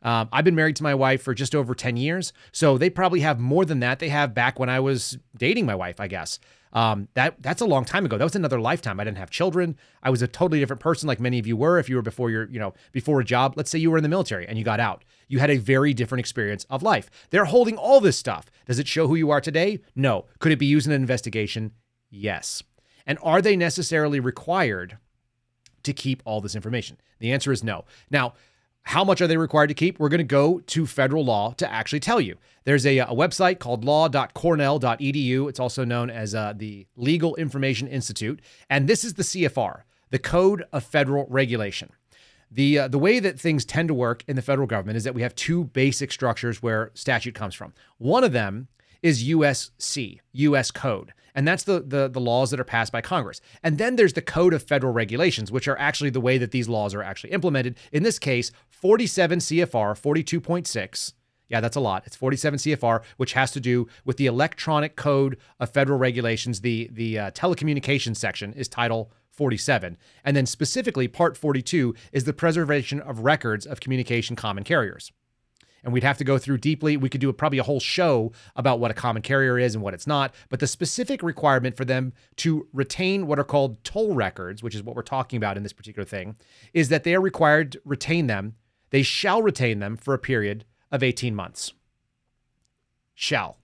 Um, 0.02 0.30
I've 0.32 0.46
been 0.46 0.56
married 0.56 0.76
to 0.78 0.84
my 0.84 0.96
wife 0.96 1.22
for 1.22 1.34
just 1.34 1.54
over 1.54 1.76
10 1.76 1.98
years, 1.98 2.32
so 2.52 2.78
they 2.78 2.90
probably 2.90 3.20
have 3.20 3.40
more 3.40 3.66
than 3.66 3.80
that. 3.82 4.00
They 4.00 4.10
have 4.10 4.34
back 4.34 4.60
when 4.60 4.70
I 4.70 4.80
was 4.80 5.18
dating 5.38 5.66
my 5.66 5.76
wife, 5.76 6.00
I 6.00 6.08
guess. 6.08 6.40
Um, 6.72 7.08
that 7.16 7.42
that's 7.42 7.62
a 7.62 7.66
long 7.66 7.84
time 7.84 8.06
ago. 8.06 8.18
That 8.18 8.24
was 8.24 8.36
another 8.36 8.60
lifetime. 8.60 9.00
I 9.00 9.04
didn't 9.04 9.18
have 9.18 9.30
children. 9.30 9.76
I 10.04 10.10
was 10.10 10.22
a 10.22 10.28
totally 10.28 10.60
different 10.60 10.82
person, 10.82 11.08
like 11.08 11.20
many 11.20 11.40
of 11.40 11.48
you 11.48 11.58
were. 11.58 11.80
If 11.80 11.90
you 11.90 11.96
were 11.96 12.02
before 12.02 12.30
your, 12.30 12.48
you 12.50 12.60
know, 12.60 12.74
before 12.92 13.20
a 13.20 13.26
job. 13.26 13.54
Let's 13.56 13.72
say 13.72 13.80
you 13.80 13.90
were 13.90 13.98
in 13.98 14.04
the 14.04 14.10
military 14.10 14.48
and 14.48 14.58
you 14.58 14.64
got 14.64 14.80
out. 14.80 15.04
You 15.28 15.40
had 15.40 15.50
a 15.50 15.58
very 15.58 15.94
different 15.94 16.20
experience 16.20 16.66
of 16.70 16.84
life. 16.84 17.10
They're 17.32 17.46
holding 17.46 17.78
all 17.78 18.00
this 18.00 18.18
stuff. 18.18 18.52
Does 18.66 18.80
it 18.80 18.88
show 18.88 19.08
who 19.08 19.16
you 19.16 19.32
are 19.32 19.42
today? 19.42 19.80
No. 19.96 20.26
Could 20.40 20.52
it 20.52 20.60
be 20.60 20.66
used 20.66 20.86
in 20.88 20.94
an 20.94 21.02
investigation? 21.02 21.72
Yes. 22.10 22.64
And 23.06 23.18
are 23.24 23.42
they 23.42 23.56
necessarily 23.56 24.20
required 24.20 24.98
to 25.84 25.94
keep 25.94 26.22
all 26.26 26.42
this 26.42 26.56
information? 26.56 26.98
The 27.20 27.32
answer 27.32 27.52
is 27.52 27.64
no. 27.64 27.86
Now, 28.12 28.34
how 28.84 29.04
much 29.04 29.22
are 29.22 29.28
they 29.28 29.38
required 29.38 29.68
to 29.68 29.74
keep? 29.74 30.00
We're 30.00 30.10
going 30.10 30.20
to 30.20 30.24
go 30.24 30.60
to 30.60 30.88
federal 30.88 31.24
law 31.24 31.54
to 31.58 31.72
actually 31.72 32.00
tell 32.00 32.20
you. 32.20 32.38
There's 32.64 32.86
a, 32.86 33.00
a 33.00 33.08
website 33.08 33.60
called 33.60 33.86
law.cornell.edu. 33.86 35.50
It's 35.50 35.60
also 35.60 35.86
known 35.86 36.10
as 36.10 36.34
uh, 36.34 36.54
the 36.56 36.88
Legal 36.96 37.36
Information 37.36 37.88
Institute. 37.88 38.42
And 38.70 38.88
this 38.88 39.04
is 39.04 39.14
the 39.14 39.24
CFR, 39.24 39.84
the 40.10 40.20
Code 40.20 40.64
of 40.74 40.84
Federal 40.84 41.26
Regulation. 41.30 41.92
The, 42.52 42.80
uh, 42.80 42.88
the 42.88 42.98
way 42.98 43.20
that 43.20 43.40
things 43.40 43.64
tend 43.64 43.90
to 43.90 43.94
work 43.94 44.24
in 44.28 44.36
the 44.36 44.42
federal 44.42 44.68
government 44.68 44.98
is 44.98 45.04
that 45.04 45.14
we 45.14 45.22
have 45.22 45.36
two 45.36 45.66
basic 45.66 46.12
structures 46.12 46.64
where 46.64 46.90
statute 46.96 47.36
comes 47.36 47.54
from. 47.54 47.74
One 48.00 48.24
of 48.24 48.32
them 48.32 48.70
is 49.04 49.24
USC, 49.24 50.20
US 50.32 50.72
Code. 50.72 51.14
And 51.40 51.48
that's 51.48 51.64
the, 51.64 51.80
the, 51.80 52.10
the 52.10 52.20
laws 52.20 52.52
that 52.52 52.60
are 52.60 52.66
passed 52.66 52.92
by 52.92 53.00
Congress. 53.00 53.40
And 53.64 53.78
then 53.78 53.96
there's 53.96 54.12
the 54.12 54.22
Code 54.22 54.54
of 54.54 54.62
Federal 54.62 54.92
Regulations, 54.92 55.54
which 55.54 55.70
are 55.70 55.78
actually 55.78 56.10
the 56.10 56.20
way 56.20 56.38
that 56.38 56.52
these 56.52 56.68
laws 56.68 56.94
are 56.94 57.02
actually 57.02 57.32
implemented. 57.32 57.78
In 57.94 58.04
this 58.04 58.20
case, 58.20 58.52
47 58.72 59.40
CFR 59.40 59.98
42.6. 59.98 61.14
Yeah, 61.48 61.62
that's 61.62 61.78
a 61.78 61.80
lot. 61.80 62.04
It's 62.06 62.18
47 62.18 62.60
CFR, 62.60 63.04
which 63.16 63.32
has 63.32 63.52
to 63.52 63.62
do 63.62 63.88
with 64.04 64.18
the 64.18 64.26
Electronic 64.26 64.98
Code 64.98 65.38
of 65.62 65.70
Federal 65.70 65.98
Regulations. 65.98 66.60
The 66.60 66.90
the 66.92 67.18
uh, 67.18 67.32
telecommunications 67.32 68.18
section 68.18 68.52
is 68.52 68.68
Title 68.68 69.10
47, 69.32 69.98
and 70.26 70.36
then 70.36 70.46
specifically 70.46 71.08
Part 71.08 71.38
42 71.38 71.96
is 72.12 72.26
the 72.26 72.34
preservation 72.34 73.00
of 73.00 73.20
records 73.20 73.66
of 73.66 73.80
communication 73.80 74.36
common 74.36 74.66
carriers 74.66 75.14
and 75.84 75.94
we'd 75.94 76.04
have 76.04 76.18
to 76.18 76.24
go 76.24 76.38
through 76.38 76.58
deeply. 76.58 76.98
We 76.98 77.10
could 77.10 77.22
do 77.22 77.30
a, 77.30 77.34
probably 77.34 77.60
a 77.60 77.64
whole 77.64 77.80
show 77.80 78.32
about 78.56 78.80
what 78.80 78.92
a 78.92 78.96
common 78.96 79.22
carrier 79.22 79.58
is 79.58 79.76
and 79.76 79.84
what 79.84 79.94
it's 79.94 80.08
not. 80.08 80.34
But 80.50 80.60
the 80.60 80.68
specific 80.68 81.24
requirement 81.24 81.78
for 81.78 81.86
them 81.86 82.14
to 82.38 82.68
retain 82.74 83.28
what 83.28 83.40
are 83.40 83.44
called 83.44 83.84
toll 83.84 84.16
records, 84.16 84.64
which 84.64 84.76
is 84.76 84.84
what 84.84 84.96
we're 84.96 85.02
talking 85.02 85.38
about 85.38 85.58
in 85.58 85.64
this 85.64 85.74
particular 85.74 86.06
thing, 86.06 86.36
is 86.74 86.90
that 86.90 87.04
they 87.04 87.16
are 87.16 87.22
required 87.22 87.74
to 87.74 87.82
retain 87.86 88.28
them. 88.28 88.56
They 88.90 89.04
shall 89.04 89.42
retain 89.42 89.80
them 89.80 89.98
for 89.98 90.14
a 90.14 90.20
period 90.20 90.66
of 90.92 91.04
18 91.04 91.36
months. 91.36 91.74
Shall. 93.14 93.58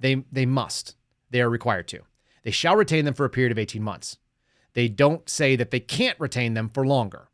They, 0.00 0.24
they 0.32 0.46
must. 0.46 0.96
They 1.30 1.40
are 1.40 1.50
required 1.50 1.88
to. 1.88 2.00
They 2.42 2.50
shall 2.50 2.76
retain 2.76 3.04
them 3.04 3.14
for 3.14 3.24
a 3.24 3.30
period 3.30 3.52
of 3.52 3.58
18 3.58 3.82
months. 3.82 4.18
They 4.74 4.88
don't 4.88 5.28
say 5.28 5.56
that 5.56 5.70
they 5.70 5.80
can't 5.80 6.18
retain 6.20 6.54
them 6.54 6.68
for 6.68 6.86
longer. 6.86 7.28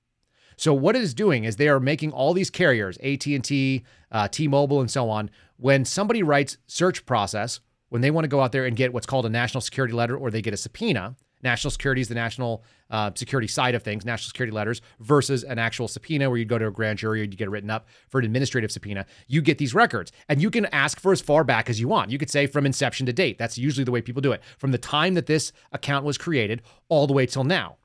So 0.61 0.75
what 0.75 0.95
it 0.95 1.01
is 1.01 1.15
doing 1.15 1.45
is 1.45 1.57
they 1.57 1.71
are 1.71 1.81
making 1.81 2.13
all 2.13 2.35
these 2.35 2.51
carriers, 2.51 2.99
AT&T, 2.99 3.83
uh, 4.13 4.29
T-Mobile, 4.29 4.83
and 4.83 4.91
so 4.91 5.09
on. 5.09 5.31
When 5.57 5.87
somebody 5.87 6.23
writes 6.23 6.59
search 6.67 7.07
process, 7.07 7.61
when 7.89 8.03
they 8.03 8.11
want 8.11 8.25
to 8.25 8.29
go 8.29 8.43
out 8.43 8.53
there 8.53 8.67
and 8.67 8.77
get 8.77 8.93
what's 8.93 9.07
called 9.07 9.25
a 9.25 9.31
national 9.31 9.63
security 9.63 9.95
letter 9.95 10.19
or 10.19 10.31
they 10.31 10.43
get 10.43 10.53
a 10.53 10.59
subpoena, 10.59 11.17
national 11.43 11.71
security 11.71 12.03
is 12.03 12.09
the 12.09 12.15
national 12.15 12.63
uh, 12.91 13.11
security 13.15 13.49
side 13.49 13.75
of 13.75 13.83
things, 13.83 14.05
national 14.05 14.29
security 14.29 14.55
letters 14.55 14.83
versus 14.99 15.45
an 15.45 15.59
actual 15.59 15.89
subpoena 15.89 16.29
where 16.29 16.39
you 16.39 16.45
go 16.45 16.59
to 16.59 16.67
a 16.67 16.71
grand 16.71 16.99
jury 16.99 17.23
or 17.23 17.25
you 17.25 17.31
get 17.31 17.47
it 17.47 17.51
written 17.51 17.71
up 17.71 17.89
for 18.11 18.19
an 18.19 18.27
administrative 18.27 18.71
subpoena. 18.71 19.07
You 19.29 19.41
get 19.41 19.57
these 19.57 19.73
records 19.73 20.13
and 20.29 20.43
you 20.43 20.51
can 20.51 20.67
ask 20.67 21.01
for 21.01 21.13
as 21.13 21.23
far 21.23 21.43
back 21.43 21.71
as 21.71 21.81
you 21.81 21.89
want. 21.89 22.11
You 22.11 22.19
could 22.19 22.29
say 22.29 22.47
from 22.47 22.67
inception 22.67 23.07
to 23.07 23.15
date. 23.15 23.39
That's 23.39 23.57
usually 23.57 23.85
the 23.85 23.93
way 23.93 24.03
people 24.03 24.21
do 24.21 24.33
it. 24.33 24.43
From 24.59 24.73
the 24.73 24.79
time 24.79 25.15
that 25.15 25.25
this 25.25 25.53
account 25.73 26.05
was 26.05 26.19
created 26.19 26.61
all 26.91 27.07
the 27.07 27.15
way 27.15 27.25
till 27.25 27.45
now. 27.45 27.79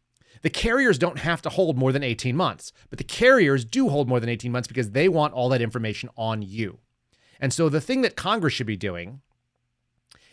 The 0.45 0.51
carriers 0.51 0.99
don't 0.99 1.17
have 1.17 1.41
to 1.41 1.49
hold 1.49 1.75
more 1.75 1.91
than 1.91 2.03
18 2.03 2.35
months, 2.35 2.71
but 2.91 2.99
the 2.99 3.03
carriers 3.03 3.65
do 3.65 3.89
hold 3.89 4.07
more 4.07 4.19
than 4.19 4.29
18 4.29 4.51
months 4.51 4.67
because 4.67 4.91
they 4.91 5.09
want 5.09 5.33
all 5.33 5.49
that 5.49 5.59
information 5.59 6.07
on 6.15 6.43
you. 6.43 6.77
And 7.39 7.51
so 7.51 7.67
the 7.67 7.81
thing 7.81 8.03
that 8.03 8.15
Congress 8.15 8.53
should 8.53 8.67
be 8.67 8.77
doing 8.77 9.21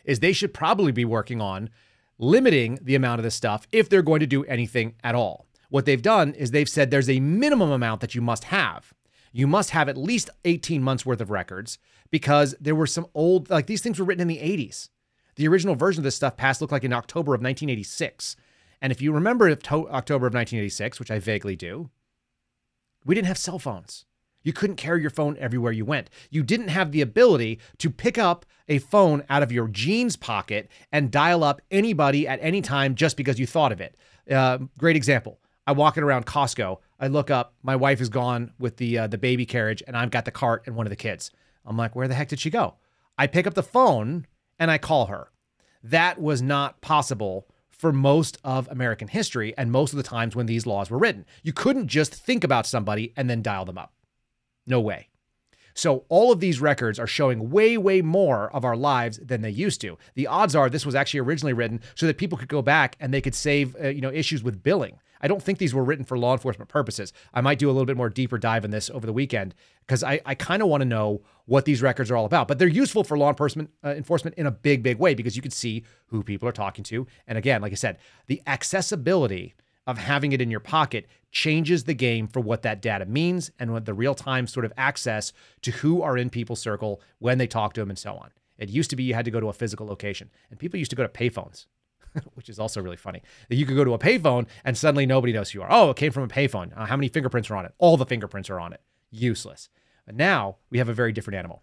is 0.04 0.20
they 0.20 0.34
should 0.34 0.52
probably 0.52 0.92
be 0.92 1.06
working 1.06 1.40
on 1.40 1.70
limiting 2.18 2.78
the 2.82 2.94
amount 2.94 3.20
of 3.20 3.22
this 3.22 3.34
stuff 3.34 3.66
if 3.72 3.88
they're 3.88 4.02
going 4.02 4.20
to 4.20 4.26
do 4.26 4.44
anything 4.44 4.96
at 5.02 5.14
all. 5.14 5.46
What 5.70 5.86
they've 5.86 6.02
done 6.02 6.34
is 6.34 6.50
they've 6.50 6.68
said 6.68 6.90
there's 6.90 7.08
a 7.08 7.18
minimum 7.18 7.70
amount 7.70 8.02
that 8.02 8.14
you 8.14 8.20
must 8.20 8.44
have. 8.44 8.92
You 9.32 9.46
must 9.46 9.70
have 9.70 9.88
at 9.88 9.96
least 9.96 10.28
18 10.44 10.82
months 10.82 11.06
worth 11.06 11.22
of 11.22 11.30
records 11.30 11.78
because 12.10 12.54
there 12.60 12.74
were 12.74 12.86
some 12.86 13.06
old, 13.14 13.48
like 13.48 13.64
these 13.64 13.80
things 13.80 13.98
were 13.98 14.04
written 14.04 14.20
in 14.20 14.28
the 14.28 14.36
80s. 14.36 14.90
The 15.36 15.48
original 15.48 15.74
version 15.74 16.00
of 16.00 16.04
this 16.04 16.16
stuff 16.16 16.36
passed 16.36 16.60
looked 16.60 16.70
like 16.70 16.84
in 16.84 16.92
October 16.92 17.34
of 17.34 17.40
1986. 17.40 18.36
And 18.82 18.90
if 18.90 19.00
you 19.00 19.12
remember 19.12 19.48
October 19.48 20.26
of 20.26 20.34
1986, 20.34 20.98
which 20.98 21.10
I 21.12 21.20
vaguely 21.20 21.54
do, 21.54 21.88
we 23.04 23.14
didn't 23.14 23.28
have 23.28 23.38
cell 23.38 23.60
phones. 23.60 24.04
You 24.42 24.52
couldn't 24.52 24.74
carry 24.74 25.00
your 25.00 25.10
phone 25.10 25.36
everywhere 25.38 25.70
you 25.70 25.84
went. 25.84 26.10
You 26.30 26.42
didn't 26.42 26.68
have 26.68 26.90
the 26.90 27.00
ability 27.00 27.60
to 27.78 27.90
pick 27.90 28.18
up 28.18 28.44
a 28.68 28.78
phone 28.78 29.22
out 29.30 29.44
of 29.44 29.52
your 29.52 29.68
jeans 29.68 30.16
pocket 30.16 30.68
and 30.90 31.12
dial 31.12 31.44
up 31.44 31.62
anybody 31.70 32.26
at 32.26 32.40
any 32.42 32.60
time 32.60 32.96
just 32.96 33.16
because 33.16 33.38
you 33.38 33.46
thought 33.46 33.70
of 33.70 33.80
it. 33.80 33.96
Uh, 34.28 34.58
great 34.76 34.96
example. 34.96 35.38
I'm 35.64 35.76
walking 35.76 36.02
around 36.02 36.26
Costco. 36.26 36.78
I 36.98 37.06
look 37.06 37.30
up. 37.30 37.54
My 37.62 37.76
wife 37.76 38.00
is 38.00 38.08
gone 38.08 38.52
with 38.58 38.78
the 38.78 38.98
uh, 38.98 39.06
the 39.06 39.18
baby 39.18 39.46
carriage, 39.46 39.80
and 39.86 39.96
I've 39.96 40.10
got 40.10 40.24
the 40.24 40.32
cart 40.32 40.64
and 40.66 40.74
one 40.74 40.86
of 40.86 40.90
the 40.90 40.96
kids. 40.96 41.30
I'm 41.64 41.76
like, 41.76 41.94
where 41.94 42.08
the 42.08 42.14
heck 42.14 42.28
did 42.28 42.40
she 42.40 42.50
go? 42.50 42.74
I 43.16 43.28
pick 43.28 43.46
up 43.46 43.54
the 43.54 43.62
phone 43.62 44.26
and 44.58 44.72
I 44.72 44.78
call 44.78 45.06
her. 45.06 45.28
That 45.84 46.20
was 46.20 46.42
not 46.42 46.80
possible 46.80 47.46
for 47.82 47.92
most 47.92 48.38
of 48.44 48.68
American 48.70 49.08
history 49.08 49.52
and 49.58 49.72
most 49.72 49.92
of 49.92 49.96
the 49.96 50.04
times 50.04 50.36
when 50.36 50.46
these 50.46 50.66
laws 50.68 50.88
were 50.88 50.98
written. 50.98 51.26
You 51.42 51.52
couldn't 51.52 51.88
just 51.88 52.14
think 52.14 52.44
about 52.44 52.64
somebody 52.64 53.12
and 53.16 53.28
then 53.28 53.42
dial 53.42 53.64
them 53.64 53.76
up. 53.76 53.92
No 54.68 54.80
way. 54.80 55.08
So 55.74 56.04
all 56.08 56.32
of 56.32 56.40
these 56.40 56.60
records 56.60 56.98
are 56.98 57.06
showing 57.06 57.50
way, 57.50 57.76
way 57.76 58.02
more 58.02 58.50
of 58.54 58.64
our 58.64 58.76
lives 58.76 59.18
than 59.18 59.42
they 59.42 59.50
used 59.50 59.80
to. 59.82 59.98
The 60.14 60.26
odds 60.26 60.54
are 60.54 60.68
this 60.68 60.86
was 60.86 60.94
actually 60.94 61.20
originally 61.20 61.52
written 61.52 61.80
so 61.94 62.06
that 62.06 62.18
people 62.18 62.38
could 62.38 62.48
go 62.48 62.62
back 62.62 62.96
and 63.00 63.12
they 63.12 63.20
could 63.20 63.34
save, 63.34 63.76
uh, 63.82 63.88
you 63.88 64.00
know, 64.00 64.10
issues 64.10 64.42
with 64.42 64.62
billing. 64.62 64.98
I 65.22 65.28
don't 65.28 65.42
think 65.42 65.58
these 65.58 65.72
were 65.72 65.84
written 65.84 66.04
for 66.04 66.18
law 66.18 66.32
enforcement 66.32 66.68
purposes. 66.68 67.12
I 67.32 67.40
might 67.40 67.58
do 67.58 67.68
a 67.68 67.72
little 67.72 67.86
bit 67.86 67.96
more 67.96 68.08
deeper 68.08 68.38
dive 68.38 68.64
in 68.64 68.72
this 68.72 68.90
over 68.90 69.06
the 69.06 69.12
weekend 69.12 69.54
because 69.86 70.02
I, 70.02 70.20
I 70.26 70.34
kind 70.34 70.62
of 70.62 70.68
want 70.68 70.80
to 70.80 70.84
know 70.84 71.22
what 71.46 71.64
these 71.64 71.80
records 71.80 72.10
are 72.10 72.16
all 72.16 72.24
about. 72.24 72.48
But 72.48 72.58
they're 72.58 72.68
useful 72.68 73.04
for 73.04 73.16
law 73.16 73.28
enforcement 73.28 73.70
uh, 73.84 73.90
enforcement 73.90 74.36
in 74.36 74.46
a 74.46 74.50
big, 74.50 74.82
big 74.82 74.98
way 74.98 75.14
because 75.14 75.36
you 75.36 75.42
can 75.42 75.52
see 75.52 75.84
who 76.06 76.22
people 76.24 76.48
are 76.48 76.52
talking 76.52 76.82
to. 76.84 77.06
And 77.26 77.38
again, 77.38 77.62
like 77.62 77.72
I 77.72 77.76
said, 77.76 77.98
the 78.26 78.42
accessibility 78.46 79.54
of 79.86 79.98
having 79.98 80.32
it 80.32 80.40
in 80.40 80.50
your 80.50 80.60
pocket 80.60 81.06
changes 81.30 81.84
the 81.84 81.94
game 81.94 82.28
for 82.28 82.40
what 82.40 82.62
that 82.62 82.82
data 82.82 83.06
means 83.06 83.50
and 83.58 83.72
what 83.72 83.84
the 83.84 83.94
real 83.94 84.14
time 84.14 84.46
sort 84.46 84.64
of 84.64 84.72
access 84.76 85.32
to 85.62 85.70
who 85.70 86.02
are 86.02 86.16
in 86.16 86.30
people's 86.30 86.60
circle 86.60 87.00
when 87.18 87.38
they 87.38 87.46
talk 87.46 87.72
to 87.72 87.80
them 87.80 87.90
and 87.90 87.98
so 87.98 88.14
on. 88.14 88.30
It 88.58 88.68
used 88.68 88.90
to 88.90 88.96
be 88.96 89.02
you 89.02 89.14
had 89.14 89.24
to 89.24 89.30
go 89.30 89.40
to 89.40 89.48
a 89.48 89.52
physical 89.52 89.86
location, 89.86 90.30
and 90.50 90.58
people 90.58 90.78
used 90.78 90.90
to 90.90 90.96
go 90.96 91.02
to 91.02 91.08
payphones. 91.08 91.66
which 92.34 92.48
is 92.48 92.58
also 92.58 92.82
really 92.82 92.96
funny. 92.96 93.22
That 93.48 93.56
you 93.56 93.64
could 93.64 93.76
go 93.76 93.84
to 93.84 93.94
a 93.94 93.98
payphone 93.98 94.46
and 94.64 94.76
suddenly 94.76 95.06
nobody 95.06 95.32
knows 95.32 95.50
who 95.50 95.58
you 95.58 95.62
are. 95.62 95.72
Oh, 95.72 95.90
it 95.90 95.96
came 95.96 96.12
from 96.12 96.24
a 96.24 96.28
payphone. 96.28 96.76
Uh, 96.76 96.84
how 96.84 96.96
many 96.96 97.08
fingerprints 97.08 97.50
are 97.50 97.56
on 97.56 97.64
it? 97.64 97.74
All 97.78 97.96
the 97.96 98.04
fingerprints 98.04 98.50
are 98.50 98.60
on 98.60 98.74
it. 98.74 98.82
Useless. 99.10 99.70
But 100.04 100.16
now 100.16 100.56
we 100.68 100.78
have 100.78 100.88
a 100.90 100.94
very 100.94 101.12
different 101.12 101.38
animal. 101.38 101.62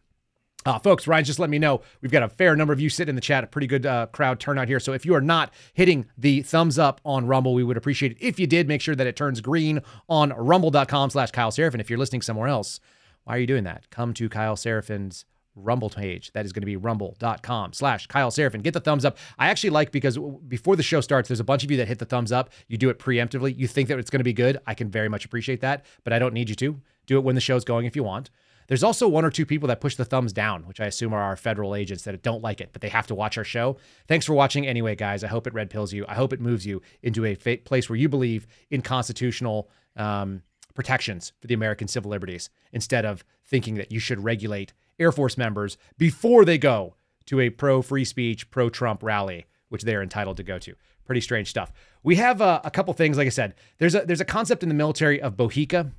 Uh, 0.70 0.78
folks, 0.78 1.08
Ryan 1.08 1.26
just 1.26 1.40
let 1.40 1.50
me 1.50 1.58
know 1.58 1.82
we've 2.02 2.12
got 2.12 2.22
a 2.22 2.30
fair 2.30 2.56
number 2.56 2.72
of 2.72 2.80
you 2.80 2.92
sitting 2.92 3.10
in 3.10 3.16
the 3.16 3.22
chat, 3.22 3.44
a 3.44 3.48
pretty 3.48 3.66
good 3.66 3.88
uh, 3.88 4.06
crowd 4.12 4.40
turnout 4.40 4.68
here. 4.68 4.80
So 4.80 4.94
if 4.94 5.04
you 5.04 5.16
are 5.16 5.22
not 5.22 5.52
hitting 5.74 6.06
the 6.16 6.44
thumbs 6.44 6.78
up 6.78 7.02
on 7.04 7.26
Rumble, 7.26 7.56
we 7.56 7.64
would 7.64 7.76
appreciate 7.76 8.12
it. 8.12 8.18
If 8.22 8.40
you 8.40 8.46
did, 8.46 8.68
make 8.68 8.80
sure 8.80 8.94
that 8.94 9.08
it 9.08 9.16
turns 9.16 9.42
green 9.42 9.82
on 10.08 10.30
rumble.com 10.30 11.10
slash 11.10 11.32
Kyle 11.32 11.50
Seraphin. 11.50 11.80
If 11.80 11.90
you're 11.90 11.98
listening 11.98 12.22
somewhere 12.22 12.48
else, 12.48 12.80
why 13.24 13.36
are 13.36 13.40
you 13.40 13.48
doing 13.48 13.64
that? 13.64 13.90
Come 13.90 14.14
to 14.14 14.30
Kyle 14.30 14.56
Seraphin's 14.56 15.26
Rumble 15.56 15.90
page. 15.90 16.32
That 16.34 16.46
is 16.46 16.54
going 16.54 16.62
to 16.62 16.68
be 16.68 16.78
rumble.com 16.78 17.74
slash 17.74 18.06
Kyle 18.06 18.30
Seraphin. 18.30 18.62
Get 18.62 18.76
the 18.76 18.80
thumbs 18.80 19.06
up. 19.06 19.18
I 19.40 19.50
actually 19.50 19.72
like 19.72 19.92
because 19.92 20.20
before 20.48 20.76
the 20.76 20.84
show 20.84 21.02
starts, 21.02 21.30
there's 21.30 21.40
a 21.40 21.44
bunch 21.44 21.64
of 21.64 21.72
you 21.72 21.78
that 21.78 21.88
hit 21.88 21.98
the 21.98 22.06
thumbs 22.06 22.32
up. 22.32 22.52
You 22.68 22.78
do 22.78 22.92
it 22.92 23.00
preemptively. 23.00 23.58
You 23.58 23.68
think 23.68 23.90
that 23.90 23.98
it's 23.98 24.12
going 24.12 24.20
to 24.20 24.24
be 24.24 24.34
good. 24.34 24.60
I 24.68 24.76
can 24.76 24.92
very 24.92 25.10
much 25.10 25.26
appreciate 25.26 25.62
that, 25.62 25.84
but 26.04 26.14
I 26.14 26.20
don't 26.20 26.36
need 26.36 26.48
you 26.48 26.56
to. 26.58 26.80
Do 27.08 27.18
it 27.18 27.24
when 27.24 27.34
the 27.34 27.42
show's 27.42 27.66
going 27.66 27.88
if 27.88 27.96
you 27.96 28.04
want. 28.04 28.30
There's 28.70 28.84
also 28.84 29.08
one 29.08 29.26
or 29.26 29.32
two 29.32 29.48
people 29.48 29.68
that 29.68 29.82
push 29.82 29.96
the 29.96 30.06
thumbs 30.06 30.32
down, 30.32 30.68
which 30.68 30.80
I 30.80 30.86
assume 30.86 31.12
are 31.12 31.22
our 31.22 31.36
federal 31.36 31.74
agents 31.74 32.04
that 32.04 32.22
don't 32.22 32.44
like 32.44 32.62
it, 32.62 32.70
but 32.72 32.82
they 32.82 32.90
have 32.90 33.08
to 33.08 33.16
watch 33.16 33.36
our 33.38 33.44
show. 33.44 33.78
Thanks 34.08 34.28
for 34.28 34.36
watching 34.36 34.68
anyway, 34.68 34.96
guys. 34.96 35.24
I 35.24 35.28
hope 35.28 35.48
it 35.48 35.56
red 35.56 35.72
pills 35.72 35.92
you. 35.92 36.06
I 36.08 36.14
hope 36.14 36.34
it 36.34 36.40
moves 36.40 36.68
you 36.68 36.82
into 37.02 37.26
a 37.26 37.36
place 37.36 37.90
where 37.90 37.98
you 37.98 38.08
believe 38.08 38.46
in 38.70 38.84
constitutional 38.84 39.70
um, 39.98 40.44
protections 40.76 41.34
for 41.42 41.48
the 41.48 41.56
American 41.56 41.88
civil 41.88 42.12
liberties 42.12 42.52
instead 42.72 43.06
of 43.06 43.26
thinking 43.44 43.74
that 43.76 43.92
you 43.92 44.00
should 44.00 44.24
regulate 44.24 44.72
Air 45.00 45.12
Force 45.12 45.36
members 45.36 45.78
before 45.98 46.46
they 46.46 46.60
go 46.60 46.96
to 47.26 47.40
a 47.40 47.50
pro 47.50 47.82
free 47.82 48.06
speech, 48.06 48.52
pro 48.52 48.70
Trump 48.70 49.02
rally, 49.02 49.48
which 49.70 49.82
they're 49.82 50.04
entitled 50.04 50.38
to 50.38 50.44
go 50.44 50.60
to. 50.60 50.76
Pretty 51.06 51.22
strange 51.22 51.50
stuff. 51.50 51.72
We 52.04 52.18
have 52.18 52.40
uh, 52.40 52.62
a 52.64 52.70
couple 52.70 52.94
things. 52.94 53.18
Like 53.18 53.26
I 53.26 53.32
said, 53.32 53.56
there's 53.80 53.96
a 53.96 54.02
there's 54.06 54.22
a 54.22 54.26
concept 54.26 54.62
in 54.62 54.70
the 54.70 54.76
military 54.76 55.20
of 55.20 55.36
bohica. 55.36 55.92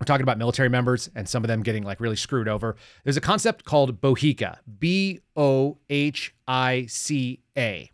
We're 0.00 0.04
talking 0.04 0.22
about 0.22 0.38
military 0.38 0.68
members 0.68 1.10
and 1.14 1.28
some 1.28 1.42
of 1.42 1.48
them 1.48 1.62
getting 1.62 1.82
like 1.82 2.00
really 2.00 2.16
screwed 2.16 2.48
over. 2.48 2.76
There's 3.04 3.16
a 3.16 3.20
concept 3.20 3.64
called 3.64 4.00
bohica, 4.00 4.58
B 4.78 5.20
O 5.36 5.78
H 5.88 6.34
I 6.46 6.86
C 6.86 7.40
A. 7.56 7.90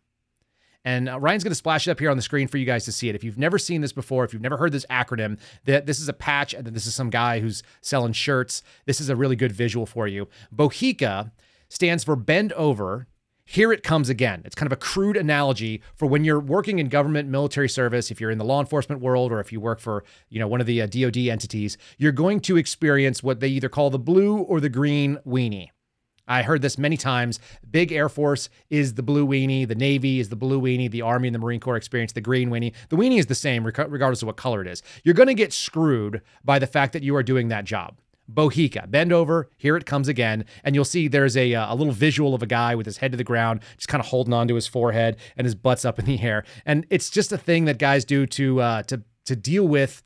And 0.84 1.08
uh, 1.08 1.18
Ryan's 1.18 1.42
going 1.42 1.50
to 1.50 1.56
splash 1.56 1.88
it 1.88 1.90
up 1.90 1.98
here 1.98 2.10
on 2.10 2.16
the 2.16 2.22
screen 2.22 2.46
for 2.46 2.58
you 2.58 2.66
guys 2.66 2.84
to 2.84 2.92
see 2.92 3.08
it. 3.08 3.14
If 3.14 3.24
you've 3.24 3.38
never 3.38 3.58
seen 3.58 3.80
this 3.80 3.92
before, 3.92 4.24
if 4.24 4.34
you've 4.34 4.42
never 4.42 4.58
heard 4.58 4.72
this 4.72 4.84
acronym, 4.90 5.38
that 5.64 5.86
this 5.86 5.98
is 5.98 6.10
a 6.10 6.12
patch 6.12 6.52
and 6.52 6.66
this 6.66 6.86
is 6.86 6.94
some 6.94 7.08
guy 7.08 7.40
who's 7.40 7.62
selling 7.80 8.12
shirts. 8.12 8.62
This 8.84 9.00
is 9.00 9.08
a 9.08 9.16
really 9.16 9.36
good 9.36 9.52
visual 9.52 9.86
for 9.86 10.06
you. 10.06 10.28
BOHICA 10.54 11.32
stands 11.70 12.04
for 12.04 12.16
bend 12.16 12.52
over. 12.52 13.06
Here 13.46 13.72
it 13.72 13.82
comes 13.82 14.08
again. 14.08 14.42
It's 14.44 14.54
kind 14.54 14.66
of 14.66 14.72
a 14.72 14.80
crude 14.80 15.16
analogy 15.16 15.82
for 15.94 16.06
when 16.06 16.24
you're 16.24 16.40
working 16.40 16.78
in 16.78 16.88
government 16.88 17.28
military 17.28 17.68
service, 17.68 18.10
if 18.10 18.20
you're 18.20 18.30
in 18.30 18.38
the 18.38 18.44
law 18.44 18.58
enforcement 18.58 19.02
world 19.02 19.32
or 19.32 19.40
if 19.40 19.52
you 19.52 19.60
work 19.60 19.80
for, 19.80 20.02
you 20.30 20.38
know, 20.38 20.48
one 20.48 20.62
of 20.62 20.66
the 20.66 20.80
uh, 20.80 20.86
DoD 20.86 21.18
entities, 21.18 21.76
you're 21.98 22.12
going 22.12 22.40
to 22.40 22.56
experience 22.56 23.22
what 23.22 23.40
they 23.40 23.48
either 23.48 23.68
call 23.68 23.90
the 23.90 23.98
blue 23.98 24.38
or 24.38 24.60
the 24.60 24.70
green 24.70 25.18
weenie. 25.26 25.68
I 26.26 26.42
heard 26.42 26.62
this 26.62 26.78
many 26.78 26.96
times. 26.96 27.38
Big 27.70 27.92
Air 27.92 28.08
Force 28.08 28.48
is 28.70 28.94
the 28.94 29.02
blue 29.02 29.26
weenie, 29.26 29.68
the 29.68 29.74
Navy 29.74 30.20
is 30.20 30.30
the 30.30 30.36
blue 30.36 30.58
weenie, 30.58 30.90
the 30.90 31.02
Army 31.02 31.28
and 31.28 31.34
the 31.34 31.38
Marine 31.38 31.60
Corps 31.60 31.76
experience 31.76 32.12
the 32.12 32.22
green 32.22 32.48
weenie. 32.48 32.72
The 32.88 32.96
weenie 32.96 33.18
is 33.18 33.26
the 33.26 33.34
same 33.34 33.64
regardless 33.66 34.22
of 34.22 34.26
what 34.26 34.36
color 34.36 34.62
it 34.62 34.66
is. 34.66 34.82
You're 35.02 35.14
going 35.14 35.28
to 35.28 35.34
get 35.34 35.52
screwed 35.52 36.22
by 36.42 36.58
the 36.58 36.66
fact 36.66 36.94
that 36.94 37.02
you 37.02 37.14
are 37.14 37.22
doing 37.22 37.48
that 37.48 37.66
job. 37.66 37.98
BOHICA, 38.32 38.90
bend 38.90 39.12
over, 39.12 39.50
here 39.56 39.76
it 39.76 39.86
comes 39.86 40.08
again. 40.08 40.44
And 40.62 40.74
you'll 40.74 40.84
see 40.84 41.08
there's 41.08 41.36
a, 41.36 41.54
uh, 41.54 41.72
a 41.72 41.76
little 41.76 41.92
visual 41.92 42.34
of 42.34 42.42
a 42.42 42.46
guy 42.46 42.74
with 42.74 42.86
his 42.86 42.98
head 42.98 43.12
to 43.12 43.18
the 43.18 43.24
ground, 43.24 43.60
just 43.76 43.88
kind 43.88 44.00
of 44.00 44.06
holding 44.06 44.32
onto 44.32 44.54
his 44.54 44.66
forehead 44.66 45.16
and 45.36 45.44
his 45.44 45.54
butt's 45.54 45.84
up 45.84 45.98
in 45.98 46.04
the 46.04 46.20
air. 46.20 46.44
And 46.64 46.86
it's 46.90 47.10
just 47.10 47.32
a 47.32 47.38
thing 47.38 47.66
that 47.66 47.78
guys 47.78 48.04
do 48.04 48.26
to, 48.26 48.60
uh, 48.60 48.82
to, 48.84 49.02
to 49.26 49.36
deal 49.36 49.66
with 49.68 50.02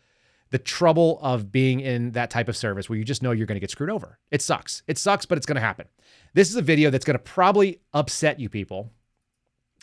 the 0.50 0.58
trouble 0.58 1.18
of 1.22 1.52
being 1.52 1.80
in 1.80 2.12
that 2.12 2.30
type 2.30 2.48
of 2.48 2.56
service 2.56 2.88
where 2.88 2.98
you 2.98 3.04
just 3.04 3.22
know 3.22 3.32
you're 3.32 3.46
going 3.46 3.56
to 3.56 3.60
get 3.60 3.70
screwed 3.70 3.90
over. 3.90 4.18
It 4.30 4.42
sucks. 4.42 4.82
It 4.86 4.98
sucks, 4.98 5.26
but 5.26 5.36
it's 5.36 5.46
going 5.46 5.56
to 5.56 5.60
happen. 5.60 5.86
This 6.34 6.48
is 6.50 6.56
a 6.56 6.62
video 6.62 6.90
that's 6.90 7.04
going 7.04 7.18
to 7.18 7.22
probably 7.22 7.80
upset 7.92 8.40
you 8.40 8.48
people. 8.48 8.90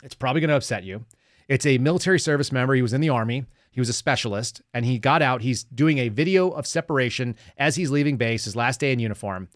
It's 0.02 0.14
probably 0.14 0.40
going 0.40 0.50
to 0.50 0.56
upset 0.56 0.84
you. 0.84 1.04
It's 1.48 1.66
a 1.66 1.78
military 1.78 2.18
service 2.18 2.50
member. 2.50 2.74
He 2.74 2.82
was 2.82 2.92
in 2.92 3.00
the 3.00 3.08
army. 3.08 3.46
He 3.76 3.80
was 3.80 3.90
a 3.90 3.92
specialist 3.92 4.62
and 4.72 4.86
he 4.86 4.98
got 4.98 5.20
out. 5.20 5.42
He's 5.42 5.64
doing 5.64 5.98
a 5.98 6.08
video 6.08 6.48
of 6.48 6.66
separation 6.66 7.36
as 7.58 7.76
he's 7.76 7.90
leaving 7.90 8.16
base, 8.16 8.46
his 8.46 8.56
last 8.56 8.80
day 8.80 8.90
in 8.90 8.98
uniform. 8.98 9.48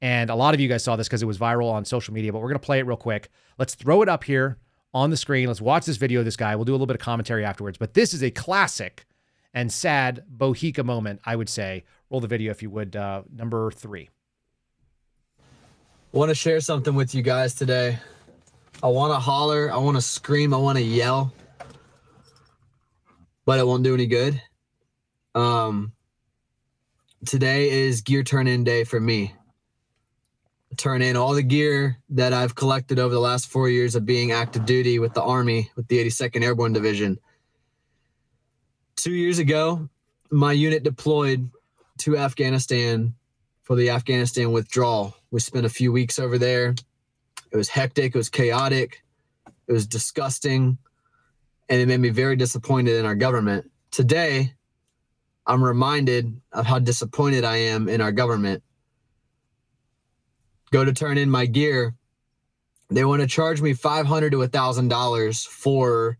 And 0.00 0.30
a 0.30 0.34
lot 0.34 0.54
of 0.54 0.60
you 0.60 0.70
guys 0.70 0.82
saw 0.82 0.96
this 0.96 1.06
because 1.06 1.22
it 1.22 1.26
was 1.26 1.36
viral 1.36 1.70
on 1.70 1.84
social 1.84 2.14
media, 2.14 2.32
but 2.32 2.38
we're 2.38 2.48
going 2.48 2.58
to 2.58 2.64
play 2.64 2.78
it 2.78 2.86
real 2.86 2.96
quick. 2.96 3.28
Let's 3.58 3.74
throw 3.74 4.00
it 4.00 4.08
up 4.08 4.24
here 4.24 4.56
on 4.94 5.10
the 5.10 5.18
screen. 5.18 5.48
Let's 5.48 5.60
watch 5.60 5.84
this 5.84 5.98
video 5.98 6.20
of 6.20 6.24
this 6.24 6.34
guy. 6.34 6.56
We'll 6.56 6.64
do 6.64 6.72
a 6.72 6.76
little 6.76 6.86
bit 6.86 6.96
of 6.96 7.02
commentary 7.02 7.44
afterwards. 7.44 7.76
But 7.76 7.92
this 7.92 8.14
is 8.14 8.22
a 8.22 8.30
classic 8.30 9.04
and 9.52 9.70
sad 9.70 10.24
BOHICA 10.34 10.82
moment, 10.82 11.20
I 11.26 11.36
would 11.36 11.50
say. 11.50 11.84
Roll 12.08 12.22
the 12.22 12.28
video 12.28 12.52
if 12.52 12.62
you 12.62 12.70
would. 12.70 12.96
Uh, 12.96 13.24
number 13.30 13.70
three. 13.70 14.08
Want 16.12 16.30
to 16.30 16.34
share 16.34 16.60
something 16.60 16.94
with 16.94 17.14
you 17.14 17.20
guys 17.20 17.54
today. 17.54 17.98
I 18.82 18.86
want 18.86 19.12
to 19.12 19.18
holler, 19.18 19.70
I 19.70 19.76
want 19.76 19.98
to 19.98 20.00
scream, 20.00 20.54
I 20.54 20.56
want 20.56 20.78
to 20.78 20.84
yell, 20.84 21.34
but 23.44 23.58
it 23.58 23.66
won't 23.66 23.84
do 23.84 23.94
any 23.94 24.06
good. 24.06 24.40
Um, 25.34 25.92
today 27.24 27.70
is 27.70 28.00
gear 28.02 28.22
turn 28.22 28.46
in 28.46 28.64
day 28.64 28.84
for 28.84 29.00
me. 29.00 29.34
Turn 30.76 31.02
in 31.02 31.16
all 31.16 31.34
the 31.34 31.42
gear 31.42 31.98
that 32.10 32.32
I've 32.32 32.54
collected 32.54 32.98
over 32.98 33.12
the 33.12 33.20
last 33.20 33.48
four 33.48 33.68
years 33.68 33.94
of 33.94 34.06
being 34.06 34.32
active 34.32 34.64
duty 34.64 34.98
with 34.98 35.12
the 35.12 35.22
Army, 35.22 35.70
with 35.76 35.86
the 35.88 35.98
82nd 35.98 36.42
Airborne 36.42 36.72
Division. 36.72 37.18
Two 38.96 39.12
years 39.12 39.38
ago, 39.38 39.88
my 40.30 40.52
unit 40.52 40.82
deployed 40.82 41.50
to 41.98 42.16
Afghanistan 42.16 43.14
for 43.62 43.76
the 43.76 43.90
Afghanistan 43.90 44.50
withdrawal. 44.52 45.14
We 45.30 45.40
spent 45.40 45.66
a 45.66 45.70
few 45.70 45.92
weeks 45.92 46.18
over 46.18 46.38
there. 46.38 46.74
It 47.50 47.56
was 47.56 47.68
hectic, 47.68 48.14
it 48.14 48.18
was 48.18 48.30
chaotic, 48.30 49.02
it 49.68 49.72
was 49.72 49.86
disgusting, 49.86 50.78
and 51.68 51.80
it 51.80 51.88
made 51.88 52.00
me 52.00 52.10
very 52.10 52.36
disappointed 52.36 52.96
in 52.96 53.06
our 53.06 53.14
government. 53.14 53.70
Today, 53.90 54.54
I'm 55.46 55.62
reminded 55.62 56.40
of 56.52 56.66
how 56.66 56.78
disappointed 56.78 57.44
I 57.44 57.56
am 57.56 57.88
in 57.88 58.00
our 58.00 58.12
government. 58.12 58.62
Go 60.70 60.84
to 60.84 60.92
turn 60.92 61.18
in 61.18 61.30
my 61.30 61.46
gear. 61.46 61.94
They 62.90 63.04
want 63.04 63.22
to 63.22 63.28
charge 63.28 63.60
me 63.62 63.72
500 63.74 64.32
to 64.32 64.38
$1,000 64.38 65.46
for 65.48 66.18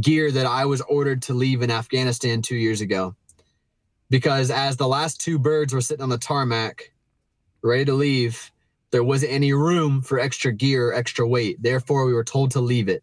gear 0.00 0.30
that 0.30 0.46
I 0.46 0.66
was 0.66 0.80
ordered 0.82 1.22
to 1.22 1.34
leave 1.34 1.62
in 1.62 1.70
Afghanistan 1.70 2.42
two 2.42 2.56
years 2.56 2.80
ago 2.80 3.16
because 4.10 4.50
as 4.50 4.76
the 4.76 4.88
last 4.88 5.20
two 5.20 5.38
birds 5.38 5.72
were 5.74 5.80
sitting 5.80 6.02
on 6.02 6.08
the 6.08 6.18
tarmac, 6.18 6.92
ready 7.62 7.84
to 7.84 7.94
leave, 7.94 8.50
there 8.90 9.04
wasn't 9.04 9.32
any 9.32 9.52
room 9.52 10.00
for 10.00 10.18
extra 10.18 10.52
gear, 10.52 10.92
extra 10.92 11.26
weight. 11.26 11.62
Therefore, 11.62 12.06
we 12.06 12.14
were 12.14 12.24
told 12.24 12.52
to 12.52 12.60
leave 12.60 12.88
it. 12.88 13.02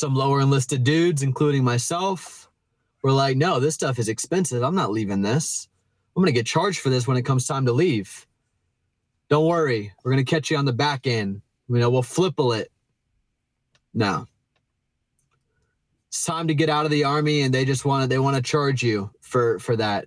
Some 0.00 0.14
lower 0.14 0.40
enlisted 0.40 0.82
dudes, 0.82 1.22
including 1.22 1.62
myself, 1.62 2.50
were 3.02 3.12
like, 3.12 3.36
no, 3.36 3.60
this 3.60 3.74
stuff 3.74 3.98
is 3.98 4.08
expensive. 4.08 4.62
I'm 4.62 4.74
not 4.74 4.90
leaving 4.90 5.22
this. 5.22 5.68
I'm 6.16 6.22
going 6.22 6.32
to 6.32 6.38
get 6.38 6.46
charged 6.46 6.80
for 6.80 6.90
this 6.90 7.06
when 7.06 7.16
it 7.16 7.22
comes 7.22 7.46
time 7.46 7.66
to 7.66 7.72
leave. 7.72 8.26
Don't 9.28 9.46
worry. 9.46 9.92
We're 10.02 10.12
going 10.12 10.24
to 10.24 10.30
catch 10.30 10.50
you 10.50 10.56
on 10.56 10.64
the 10.64 10.72
back 10.72 11.06
end. 11.06 11.42
You 11.68 11.78
know, 11.78 11.90
we'll 11.90 12.02
FLIPL 12.02 12.58
it. 12.58 12.72
No 13.94 14.26
it's 16.10 16.24
time 16.24 16.48
to 16.48 16.54
get 16.54 16.68
out 16.68 16.84
of 16.84 16.90
the 16.90 17.04
army 17.04 17.42
and 17.42 17.54
they 17.54 17.64
just 17.64 17.84
want 17.84 18.02
to 18.02 18.08
they 18.08 18.18
want 18.18 18.34
to 18.34 18.42
charge 18.42 18.82
you 18.82 19.08
for 19.20 19.60
for 19.60 19.76
that 19.76 20.06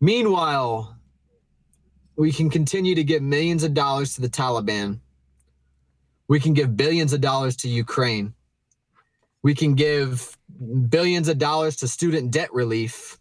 meanwhile 0.00 0.96
we 2.16 2.32
can 2.32 2.48
continue 2.48 2.94
to 2.94 3.04
give 3.04 3.22
millions 3.22 3.62
of 3.62 3.74
dollars 3.74 4.14
to 4.14 4.22
the 4.22 4.28
taliban 4.28 4.98
we 6.28 6.40
can 6.40 6.54
give 6.54 6.78
billions 6.78 7.12
of 7.12 7.20
dollars 7.20 7.56
to 7.56 7.68
ukraine 7.68 8.32
we 9.42 9.54
can 9.54 9.74
give 9.74 10.36
billions 10.88 11.28
of 11.28 11.38
dollars 11.38 11.76
to 11.76 11.88
student 11.88 12.30
debt 12.30 12.52
relief 12.52 13.18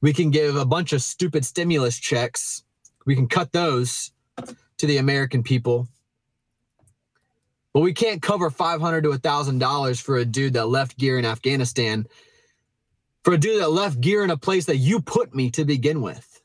we 0.00 0.12
can 0.12 0.30
give 0.30 0.56
a 0.56 0.64
bunch 0.64 0.92
of 0.92 1.02
stupid 1.02 1.44
stimulus 1.44 1.98
checks 1.98 2.64
we 3.04 3.14
can 3.14 3.28
cut 3.28 3.52
those 3.52 4.12
to 4.78 4.86
the 4.86 4.96
american 4.96 5.42
people 5.42 5.88
but 7.76 7.82
we 7.82 7.92
can't 7.92 8.22
cover 8.22 8.48
500 8.48 9.02
to 9.02 9.10
$1,000 9.10 10.00
for 10.00 10.16
a 10.16 10.24
dude 10.24 10.54
that 10.54 10.64
left 10.64 10.96
gear 10.96 11.18
in 11.18 11.26
Afghanistan, 11.26 12.06
for 13.22 13.34
a 13.34 13.36
dude 13.36 13.60
that 13.60 13.68
left 13.68 14.00
gear 14.00 14.24
in 14.24 14.30
a 14.30 14.38
place 14.38 14.64
that 14.64 14.78
you 14.78 15.02
put 15.02 15.34
me 15.34 15.50
to 15.50 15.66
begin 15.66 16.00
with. 16.00 16.40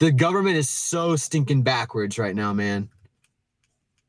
The 0.00 0.12
government 0.12 0.56
is 0.56 0.68
so 0.68 1.16
stinking 1.16 1.62
backwards 1.62 2.18
right 2.18 2.36
now, 2.36 2.52
man. 2.52 2.90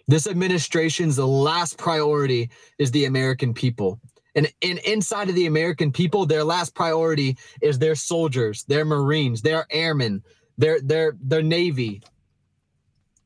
This 0.10 0.26
administration's 0.26 1.20
last 1.20 1.78
priority 1.78 2.50
is 2.80 2.90
the 2.90 3.06
American 3.06 3.54
people. 3.54 4.00
And, 4.34 4.52
and 4.64 4.80
inside 4.80 5.30
of 5.30 5.36
the 5.36 5.46
American 5.46 5.92
people, 5.92 6.26
their 6.26 6.44
last 6.44 6.74
priority 6.74 7.38
is 7.62 7.78
their 7.78 7.94
soldiers, 7.94 8.64
their 8.64 8.86
Marines, 8.86 9.44
their 9.44 9.68
airmen, 9.70 10.24
their 10.58 10.82
their 10.82 11.16
their 11.22 11.44
Navy, 11.44 12.02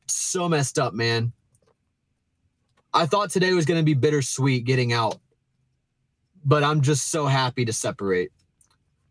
so 0.08 0.46
messed 0.46 0.78
up, 0.78 0.92
man. 0.92 1.32
I 2.92 3.06
thought 3.06 3.30
today 3.30 3.54
was 3.54 3.64
going 3.64 3.80
to 3.80 3.84
be 3.84 3.94
bittersweet 3.94 4.66
getting 4.66 4.92
out, 4.92 5.18
but 6.44 6.62
I'm 6.62 6.82
just 6.82 7.08
so 7.08 7.24
happy 7.24 7.64
to 7.64 7.72
separate. 7.72 8.30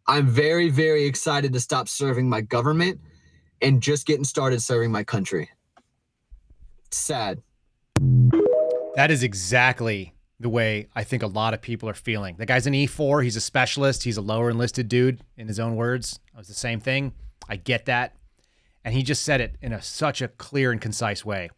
I'm 0.05 0.27
very, 0.27 0.69
very 0.69 1.05
excited 1.05 1.53
to 1.53 1.59
stop 1.59 1.89
serving 1.89 2.29
my 2.29 2.41
government 2.41 3.01
and 3.63 3.81
just 3.81 4.05
getting 4.05 4.25
started 4.25 4.61
serving 4.61 4.91
my 4.91 5.03
country. 5.03 5.49
sad. 6.91 7.41
That 8.95 9.09
is 9.09 9.23
exactly 9.23 10.13
the 10.39 10.49
way 10.49 10.87
I 10.93 11.03
think 11.03 11.23
a 11.23 11.27
lot 11.27 11.53
of 11.53 11.61
people 11.61 11.89
are 11.89 11.95
feeling. 11.95 12.35
The 12.37 12.45
guy's 12.45 12.67
an 12.67 12.73
E4. 12.73 13.23
He's 13.23 13.35
a 13.35 13.41
specialist. 13.41 14.03
He's 14.03 14.17
a 14.17 14.21
lower 14.21 14.51
enlisted 14.51 14.87
dude, 14.87 15.21
in 15.35 15.47
his 15.47 15.59
own 15.59 15.75
words. 15.75 16.19
It 16.33 16.37
was 16.37 16.47
the 16.47 16.53
same 16.53 16.79
thing. 16.79 17.13
I 17.49 17.55
get 17.55 17.85
that. 17.85 18.15
And 18.85 18.93
he 18.93 19.01
just 19.01 19.23
said 19.23 19.41
it 19.41 19.55
in 19.61 19.73
a, 19.73 19.81
such 19.81 20.21
a 20.21 20.27
clear 20.27 20.71
and 20.71 20.79
concise 20.79 21.25
way. 21.25 21.49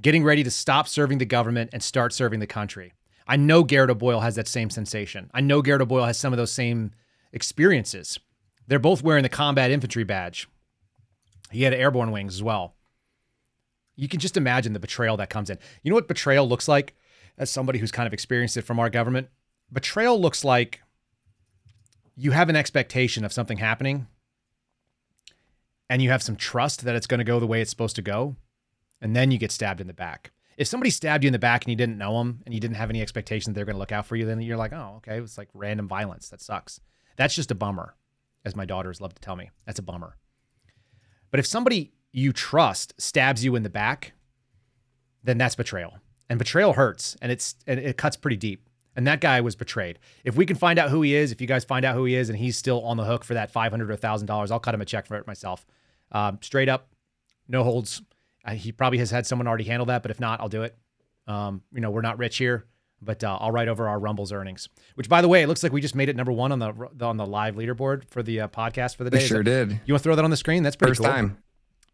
Getting 0.00 0.24
ready 0.24 0.42
to 0.42 0.50
stop 0.50 0.88
serving 0.88 1.18
the 1.18 1.24
government 1.24 1.70
and 1.72 1.82
start 1.82 2.12
serving 2.12 2.40
the 2.40 2.46
country. 2.46 2.94
I 3.28 3.36
know 3.36 3.62
Garrett 3.62 3.90
O'Boyle 3.90 4.20
has 4.20 4.34
that 4.36 4.48
same 4.48 4.70
sensation. 4.70 5.30
I 5.34 5.40
know 5.40 5.62
Garrett 5.62 5.82
O'Boyle 5.82 6.04
has 6.04 6.18
some 6.18 6.32
of 6.32 6.36
those 6.36 6.52
same 6.52 6.92
experiences. 7.32 8.18
They're 8.66 8.78
both 8.78 9.02
wearing 9.02 9.22
the 9.22 9.28
combat 9.28 9.70
infantry 9.70 10.04
badge. 10.04 10.48
He 11.50 11.62
had 11.62 11.74
airborne 11.74 12.10
wings 12.10 12.34
as 12.34 12.42
well. 12.42 12.75
You 13.96 14.08
can 14.08 14.20
just 14.20 14.36
imagine 14.36 14.74
the 14.74 14.78
betrayal 14.78 15.16
that 15.16 15.30
comes 15.30 15.50
in. 15.50 15.58
You 15.82 15.90
know 15.90 15.94
what 15.94 16.08
betrayal 16.08 16.48
looks 16.48 16.68
like 16.68 16.94
as 17.38 17.50
somebody 17.50 17.78
who's 17.78 17.90
kind 17.90 18.06
of 18.06 18.12
experienced 18.12 18.56
it 18.56 18.62
from 18.62 18.78
our 18.78 18.90
government? 18.90 19.28
Betrayal 19.72 20.20
looks 20.20 20.44
like 20.44 20.82
you 22.14 22.30
have 22.30 22.48
an 22.48 22.56
expectation 22.56 23.24
of 23.24 23.32
something 23.32 23.58
happening 23.58 24.06
and 25.88 26.02
you 26.02 26.10
have 26.10 26.22
some 26.22 26.36
trust 26.36 26.84
that 26.84 26.94
it's 26.94 27.06
going 27.06 27.18
to 27.18 27.24
go 27.24 27.40
the 27.40 27.46
way 27.46 27.60
it's 27.60 27.70
supposed 27.70 27.96
to 27.96 28.02
go, 28.02 28.36
and 29.00 29.14
then 29.14 29.30
you 29.30 29.38
get 29.38 29.52
stabbed 29.52 29.80
in 29.80 29.86
the 29.86 29.94
back. 29.94 30.32
If 30.56 30.66
somebody 30.66 30.90
stabbed 30.90 31.22
you 31.22 31.28
in 31.28 31.32
the 31.32 31.38
back 31.38 31.64
and 31.64 31.70
you 31.70 31.76
didn't 31.76 31.98
know 31.98 32.18
them 32.18 32.42
and 32.44 32.54
you 32.54 32.60
didn't 32.60 32.76
have 32.76 32.90
any 32.90 33.02
expectation 33.02 33.52
that 33.52 33.56
they're 33.56 33.66
going 33.66 33.74
to 33.74 33.80
look 33.80 33.92
out 33.92 34.06
for 34.06 34.16
you, 34.16 34.24
then 34.24 34.40
you're 34.40 34.56
like, 34.56 34.72
oh, 34.72 34.94
okay, 34.96 35.18
it's 35.18 35.38
like 35.38 35.48
random 35.54 35.86
violence. 35.86 36.28
That 36.30 36.40
sucks. 36.40 36.80
That's 37.16 37.34
just 37.34 37.50
a 37.50 37.54
bummer, 37.54 37.94
as 38.44 38.56
my 38.56 38.64
daughters 38.64 39.00
love 39.00 39.14
to 39.14 39.20
tell 39.20 39.36
me. 39.36 39.50
That's 39.64 39.78
a 39.78 39.82
bummer. 39.82 40.16
But 41.30 41.40
if 41.40 41.46
somebody 41.46 41.92
you 42.12 42.32
trust 42.32 42.94
stabs 42.98 43.44
you 43.44 43.56
in 43.56 43.62
the 43.62 43.70
back, 43.70 44.12
then 45.22 45.38
that's 45.38 45.54
betrayal. 45.54 45.98
And 46.28 46.38
betrayal 46.38 46.72
hurts 46.72 47.16
and 47.20 47.30
it's 47.30 47.54
and 47.66 47.78
it 47.78 47.96
cuts 47.96 48.16
pretty 48.16 48.36
deep. 48.36 48.68
And 48.96 49.06
that 49.06 49.20
guy 49.20 49.42
was 49.42 49.54
betrayed. 49.54 49.98
If 50.24 50.36
we 50.36 50.46
can 50.46 50.56
find 50.56 50.78
out 50.78 50.88
who 50.88 51.02
he 51.02 51.14
is, 51.14 51.30
if 51.30 51.40
you 51.42 51.46
guys 51.46 51.64
find 51.64 51.84
out 51.84 51.94
who 51.94 52.06
he 52.06 52.14
is 52.14 52.30
and 52.30 52.38
he's 52.38 52.56
still 52.56 52.82
on 52.82 52.96
the 52.96 53.04
hook 53.04 53.24
for 53.24 53.34
that 53.34 53.50
500 53.50 53.90
or 53.90 53.96
$1,000, 53.96 54.50
I'll 54.50 54.58
cut 54.58 54.74
him 54.74 54.80
a 54.80 54.86
check 54.86 55.06
for 55.06 55.16
it 55.16 55.26
myself. 55.26 55.66
Um, 56.12 56.38
straight 56.40 56.70
up, 56.70 56.88
no 57.46 57.62
holds. 57.62 58.00
Uh, 58.42 58.52
he 58.52 58.72
probably 58.72 58.98
has 58.98 59.10
had 59.10 59.26
someone 59.26 59.46
already 59.46 59.64
handle 59.64 59.84
that, 59.86 60.00
but 60.00 60.10
if 60.10 60.18
not, 60.18 60.40
I'll 60.40 60.48
do 60.48 60.62
it. 60.62 60.78
Um, 61.26 61.60
you 61.74 61.82
know, 61.82 61.90
we're 61.90 62.00
not 62.00 62.16
rich 62.16 62.38
here, 62.38 62.64
but 63.02 63.22
uh, 63.22 63.36
I'll 63.38 63.50
write 63.50 63.68
over 63.68 63.86
our 63.86 63.98
Rumbles 63.98 64.32
earnings. 64.32 64.68
Which, 64.94 65.08
by 65.08 65.20
the 65.20 65.28
way, 65.28 65.42
it 65.42 65.48
looks 65.48 65.62
like 65.62 65.72
we 65.72 65.82
just 65.82 65.94
made 65.94 66.08
it 66.08 66.16
number 66.16 66.32
one 66.32 66.52
on 66.52 66.58
the 66.58 67.04
on 67.04 67.16
the 67.16 67.26
live 67.26 67.56
leaderboard 67.56 68.08
for 68.08 68.22
the 68.22 68.42
uh, 68.42 68.48
podcast 68.48 68.96
for 68.96 69.04
the 69.04 69.10
day. 69.10 69.18
We 69.18 69.26
sure 69.26 69.42
did. 69.42 69.72
You 69.84 69.92
want 69.92 70.02
to 70.02 70.04
throw 70.04 70.16
that 70.16 70.24
on 70.24 70.30
the 70.30 70.36
screen? 70.36 70.62
That's 70.62 70.76
pretty 70.76 70.92
first 70.92 71.02
cool. 71.02 71.10
time. 71.10 71.38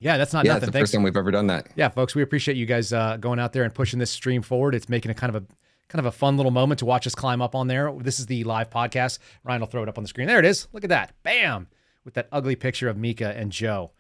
Yeah, 0.03 0.17
that's 0.17 0.33
not 0.33 0.45
yeah, 0.45 0.55
nothing. 0.55 0.65
It's 0.65 0.67
the 0.67 0.73
Thanks. 0.73 0.83
first 0.91 0.95
time 0.95 1.03
we've 1.05 1.17
ever 1.17 1.31
done 1.31 1.47
that. 1.47 1.69
Yeah, 1.77 1.89
folks, 1.89 2.17
we 2.17 2.23
appreciate 2.23 2.57
you 2.57 2.67
guys 2.67 2.93
uh, 2.93 3.17
going 3.19 3.39
out 3.39 3.53
there 3.53 3.63
and 3.63 3.73
pushing 3.73 4.01
this 4.01 4.11
stream 4.11 4.43
forward. 4.43 4.75
It's 4.75 4.89
making 4.89 5.13
a 5.13 5.15
kind 5.15 5.35
of 5.35 5.43
a 5.43 5.47
kind 5.89 6.01
of 6.01 6.07
a 6.07 6.13
fun 6.13 6.37
little 6.37 6.51
moment 6.51 6.81
to 6.81 6.87
watch 6.87 7.07
us 7.07 7.15
climb 7.15 7.41
up 7.41 7.55
on 7.55 7.69
there. 7.69 7.93
This 8.01 8.19
is 8.19 8.27
the 8.27 8.43
live 8.45 8.69
podcast. 8.69 9.19
Ryan 9.45 9.61
will 9.61 9.69
throw 9.69 9.83
it 9.83 9.89
up 9.89 9.99
on 9.99 10.05
the 10.05 10.09
screen. 10.09 10.27
There 10.27 10.39
it 10.41 10.45
is. 10.45 10.67
Look 10.73 10.85
at 10.85 10.91
that. 10.91 11.15
Bam. 11.23 11.69
With 12.05 12.15
that 12.15 12.29
ugly 12.33 12.57
picture 12.57 12.89
of 12.89 12.97
Mika 12.97 13.29
and 13.37 13.53
Joe. 13.53 13.93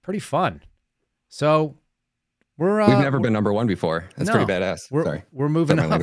Pretty 0.00 0.20
fun. 0.20 0.62
So 1.28 1.76
we're 2.56 2.80
uh, 2.80 2.88
We've 2.88 2.98
never 2.98 3.18
been 3.18 3.32
number 3.32 3.52
one 3.52 3.66
before. 3.66 4.08
That's 4.16 4.28
no, 4.28 4.36
pretty 4.36 4.52
badass. 4.52 4.90
We're, 4.90 5.04
Sorry. 5.04 5.22
We're 5.32 5.48
moving 5.48 5.78
up. 5.78 6.00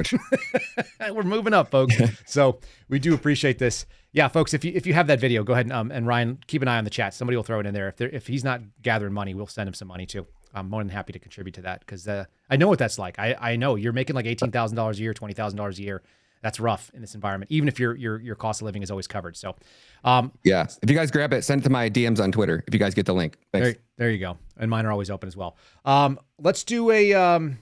we're 1.12 1.24
moving 1.24 1.54
up, 1.54 1.72
folks. 1.72 1.96
so 2.26 2.60
we 2.90 3.00
do 3.00 3.14
appreciate 3.14 3.58
this. 3.58 3.86
Yeah, 4.12 4.28
folks, 4.28 4.54
if 4.54 4.66
you 4.66 4.74
if 4.76 4.86
you 4.86 4.94
have 4.94 5.08
that 5.08 5.22
video, 5.22 5.44
go 5.44 5.54
ahead 5.54 5.68
and, 5.68 5.74
um, 5.74 5.92
and 5.92 6.06
Ryan, 6.06 6.40
keep 6.48 6.62
an 6.62 6.68
eye 6.68 6.78
on 6.78 6.84
the 6.84 6.90
chat. 6.90 7.14
Somebody 7.14 7.38
will 7.38 7.44
throw 7.44 7.62
it 7.62 7.66
in 7.66 7.74
there. 7.74 7.88
If 7.88 8.02
if 8.02 8.28
he's 8.28 8.44
not 8.44 8.62
gathering 8.82 9.14
money, 9.14 9.34
we'll 9.34 9.48
send 9.48 9.68
him 9.68 9.74
some 9.74 9.88
money 9.88 10.06
too. 10.06 10.28
I'm 10.54 10.70
more 10.70 10.82
than 10.82 10.90
happy 10.90 11.14
to 11.14 11.20
contribute 11.20 11.54
to 11.54 11.62
that 11.62 11.80
because 11.80 12.06
uh, 12.08 12.26
I 12.50 12.58
know 12.58 12.68
what 12.68 12.80
that's 12.80 13.00
like. 13.00 13.18
I, 13.18 13.36
I 13.40 13.56
know 13.56 13.76
you're 13.76 13.94
making 13.94 14.16
like 14.18 14.26
eighteen 14.26 14.52
thousand 14.52 14.76
dollars 14.76 15.00
a 15.00 15.04
year, 15.04 15.14
twenty 15.14 15.34
thousand 15.34 15.58
dollars 15.58 15.80
a 15.80 15.84
year. 15.84 16.04
That's 16.42 16.60
rough 16.60 16.90
in 16.94 17.02
this 17.02 17.14
environment, 17.16 17.52
even 17.52 17.68
if 17.68 17.80
your 17.80 17.96
your 17.96 18.20
your 18.20 18.36
cost 18.36 18.62
of 18.62 18.66
living 18.66 18.82
is 18.82 18.90
always 18.90 19.08
covered. 19.08 19.38
So, 19.38 19.56
um, 20.04 20.32
yeah, 20.44 20.68
if 20.82 20.90
you 20.90 20.96
guys 20.96 21.12
grab 21.12 21.34
it, 21.34 21.44
send 21.44 21.62
it 21.62 21.64
to 21.66 21.70
my 21.70 21.90
DMs 21.90 22.20
on 22.20 22.32
Twitter. 22.32 22.64
If 22.68 22.74
you 22.74 22.80
guys 22.80 22.94
get 22.94 23.06
the 23.06 23.14
link, 23.14 23.38
thanks. 23.52 23.68
There, 23.68 23.76
there 23.98 24.10
you 24.10 24.18
go. 24.18 24.38
And 24.58 24.70
mine 24.70 24.86
are 24.86 24.92
always 24.92 25.10
open 25.10 25.28
as 25.28 25.38
well. 25.38 25.58
Um, 25.86 26.20
let's 26.40 26.64
do 26.64 26.90
a 26.90 27.14
um, 27.14 27.60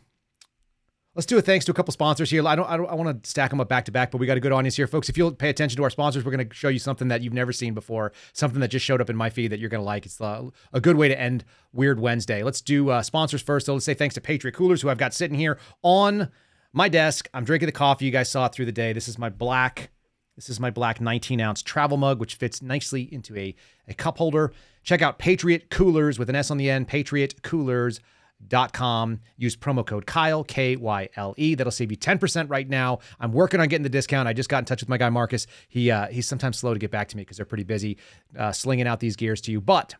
let's 1.19 1.25
do 1.25 1.37
a 1.37 1.41
thanks 1.41 1.65
to 1.65 1.71
a 1.71 1.73
couple 1.73 1.91
sponsors 1.91 2.29
here. 2.29 2.47
I 2.47 2.55
don't 2.55 2.69
I 2.69 2.77
don't 2.77 2.89
I 2.89 2.93
want 2.93 3.23
to 3.23 3.29
stack 3.29 3.49
them 3.49 3.59
up 3.59 3.67
back 3.67 3.83
to 3.85 3.91
back, 3.91 4.11
but 4.11 4.19
we 4.19 4.27
got 4.27 4.37
a 4.37 4.39
good 4.39 4.53
audience 4.53 4.77
here, 4.77 4.87
folks. 4.87 5.09
If 5.09 5.17
you'll 5.17 5.33
pay 5.33 5.49
attention 5.49 5.75
to 5.75 5.83
our 5.83 5.89
sponsors, 5.89 6.23
we're 6.23 6.31
going 6.31 6.47
to 6.47 6.55
show 6.55 6.69
you 6.69 6.79
something 6.79 7.09
that 7.09 7.21
you've 7.21 7.33
never 7.33 7.51
seen 7.51 7.73
before, 7.73 8.13
something 8.31 8.61
that 8.61 8.69
just 8.69 8.85
showed 8.85 9.01
up 9.01 9.09
in 9.09 9.17
my 9.17 9.29
feed 9.29 9.51
that 9.51 9.59
you're 9.59 9.69
going 9.69 9.81
to 9.81 9.85
like. 9.85 10.05
It's 10.05 10.21
uh, 10.21 10.49
a 10.71 10.79
good 10.79 10.95
way 10.95 11.09
to 11.09 11.19
end 11.19 11.43
Weird 11.73 11.99
Wednesday. 11.99 12.43
Let's 12.43 12.61
do 12.61 12.89
uh, 12.89 13.01
sponsors 13.01 13.41
first. 13.41 13.65
So 13.65 13.73
let's 13.73 13.85
say 13.85 13.93
thanks 13.93 14.15
to 14.15 14.21
Patriot 14.21 14.53
Coolers, 14.53 14.81
who 14.81 14.89
I've 14.89 14.97
got 14.97 15.13
sitting 15.13 15.37
here 15.37 15.59
on 15.83 16.29
my 16.73 16.89
desk. 16.89 17.29
I'm 17.33 17.43
drinking 17.43 17.67
the 17.67 17.73
coffee. 17.73 18.05
You 18.05 18.11
guys 18.11 18.29
saw 18.29 18.45
it 18.45 18.53
through 18.53 18.65
the 18.65 18.71
day. 18.71 18.93
This 18.93 19.07
is 19.07 19.17
my 19.17 19.29
black. 19.29 19.89
This 20.35 20.49
is 20.49 20.59
my 20.59 20.69
black 20.69 21.01
19 21.01 21.41
ounce 21.41 21.61
travel 21.61 21.97
mug, 21.97 22.19
which 22.19 22.35
fits 22.35 22.61
nicely 22.61 23.13
into 23.13 23.35
a, 23.37 23.55
a 23.87 23.93
cup 23.93 24.17
holder. 24.17 24.53
Check 24.83 25.01
out 25.01 25.19
Patriot 25.19 25.69
Coolers 25.69 26.17
with 26.17 26.29
an 26.29 26.35
S 26.35 26.49
on 26.49 26.57
the 26.57 26.69
end, 26.69 26.87
patriotcoolers.com. 26.87 29.19
Use 29.35 29.57
promo 29.57 29.85
code 29.85 30.05
Kyle, 30.05 30.45
K 30.45 30.77
Y 30.77 31.09
L 31.17 31.33
E. 31.35 31.55
That'll 31.55 31.71
save 31.71 31.91
you 31.91 31.97
10% 31.97 32.49
right 32.49 32.69
now. 32.69 32.99
I'm 33.19 33.33
working 33.33 33.59
on 33.59 33.67
getting 33.67 33.83
the 33.83 33.89
discount. 33.89 34.29
I 34.29 34.33
just 34.33 34.47
got 34.47 34.59
in 34.59 34.65
touch 34.65 34.81
with 34.81 34.87
my 34.87 34.97
guy, 34.97 35.09
Marcus. 35.09 35.45
He 35.67 35.91
uh, 35.91 36.07
He's 36.07 36.27
sometimes 36.27 36.57
slow 36.57 36.73
to 36.73 36.79
get 36.79 36.91
back 36.91 37.09
to 37.09 37.17
me 37.17 37.23
because 37.23 37.35
they're 37.35 37.45
pretty 37.45 37.65
busy 37.65 37.97
uh, 38.37 38.53
slinging 38.53 38.87
out 38.87 39.01
these 39.01 39.17
gears 39.17 39.41
to 39.41 39.51
you. 39.51 39.59
But 39.59 39.95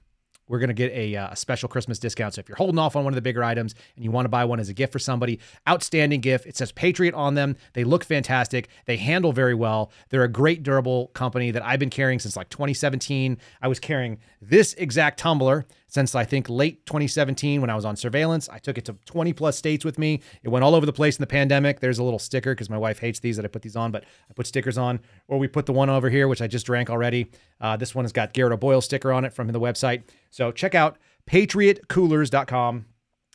we're 0.50 0.60
going 0.60 0.70
to 0.70 0.74
get 0.74 0.92
a, 0.92 1.16
uh, 1.16 1.30
a, 1.32 1.36
special 1.36 1.70
Christmas 1.70 2.00
discount. 2.00 2.34
So 2.34 2.40
if 2.40 2.50
you're 2.50 2.58
holding 2.58 2.80
off 2.80 2.98
on 2.98 3.06
one 3.06 3.14
of 3.14 3.16
the 3.16 3.22
bigger 3.22 3.44
items 3.44 3.76
and 3.96 4.04
you 4.04 4.12
want 4.12 4.26
to 4.26 4.30
buy 4.30 4.44
one 4.44 4.60
as 4.60 4.68
a 4.68 4.74
gift 4.74 4.92
for 4.92 5.00
somebody, 5.00 5.40
outstanding 5.68 6.20
gift. 6.20 6.46
It 6.46 6.58
says 6.58 6.72
Patriot 6.74 7.14
on 7.14 7.36
them. 7.36 7.56
They 7.74 7.86
look 7.86 8.04
fantastic. 8.04 8.68
They 8.86 8.98
handle 8.98 9.32
very 9.32 9.54
well. 9.54 9.92
They're 10.10 10.24
a 10.24 10.28
great 10.28 10.64
durable 10.64 11.08
company 11.08 11.52
that 11.52 11.64
I've 11.64 11.80
been 11.80 11.90
carrying 11.90 12.20
since 12.20 12.36
like 12.36 12.50
2017. 12.50 13.38
I 13.62 13.68
was 13.68 13.80
carrying 13.80 14.18
this 14.42 14.74
exact 14.74 15.20
tumbler 15.20 15.66
since 15.90 16.16
I 16.16 16.24
think 16.24 16.48
late 16.48 16.86
2017 16.86 17.60
when 17.60 17.70
I 17.70 17.76
was 17.76 17.84
on 17.84 17.96
surveillance. 17.96 18.48
I 18.48 18.60
took 18.60 18.78
it 18.78 18.86
to 18.86 18.94
20 19.06 19.34
plus 19.34 19.58
states 19.58 19.84
with 19.84 20.00
me. 20.00 20.22
It 20.44 20.50
went 20.50 20.64
all 20.64 20.76
over 20.76 20.86
the 20.86 20.94
place 20.94 21.18
in 21.18 21.22
the 21.22 21.28
pandemic. 21.28 21.82
There's 21.82 22.00
a 22.00 22.04
little 22.04 22.20
sticker 22.20 22.54
because 22.54 22.70
my 22.70 22.78
wife 22.78 23.00
hates 23.00 23.20
these 23.20 23.36
that 23.36 23.46
I 23.46 23.50
put 23.50 23.64
these 23.64 23.76
on, 23.76 23.92
but 23.92 24.04
I 24.30 24.34
put 24.34 24.48
stickers 24.48 24.78
on. 24.78 25.00
Or 25.28 25.38
we 25.38 25.48
put 25.48 25.66
the 25.66 25.74
one 25.74 25.90
over 25.90 26.10
here, 26.10 26.28
which 26.28 26.42
I 26.42 26.48
just 26.48 26.66
drank 26.66 26.90
already. 26.90 27.32
Uh, 27.60 27.76
this 27.76 27.94
one 27.94 28.06
has 28.06 28.14
got 28.14 28.34
Garrett 28.34 28.54
O'Boyle 28.54 28.82
sticker 28.82 29.12
on 29.12 29.26
it 29.26 29.34
from 29.34 29.48
the 29.50 29.60
website. 29.60 30.04
So 30.30 30.52
check 30.52 30.76
out 30.76 30.98
patriotcoolers.com. 31.30 32.86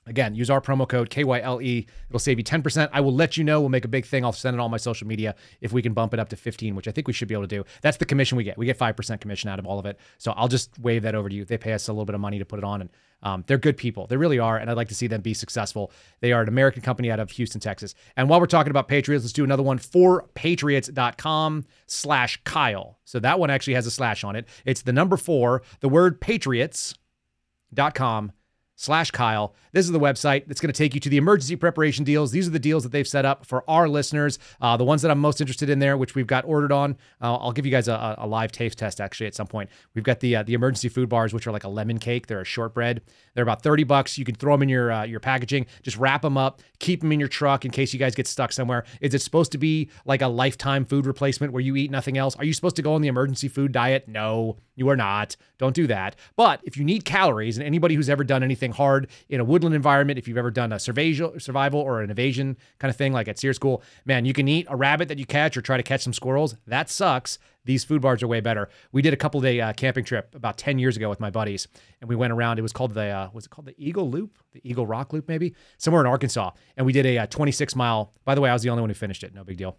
Again, 0.06 0.34
use 0.34 0.50
our 0.50 0.60
promo 0.60 0.86
code 0.86 1.08
KYLE. 1.08 1.86
It'll 2.08 2.18
save 2.18 2.38
you 2.38 2.44
10%. 2.44 2.90
I 2.92 3.00
will 3.00 3.14
let 3.14 3.36
you 3.36 3.44
know. 3.44 3.60
We'll 3.60 3.70
make 3.70 3.84
a 3.84 3.88
big 3.88 4.04
thing. 4.04 4.24
I'll 4.24 4.32
send 4.32 4.54
it 4.54 4.60
on 4.60 4.70
my 4.70 4.76
social 4.76 5.06
media 5.06 5.34
if 5.60 5.72
we 5.72 5.80
can 5.80 5.94
bump 5.94 6.12
it 6.12 6.20
up 6.20 6.28
to 6.30 6.36
15, 6.36 6.74
which 6.74 6.88
I 6.88 6.90
think 6.90 7.06
we 7.06 7.14
should 7.14 7.28
be 7.28 7.34
able 7.34 7.44
to 7.44 7.56
do. 7.56 7.64
That's 7.80 7.96
the 7.96 8.04
commission 8.04 8.36
we 8.36 8.44
get. 8.44 8.58
We 8.58 8.66
get 8.66 8.78
5% 8.78 9.20
commission 9.20 9.48
out 9.48 9.58
of 9.58 9.66
all 9.66 9.78
of 9.78 9.86
it. 9.86 9.98
So 10.18 10.32
I'll 10.32 10.48
just 10.48 10.78
wave 10.78 11.02
that 11.02 11.14
over 11.14 11.28
to 11.28 11.34
you. 11.34 11.44
They 11.44 11.56
pay 11.56 11.72
us 11.72 11.88
a 11.88 11.92
little 11.92 12.04
bit 12.04 12.14
of 12.14 12.20
money 12.20 12.38
to 12.38 12.44
put 12.44 12.58
it 12.58 12.64
on. 12.64 12.82
And 12.82 12.90
um, 13.22 13.44
they're 13.46 13.56
good 13.56 13.78
people. 13.78 14.06
They 14.06 14.18
really 14.18 14.38
are. 14.38 14.58
And 14.58 14.70
I'd 14.70 14.76
like 14.76 14.88
to 14.88 14.94
see 14.94 15.06
them 15.06 15.22
be 15.22 15.32
successful. 15.32 15.90
They 16.20 16.32
are 16.32 16.42
an 16.42 16.48
American 16.48 16.82
company 16.82 17.10
out 17.10 17.18
of 17.18 17.30
Houston, 17.32 17.60
Texas. 17.60 17.94
And 18.16 18.28
while 18.28 18.40
we're 18.40 18.46
talking 18.46 18.70
about 18.70 18.88
Patriots, 18.88 19.24
let's 19.24 19.32
do 19.32 19.44
another 19.44 19.62
one 19.62 19.78
for 19.78 20.28
patriots.com 20.34 21.64
slash 21.86 22.42
Kyle. 22.44 22.98
So 23.04 23.18
that 23.20 23.38
one 23.38 23.48
actually 23.48 23.74
has 23.74 23.86
a 23.86 23.90
slash 23.90 24.24
on 24.24 24.36
it. 24.36 24.46
It's 24.66 24.82
the 24.82 24.92
number 24.92 25.16
four, 25.16 25.62
the 25.80 25.88
word 25.88 26.20
patriots.com 26.20 28.32
slash 28.76 29.10
Kyle. 29.10 29.54
This 29.72 29.86
is 29.86 29.92
the 29.92 30.00
website 30.00 30.46
that's 30.46 30.60
going 30.60 30.72
to 30.72 30.76
take 30.76 30.94
you 30.94 31.00
to 31.00 31.08
the 31.08 31.16
emergency 31.16 31.56
preparation 31.56 32.04
deals. 32.04 32.30
These 32.30 32.46
are 32.46 32.50
the 32.50 32.58
deals 32.58 32.82
that 32.82 32.92
they've 32.92 33.06
set 33.06 33.24
up 33.24 33.44
for 33.46 33.68
our 33.68 33.88
listeners. 33.88 34.38
Uh, 34.60 34.76
the 34.76 34.84
ones 34.84 35.02
that 35.02 35.10
I'm 35.10 35.18
most 35.18 35.40
interested 35.40 35.68
in 35.68 35.78
there, 35.78 35.96
which 35.96 36.14
we've 36.14 36.26
got 36.26 36.44
ordered 36.44 36.72
on. 36.72 36.92
Uh, 37.20 37.36
I'll 37.36 37.52
give 37.52 37.66
you 37.66 37.72
guys 37.72 37.88
a, 37.88 38.14
a, 38.18 38.26
live 38.26 38.52
taste 38.52 38.78
test 38.78 39.00
actually 39.00 39.26
at 39.26 39.34
some 39.34 39.46
point. 39.46 39.70
We've 39.94 40.04
got 40.04 40.20
the 40.20 40.36
uh, 40.36 40.42
the 40.42 40.54
emergency 40.54 40.88
food 40.88 41.08
bars, 41.08 41.32
which 41.32 41.46
are 41.46 41.52
like 41.52 41.64
a 41.64 41.68
lemon 41.68 41.98
cake. 41.98 42.26
They're 42.26 42.40
a 42.40 42.44
shortbread. 42.44 43.02
They're 43.34 43.42
about 43.42 43.62
30 43.62 43.84
bucks. 43.84 44.18
You 44.18 44.24
can 44.24 44.34
throw 44.34 44.54
them 44.54 44.62
in 44.62 44.68
your 44.68 44.92
uh, 44.92 45.04
your 45.04 45.20
packaging. 45.20 45.66
Just 45.82 45.96
wrap 45.96 46.22
them 46.22 46.36
up. 46.36 46.62
Keep 46.78 47.00
them 47.00 47.12
in 47.12 47.20
your 47.20 47.28
truck 47.28 47.64
in 47.64 47.70
case 47.70 47.92
you 47.92 47.98
guys 47.98 48.14
get 48.14 48.26
stuck 48.26 48.52
somewhere. 48.52 48.84
Is 49.00 49.14
it 49.14 49.22
supposed 49.22 49.52
to 49.52 49.58
be 49.58 49.90
like 50.04 50.22
a 50.22 50.28
lifetime 50.28 50.84
food 50.84 51.06
replacement 51.06 51.52
where 51.52 51.62
you 51.62 51.76
eat 51.76 51.90
nothing 51.90 52.18
else? 52.18 52.36
Are 52.36 52.44
you 52.44 52.52
supposed 52.52 52.76
to 52.76 52.82
go 52.82 52.94
on 52.94 53.02
the 53.02 53.08
emergency 53.08 53.48
food 53.48 53.72
diet? 53.72 54.08
No, 54.08 54.56
you 54.76 54.88
are 54.88 54.96
not. 54.96 55.36
Don't 55.58 55.74
do 55.74 55.86
that. 55.86 56.16
But 56.36 56.60
if 56.64 56.76
you 56.76 56.84
need 56.84 57.04
calories, 57.04 57.56
and 57.56 57.66
anybody 57.66 57.94
who's 57.94 58.08
ever 58.08 58.24
done 58.24 58.42
anything 58.42 58.72
hard 58.72 59.08
in 59.28 59.40
a 59.40 59.44
woodland 59.44 59.74
environment, 59.74 60.18
if 60.18 60.26
you've 60.26 60.38
ever 60.38 60.50
done 60.50 60.72
a 60.72 60.78
survival, 60.78 61.80
or 61.80 62.00
an 62.00 62.10
evasion 62.10 62.56
kind 62.78 62.90
of 62.90 62.96
thing, 62.96 63.12
like 63.12 63.28
at 63.28 63.38
SERE 63.38 63.52
School, 63.52 63.82
man, 64.04 64.24
you 64.24 64.32
can 64.32 64.48
eat 64.48 64.66
a 64.68 64.76
rabbit 64.76 65.08
that 65.08 65.18
you 65.18 65.26
catch 65.26 65.56
or 65.56 65.62
try 65.62 65.76
to 65.76 65.82
catch 65.82 66.02
some 66.02 66.12
squirrels. 66.12 66.56
That 66.66 66.90
sucks. 66.90 67.38
These 67.66 67.84
food 67.84 68.02
bars 68.02 68.22
are 68.22 68.28
way 68.28 68.40
better. 68.40 68.68
We 68.92 69.00
did 69.00 69.14
a 69.14 69.16
couple 69.16 69.40
day 69.40 69.60
uh, 69.60 69.72
camping 69.72 70.04
trip 70.04 70.34
about 70.34 70.58
10 70.58 70.78
years 70.78 70.96
ago 70.96 71.08
with 71.08 71.18
my 71.18 71.30
buddies, 71.30 71.66
and 72.00 72.10
we 72.10 72.16
went 72.16 72.32
around. 72.32 72.58
It 72.58 72.62
was 72.62 72.72
called 72.72 72.92
the 72.92 73.04
uh, 73.04 73.30
was 73.32 73.46
it 73.46 73.50
called 73.50 73.66
the 73.66 73.74
Eagle 73.78 74.10
Loop, 74.10 74.38
the 74.52 74.60
Eagle 74.68 74.86
Rock 74.86 75.12
Loop, 75.12 75.28
maybe 75.28 75.54
somewhere 75.78 76.02
in 76.02 76.06
Arkansas. 76.06 76.50
And 76.76 76.84
we 76.84 76.92
did 76.92 77.06
a, 77.06 77.18
a 77.18 77.26
26 77.26 77.74
mile. 77.74 78.12
By 78.24 78.34
the 78.34 78.40
way, 78.42 78.50
I 78.50 78.52
was 78.52 78.62
the 78.62 78.68
only 78.68 78.82
one 78.82 78.90
who 78.90 78.94
finished 78.94 79.24
it. 79.24 79.34
No 79.34 79.44
big 79.44 79.56
deal. 79.56 79.78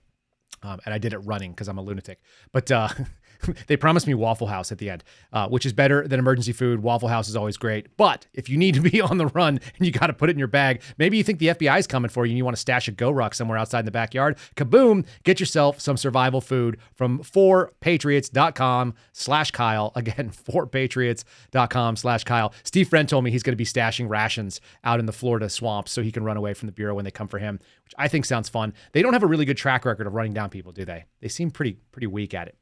Um, 0.64 0.80
and 0.86 0.94
I 0.94 0.98
did 0.98 1.14
it 1.14 1.20
running 1.20 1.52
because 1.52 1.68
I'm 1.68 1.78
a 1.78 1.82
lunatic. 1.82 2.20
But 2.52 2.72
uh, 2.72 2.90
they 3.68 3.78
promised 3.78 4.08
me 4.08 4.14
Waffle 4.14 4.48
House 4.48 4.72
at 4.72 4.78
the 4.78 4.90
end, 4.90 5.04
uh, 5.34 5.48
which 5.48 5.66
is 5.66 5.74
better 5.74 6.08
than 6.08 6.20
emergency 6.20 6.54
food. 6.54 6.82
Waffle 6.82 7.10
House 7.10 7.30
is 7.30 7.36
always 7.36 7.58
great. 7.58 7.96
But 7.98 8.28
if 8.34 8.50
you 8.50 8.58
need 8.58 8.76
to 8.76 8.82
be 8.82 9.02
on 9.10 9.18
the 9.18 9.28
run 9.28 9.60
and 9.78 9.86
you 9.86 9.92
got 9.92 10.08
to 10.08 10.14
put 10.14 10.30
it 10.30 10.34
in 10.34 10.40
your 10.40 10.48
bag, 10.48 10.82
maybe 10.98 11.18
you 11.18 11.24
think 11.24 11.40
the 11.40 11.48
FBI 11.48 11.80
is 11.80 11.88
coming 11.88 12.10
for 12.10 12.26
you 12.26 12.32
and 12.32 12.38
you 12.38 12.46
want 12.46 12.56
to 12.56 12.62
stash 12.62 12.88
a 12.88 12.92
GoRuck 12.92 13.34
somewhere 13.34 13.58
outside 13.58 13.80
in 13.80 13.86
the 13.86 13.92
backyard, 13.92 14.38
kaboom, 14.56 15.06
get 15.24 15.40
yourself 15.40 15.80
some 15.80 15.98
survival 15.98 16.42
food 16.42 16.78
from 16.94 17.20
4patriots.com 17.20 18.94
slash 19.12 19.52
Kyle. 19.52 19.92
Again, 19.96 20.30
4patriots.com 20.32 21.96
slash 21.96 22.24
Kyle. 22.24 22.54
Steve 22.64 22.88
Friend 22.90 23.08
told 23.08 23.24
me 23.24 23.32
he's 23.32 23.44
going 23.44 23.54
to 23.54 23.58
be 23.58 23.66
stashing 23.66 24.10
rations 24.10 24.62
out 24.84 25.00
in 25.00 25.06
the 25.06 25.14
Florida 25.14 25.50
swamps 25.50 25.92
so 25.92 26.02
he 26.02 26.12
can 26.12 26.24
run 26.24 26.38
away 26.38 26.54
from 26.54 26.68
the 26.68 26.72
Bureau 26.72 26.96
when 26.96 27.06
they 27.06 27.12
come 27.12 27.28
for 27.28 27.40
him, 27.40 27.60
which 27.84 27.94
I 27.98 28.08
think 28.08 28.26
sounds 28.26 28.50
fun. 28.50 28.74
They 28.94 29.02
don't 29.02 29.14
have 29.14 29.24
a 29.24 29.28
really 29.28 29.46
good 29.46 29.58
track 29.58 29.86
record 29.86 30.08
of 30.08 30.14
running 30.14 30.34
down 30.34 30.50
people, 30.50 30.72
do 30.72 30.86
they? 30.86 31.06
They 31.22 31.28
seem 31.28 31.52
pretty 31.52 31.78
pretty 31.92 32.08
weak 32.08 32.34
at 32.34 32.48
it. 32.48 32.58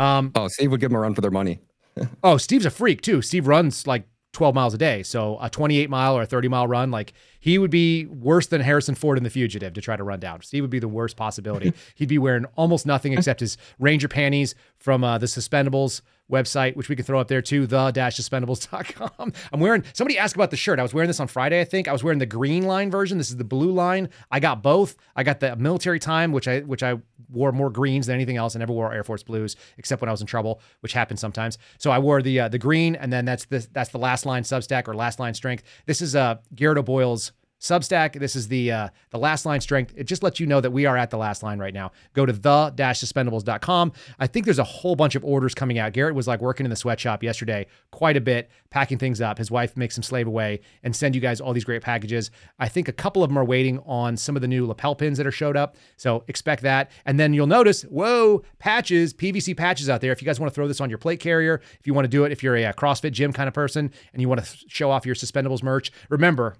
Um, 0.00 0.32
oh, 0.34 0.48
Steve 0.48 0.70
would 0.70 0.80
give 0.80 0.90
them 0.90 0.96
a 0.96 1.00
run 1.00 1.14
for 1.14 1.20
their 1.20 1.30
money. 1.30 1.60
oh, 2.22 2.38
Steve's 2.38 2.64
a 2.64 2.70
freak 2.70 3.02
too. 3.02 3.20
Steve 3.20 3.46
runs 3.46 3.86
like 3.86 4.08
12 4.32 4.54
miles 4.54 4.72
a 4.72 4.78
day. 4.78 5.02
So 5.02 5.38
a 5.40 5.50
28 5.50 5.90
mile 5.90 6.16
or 6.16 6.22
a 6.22 6.26
30 6.26 6.48
mile 6.48 6.66
run, 6.66 6.90
like 6.90 7.12
he 7.38 7.58
would 7.58 7.70
be 7.70 8.06
worse 8.06 8.46
than 8.46 8.60
Harrison 8.62 8.94
Ford 8.94 9.18
in 9.18 9.24
The 9.24 9.30
Fugitive 9.30 9.74
to 9.74 9.80
try 9.80 9.96
to 9.96 10.04
run 10.04 10.20
down. 10.20 10.40
Steve 10.42 10.62
would 10.62 10.70
be 10.70 10.78
the 10.78 10.88
worst 10.88 11.16
possibility. 11.16 11.74
He'd 11.96 12.08
be 12.08 12.18
wearing 12.18 12.46
almost 12.56 12.86
nothing 12.86 13.12
except 13.12 13.40
his 13.40 13.58
Ranger 13.78 14.08
panties 14.08 14.54
from 14.78 15.04
uh, 15.04 15.18
the 15.18 15.26
Suspendables 15.26 16.00
website, 16.30 16.76
which 16.76 16.88
we 16.88 16.96
can 16.96 17.04
throw 17.04 17.20
up 17.20 17.28
there 17.28 17.42
too, 17.42 17.66
the-suspendables.com. 17.66 19.32
I'm 19.52 19.60
wearing, 19.60 19.84
somebody 19.92 20.18
asked 20.18 20.34
about 20.34 20.50
the 20.50 20.56
shirt. 20.56 20.78
I 20.78 20.82
was 20.82 20.94
wearing 20.94 21.08
this 21.08 21.20
on 21.20 21.28
Friday, 21.28 21.60
I 21.60 21.64
think. 21.64 21.88
I 21.88 21.92
was 21.92 22.04
wearing 22.04 22.18
the 22.18 22.26
green 22.26 22.64
line 22.64 22.90
version. 22.90 23.18
This 23.18 23.30
is 23.30 23.36
the 23.36 23.44
blue 23.44 23.72
line. 23.72 24.08
I 24.30 24.40
got 24.40 24.62
both. 24.62 24.96
I 25.16 25.22
got 25.22 25.40
the 25.40 25.56
military 25.56 25.98
time, 25.98 26.32
which 26.32 26.48
I 26.48 26.60
which 26.60 26.82
I 26.82 26.98
wore 27.28 27.52
more 27.52 27.70
greens 27.70 28.06
than 28.06 28.14
anything 28.14 28.36
else. 28.36 28.56
I 28.56 28.58
never 28.58 28.72
wore 28.72 28.92
Air 28.92 29.04
Force 29.04 29.22
blues 29.22 29.56
except 29.78 30.00
when 30.02 30.08
I 30.08 30.12
was 30.12 30.20
in 30.20 30.26
trouble, 30.26 30.60
which 30.80 30.92
happens 30.92 31.20
sometimes. 31.20 31.58
So 31.78 31.90
I 31.90 31.98
wore 31.98 32.22
the 32.22 32.40
uh, 32.40 32.48
the 32.48 32.58
green, 32.58 32.96
and 32.96 33.12
then 33.12 33.24
that's 33.24 33.44
the 33.46 33.66
that's 33.72 33.90
the 33.90 33.98
last 33.98 34.26
line 34.26 34.42
Substack 34.42 34.88
or 34.88 34.94
last 34.94 35.18
line 35.18 35.34
strength. 35.34 35.62
This 35.86 36.00
is 36.00 36.16
uh 36.16 36.36
Garrett 36.54 36.78
O'Boyle's 36.78 37.32
Substack. 37.60 38.18
This 38.18 38.34
is 38.34 38.48
the 38.48 38.72
uh, 38.72 38.88
the 39.10 39.18
last 39.18 39.44
line 39.44 39.60
strength. 39.60 39.92
It 39.94 40.04
just 40.04 40.22
lets 40.22 40.40
you 40.40 40.46
know 40.46 40.60
that 40.60 40.70
we 40.70 40.86
are 40.86 40.96
at 40.96 41.10
the 41.10 41.18
last 41.18 41.42
line 41.42 41.58
right 41.58 41.74
now. 41.74 41.92
Go 42.14 42.24
to 42.24 42.32
the-suspendables.com. 42.32 43.92
I 44.18 44.26
think 44.26 44.46
there's 44.46 44.58
a 44.58 44.64
whole 44.64 44.96
bunch 44.96 45.14
of 45.14 45.24
orders 45.24 45.54
coming 45.54 45.78
out. 45.78 45.92
Garrett 45.92 46.14
was 46.14 46.26
like 46.26 46.40
working 46.40 46.64
in 46.64 46.70
the 46.70 46.76
sweatshop 46.76 47.22
yesterday 47.22 47.66
quite 47.90 48.16
a 48.16 48.20
bit, 48.20 48.50
packing 48.70 48.96
things 48.96 49.20
up. 49.20 49.36
His 49.36 49.50
wife 49.50 49.76
makes 49.76 49.96
him 49.96 50.02
slave 50.02 50.26
away 50.26 50.60
and 50.82 50.96
send 50.96 51.14
you 51.14 51.20
guys 51.20 51.40
all 51.40 51.52
these 51.52 51.64
great 51.64 51.82
packages. 51.82 52.30
I 52.58 52.68
think 52.68 52.88
a 52.88 52.92
couple 52.92 53.22
of 53.22 53.28
them 53.28 53.38
are 53.38 53.44
waiting 53.44 53.78
on 53.80 54.16
some 54.16 54.36
of 54.36 54.42
the 54.42 54.48
new 54.48 54.66
lapel 54.66 54.94
pins 54.94 55.18
that 55.18 55.26
are 55.26 55.32
showed 55.32 55.56
up. 55.56 55.76
So 55.98 56.24
expect 56.28 56.62
that. 56.62 56.90
And 57.04 57.20
then 57.20 57.34
you'll 57.34 57.46
notice, 57.46 57.82
whoa, 57.82 58.42
patches, 58.58 59.12
PVC 59.12 59.54
patches 59.54 59.90
out 59.90 60.00
there. 60.00 60.12
If 60.12 60.22
you 60.22 60.26
guys 60.26 60.40
want 60.40 60.50
to 60.50 60.54
throw 60.54 60.66
this 60.66 60.80
on 60.80 60.88
your 60.88 60.98
plate 60.98 61.20
carrier, 61.20 61.60
if 61.78 61.86
you 61.86 61.92
want 61.92 62.04
to 62.04 62.08
do 62.10 62.24
it, 62.24 62.32
if 62.32 62.42
you're 62.42 62.56
a, 62.56 62.64
a 62.64 62.72
CrossFit 62.72 63.12
gym 63.12 63.34
kind 63.34 63.48
of 63.48 63.54
person 63.54 63.92
and 64.14 64.22
you 64.22 64.28
want 64.28 64.42
to 64.42 64.56
show 64.68 64.90
off 64.90 65.04
your 65.04 65.14
suspendables 65.14 65.62
merch, 65.62 65.92
remember, 66.08 66.56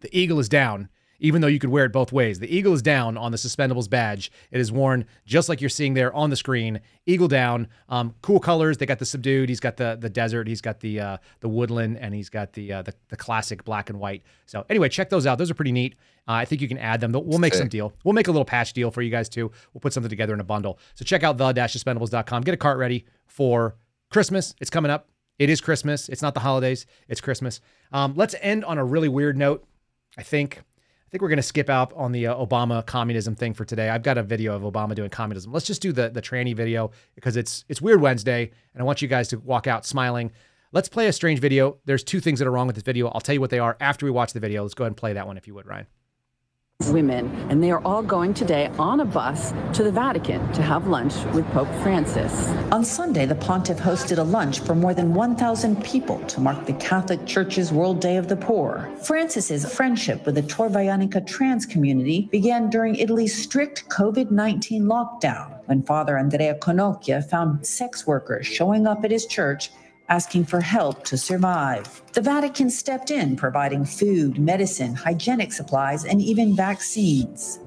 the 0.00 0.18
eagle 0.18 0.38
is 0.38 0.48
down, 0.48 0.88
even 1.20 1.40
though 1.40 1.48
you 1.48 1.58
could 1.58 1.70
wear 1.70 1.84
it 1.84 1.92
both 1.92 2.12
ways. 2.12 2.38
The 2.38 2.54
eagle 2.54 2.72
is 2.74 2.82
down 2.82 3.16
on 3.16 3.32
the 3.32 3.38
suspendables 3.38 3.90
badge. 3.90 4.30
It 4.50 4.60
is 4.60 4.70
worn 4.70 5.04
just 5.26 5.48
like 5.48 5.60
you're 5.60 5.70
seeing 5.70 5.94
there 5.94 6.12
on 6.12 6.30
the 6.30 6.36
screen. 6.36 6.80
Eagle 7.06 7.28
down. 7.28 7.68
Um, 7.88 8.14
cool 8.22 8.40
colors. 8.40 8.78
They 8.78 8.86
got 8.86 8.98
the 8.98 9.04
subdued. 9.04 9.48
He's 9.48 9.60
got 9.60 9.76
the 9.76 9.96
the 10.00 10.10
desert. 10.10 10.46
He's 10.46 10.60
got 10.60 10.80
the 10.80 11.00
uh, 11.00 11.16
the 11.40 11.48
woodland, 11.48 11.98
and 11.98 12.14
he's 12.14 12.28
got 12.28 12.52
the, 12.52 12.72
uh, 12.72 12.82
the 12.82 12.94
the 13.08 13.16
classic 13.16 13.64
black 13.64 13.90
and 13.90 13.98
white. 13.98 14.22
So 14.46 14.64
anyway, 14.68 14.88
check 14.88 15.10
those 15.10 15.26
out. 15.26 15.38
Those 15.38 15.50
are 15.50 15.54
pretty 15.54 15.72
neat. 15.72 15.96
Uh, 16.28 16.32
I 16.32 16.44
think 16.44 16.60
you 16.60 16.68
can 16.68 16.78
add 16.78 17.00
them. 17.00 17.12
We'll 17.12 17.38
make 17.38 17.54
some 17.54 17.68
deal. 17.68 17.94
We'll 18.04 18.12
make 18.12 18.28
a 18.28 18.30
little 18.30 18.44
patch 18.44 18.74
deal 18.74 18.90
for 18.90 19.00
you 19.00 19.10
guys 19.10 19.30
too. 19.30 19.50
We'll 19.72 19.80
put 19.80 19.94
something 19.94 20.10
together 20.10 20.34
in 20.34 20.40
a 20.40 20.44
bundle. 20.44 20.78
So 20.94 21.04
check 21.04 21.22
out 21.22 21.38
the-suspendables.com. 21.38 22.42
Get 22.42 22.52
a 22.52 22.58
cart 22.58 22.76
ready 22.76 23.06
for 23.26 23.76
Christmas. 24.10 24.54
It's 24.60 24.68
coming 24.68 24.90
up. 24.90 25.08
It 25.38 25.48
is 25.48 25.62
Christmas. 25.62 26.08
It's 26.10 26.20
not 26.20 26.34
the 26.34 26.40
holidays. 26.40 26.84
It's 27.08 27.22
Christmas. 27.22 27.62
Um, 27.92 28.12
let's 28.14 28.34
end 28.42 28.64
on 28.66 28.76
a 28.76 28.84
really 28.84 29.08
weird 29.08 29.38
note. 29.38 29.64
I 30.18 30.22
think 30.22 30.58
I 30.58 31.10
think 31.10 31.22
we're 31.22 31.28
going 31.28 31.38
to 31.38 31.42
skip 31.42 31.70
out 31.70 31.92
on 31.94 32.12
the 32.12 32.26
uh, 32.26 32.34
Obama 32.34 32.84
communism 32.84 33.34
thing 33.34 33.54
for 33.54 33.64
today. 33.64 33.88
I've 33.88 34.02
got 34.02 34.18
a 34.18 34.22
video 34.22 34.54
of 34.54 34.60
Obama 34.60 34.94
doing 34.94 35.08
communism. 35.08 35.52
Let's 35.52 35.66
just 35.66 35.80
do 35.80 35.92
the 35.92 36.10
the 36.10 36.20
tranny 36.20 36.54
video 36.54 36.90
because 37.14 37.36
it's 37.36 37.64
it's 37.68 37.80
Weird 37.80 38.02
Wednesday, 38.02 38.50
and 38.74 38.82
I 38.82 38.84
want 38.84 39.00
you 39.00 39.08
guys 39.08 39.28
to 39.28 39.38
walk 39.38 39.66
out 39.66 39.86
smiling. 39.86 40.32
Let's 40.70 40.88
play 40.88 41.06
a 41.06 41.12
strange 41.14 41.40
video. 41.40 41.78
There's 41.86 42.04
two 42.04 42.20
things 42.20 42.40
that 42.40 42.48
are 42.48 42.50
wrong 42.50 42.66
with 42.66 42.76
this 42.76 42.84
video. 42.84 43.08
I'll 43.08 43.22
tell 43.22 43.32
you 43.32 43.40
what 43.40 43.48
they 43.48 43.58
are 43.58 43.78
after 43.80 44.04
we 44.04 44.10
watch 44.10 44.34
the 44.34 44.40
video. 44.40 44.62
Let's 44.62 44.74
go 44.74 44.84
ahead 44.84 44.90
and 44.90 44.96
play 44.98 45.14
that 45.14 45.26
one 45.26 45.38
if 45.38 45.46
you 45.46 45.54
would, 45.54 45.66
Ryan 45.66 45.86
women, 46.86 47.26
and 47.50 47.60
they 47.60 47.72
are 47.72 47.82
all 47.84 48.04
going 48.04 48.32
today 48.32 48.70
on 48.78 49.00
a 49.00 49.04
bus 49.04 49.52
to 49.72 49.82
the 49.82 49.90
Vatican 49.90 50.40
to 50.52 50.62
have 50.62 50.86
lunch 50.86 51.12
with 51.34 51.44
Pope 51.50 51.68
Francis. 51.82 52.48
On 52.70 52.84
Sunday, 52.84 53.26
the 53.26 53.34
pontiff 53.34 53.78
hosted 53.78 54.18
a 54.18 54.22
lunch 54.22 54.60
for 54.60 54.76
more 54.76 54.94
than 54.94 55.12
1,000 55.12 55.82
people 55.82 56.20
to 56.26 56.40
mark 56.40 56.66
the 56.66 56.72
Catholic 56.74 57.26
Church's 57.26 57.72
World 57.72 58.00
Day 58.00 58.16
of 58.16 58.28
the 58.28 58.36
Poor. 58.36 58.88
Francis's 59.02 59.74
friendship 59.74 60.24
with 60.24 60.36
the 60.36 60.42
Torvaianica 60.42 61.26
trans 61.26 61.66
community 61.66 62.28
began 62.30 62.70
during 62.70 62.94
Italy's 62.94 63.36
strict 63.36 63.88
COVID 63.88 64.30
19 64.30 64.84
lockdown 64.84 65.58
when 65.66 65.82
Father 65.82 66.16
Andrea 66.16 66.54
Conocchia 66.54 67.28
found 67.28 67.66
sex 67.66 68.06
workers 68.06 68.46
showing 68.46 68.86
up 68.86 69.04
at 69.04 69.10
his 69.10 69.26
church 69.26 69.72
asking 70.08 70.44
for 70.44 70.60
help 70.60 71.04
to 71.04 71.18
survive. 71.18 72.02
The 72.18 72.24
Vatican 72.24 72.68
stepped 72.68 73.12
in, 73.12 73.36
providing 73.36 73.84
food, 73.84 74.40
medicine, 74.40 74.92
hygienic 74.92 75.52
supplies, 75.52 76.04
and 76.04 76.20
even 76.20 76.56
vaccines. 76.56 77.60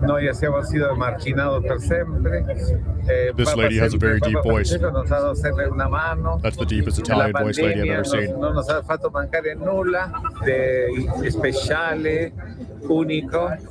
Eh, 3.09 3.31
this 3.33 3.55
lady 3.55 3.77
has 3.77 3.93
a 3.93 3.97
very 3.97 4.19
deep 4.19 4.43
voice. 4.43 4.71
That's 4.71 6.57
the 6.57 6.65
deepest 6.67 6.99
Italian 6.99 7.31
voice 7.31 7.59
lady 7.59 7.79
I've 7.79 7.89
ever 7.91 8.03
seen. 8.03 8.35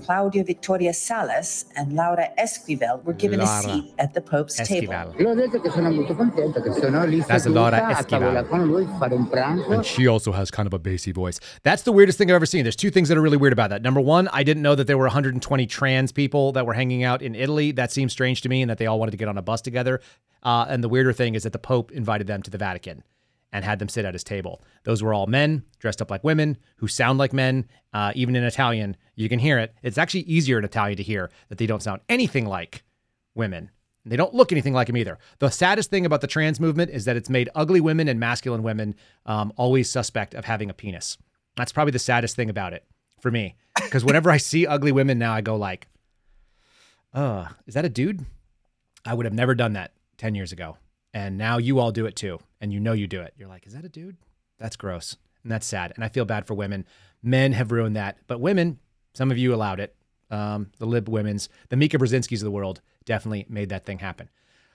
Claudia 0.05 0.45
Victoria 0.45 0.95
Salas 0.95 1.65
and 1.77 1.93
Laura 1.95 2.29
Esquivel 2.39 3.03
were 3.05 3.13
given 3.13 3.41
Laura 3.41 3.51
a 3.51 3.63
seat 3.63 3.93
at 3.99 4.15
the 4.15 4.21
Pope's 4.21 4.61
Esquivel. 4.61 4.67
table. 4.67 4.93
That's 7.29 7.47
Laura 7.47 7.81
Esquivel. 7.81 9.75
And 9.75 9.85
she 9.85 10.07
also 10.07 10.33
has 10.33 10.51
kind 10.51 10.67
of 10.67 10.70
a 10.73 10.79
bassy 10.79 11.13
voice. 11.13 11.41
That's 11.63 11.83
the 11.83 11.93
weirdest 11.93 12.19
thing 12.19 12.31
I've 12.31 12.37
ever 12.37 12.47
seen. 12.47 12.65
There's 12.65 12.77
two 12.77 12.91
things 12.91 13.09
that 13.09 13.19
are 13.19 13.23
really 13.23 13.37
weird 13.37 13.53
about 13.53 13.71
that. 13.71 13.83
Number 13.83 14.01
one, 14.01 14.29
I 14.29 14.43
didn't 14.43 14.63
know 14.63 14.75
that 14.75 14.87
there 14.87 14.99
were 14.99 15.05
120 15.05 15.67
trans 15.67 16.13
people 16.13 16.53
that 16.53 16.67
were 16.67 16.75
hanging 16.75 17.05
out 17.05 17.23
in 17.23 17.35
Italy. 17.35 17.73
That 17.73 17.93
seems 17.93 18.13
strange 18.13 18.43
to 18.43 18.49
me, 18.49 18.63
and 18.63 18.71
that 18.71 18.79
they 18.79 18.87
all 18.87 18.99
wanted 18.99 19.13
to 19.13 19.17
get 19.17 19.29
on 19.29 19.39
a 19.39 19.43
bus 19.43 19.61
together. 19.61 20.01
Uh, 20.43 20.67
and 20.69 20.83
the 20.83 20.89
weirder 20.89 21.13
thing 21.13 21.35
is 21.35 21.43
that 21.43 21.53
the 21.53 21.59
Pope 21.59 21.91
invited 21.93 22.27
them 22.27 22.43
to 22.43 22.51
the 22.51 22.59
Vatican 22.59 23.03
and 23.53 23.65
had 23.65 23.79
them 23.79 23.89
sit 23.89 24.05
at 24.05 24.15
his 24.15 24.25
table. 24.25 24.63
Those 24.85 25.03
were 25.03 25.13
all 25.13 25.27
men 25.27 25.65
dressed 25.79 26.01
up 26.01 26.11
like 26.11 26.25
women 26.25 26.57
who 26.77 26.89
sound 26.89 27.19
like 27.19 27.33
men. 27.33 27.67
Uh, 27.93 28.13
even 28.15 28.37
in 28.37 28.45
Italian, 28.45 28.97
you 29.17 29.29
can 29.29 29.39
hear 29.39 29.59
it. 29.59 29.75
It's 29.83 29.99
actually 29.99 30.21
easier 30.21 30.59
in 30.59 30.65
Italian 30.65 30.97
to 30.97 31.03
hear 31.03 31.31
that 31.49 31.59
they 31.59 31.67
don't 31.67 31.83
sound 31.83 32.01
anything 32.09 32.47
like 32.47 32.85
women. 33.35 33.71
They 34.05 34.17
don't 34.17 34.35
look 34.35 34.51
anything 34.51 34.73
like 34.73 34.89
him 34.89 34.97
either. 34.97 35.19
The 35.41 35.51
saddest 35.51 35.91
thing 35.91 36.07
about 36.07 36.23
the 36.23 36.27
trans 36.27 36.59
movement 36.59 36.91
is 36.91 37.05
that 37.05 37.17
it's 37.17 37.29
made 37.29 37.51
ugly 37.55 37.81
women 37.81 38.09
and 38.09 38.19
masculine 38.19 38.63
women 38.63 38.95
um, 39.27 39.53
always 39.57 39.91
suspect 39.91 40.35
of 40.35 40.47
having 40.47 40.71
a 40.71 40.75
penis. 40.75 41.19
That's 41.57 41.73
probably 41.73 41.93
the 41.93 41.99
saddest 41.99 42.37
thing 42.37 42.49
about 42.49 42.73
it 42.73 42.85
for 43.21 43.31
me. 43.31 43.57
Because 43.83 44.05
whenever 44.05 44.31
I 44.31 44.39
see 44.39 44.67
ugly 44.67 44.93
women 44.93 45.19
now, 45.19 45.33
I 45.33 45.41
go 45.43 45.57
like, 45.57 45.89
"Uh, 47.13 47.49
is 47.67 47.75
that 47.75 47.85
a 47.85 47.89
dude?" 47.91 48.25
I 49.05 49.15
would 49.15 49.27
have 49.27 49.35
never 49.35 49.55
done 49.55 49.75
that 49.75 49.93
ten 50.17 50.35
years 50.35 50.53
ago, 50.53 50.77
and 51.13 51.37
now 51.37 51.59
you 51.59 51.79
all 51.79 51.93
do 51.93 52.07
it 52.07 52.17
too, 52.17 52.39
and 52.61 52.73
you 52.73 52.81
know 52.81 52.93
you 52.93 53.07
do 53.07 53.21
it. 53.21 53.35
You're 53.37 53.49
like, 53.49 53.67
"Is 53.67 53.75
that 53.75 53.85
a 53.85 53.89
dude?" 53.89 54.17
That's 54.59 54.77
gross, 54.77 55.17
and 55.43 55.53
that's 55.53 55.67
sad, 55.67 55.93
and 55.95 56.05
I 56.05 56.09
feel 56.09 56.25
bad 56.25 56.47
for 56.47 56.55
women. 56.55 56.87
Men 57.23 57.53
have 57.53 57.73
ruined 57.73 57.97
that, 57.97 58.19
but 58.27 58.41
women, 58.41 58.79
some 59.15 59.31
of 59.31 59.39
you 59.39 59.55
allowed 59.55 59.81
it. 59.81 59.95
Um, 60.31 60.71
the 60.79 60.87
lib 60.87 61.09
women's, 61.09 61.49
the 61.69 61.77
Mika 61.77 61.99
Brzezinskis 61.99 62.39
of 62.39 62.45
the 62.45 62.51
world 62.51 62.81
definitely 63.05 63.47
made 63.49 63.69
that 63.71 63.85
thing 63.85 63.99
happen. 63.99 64.29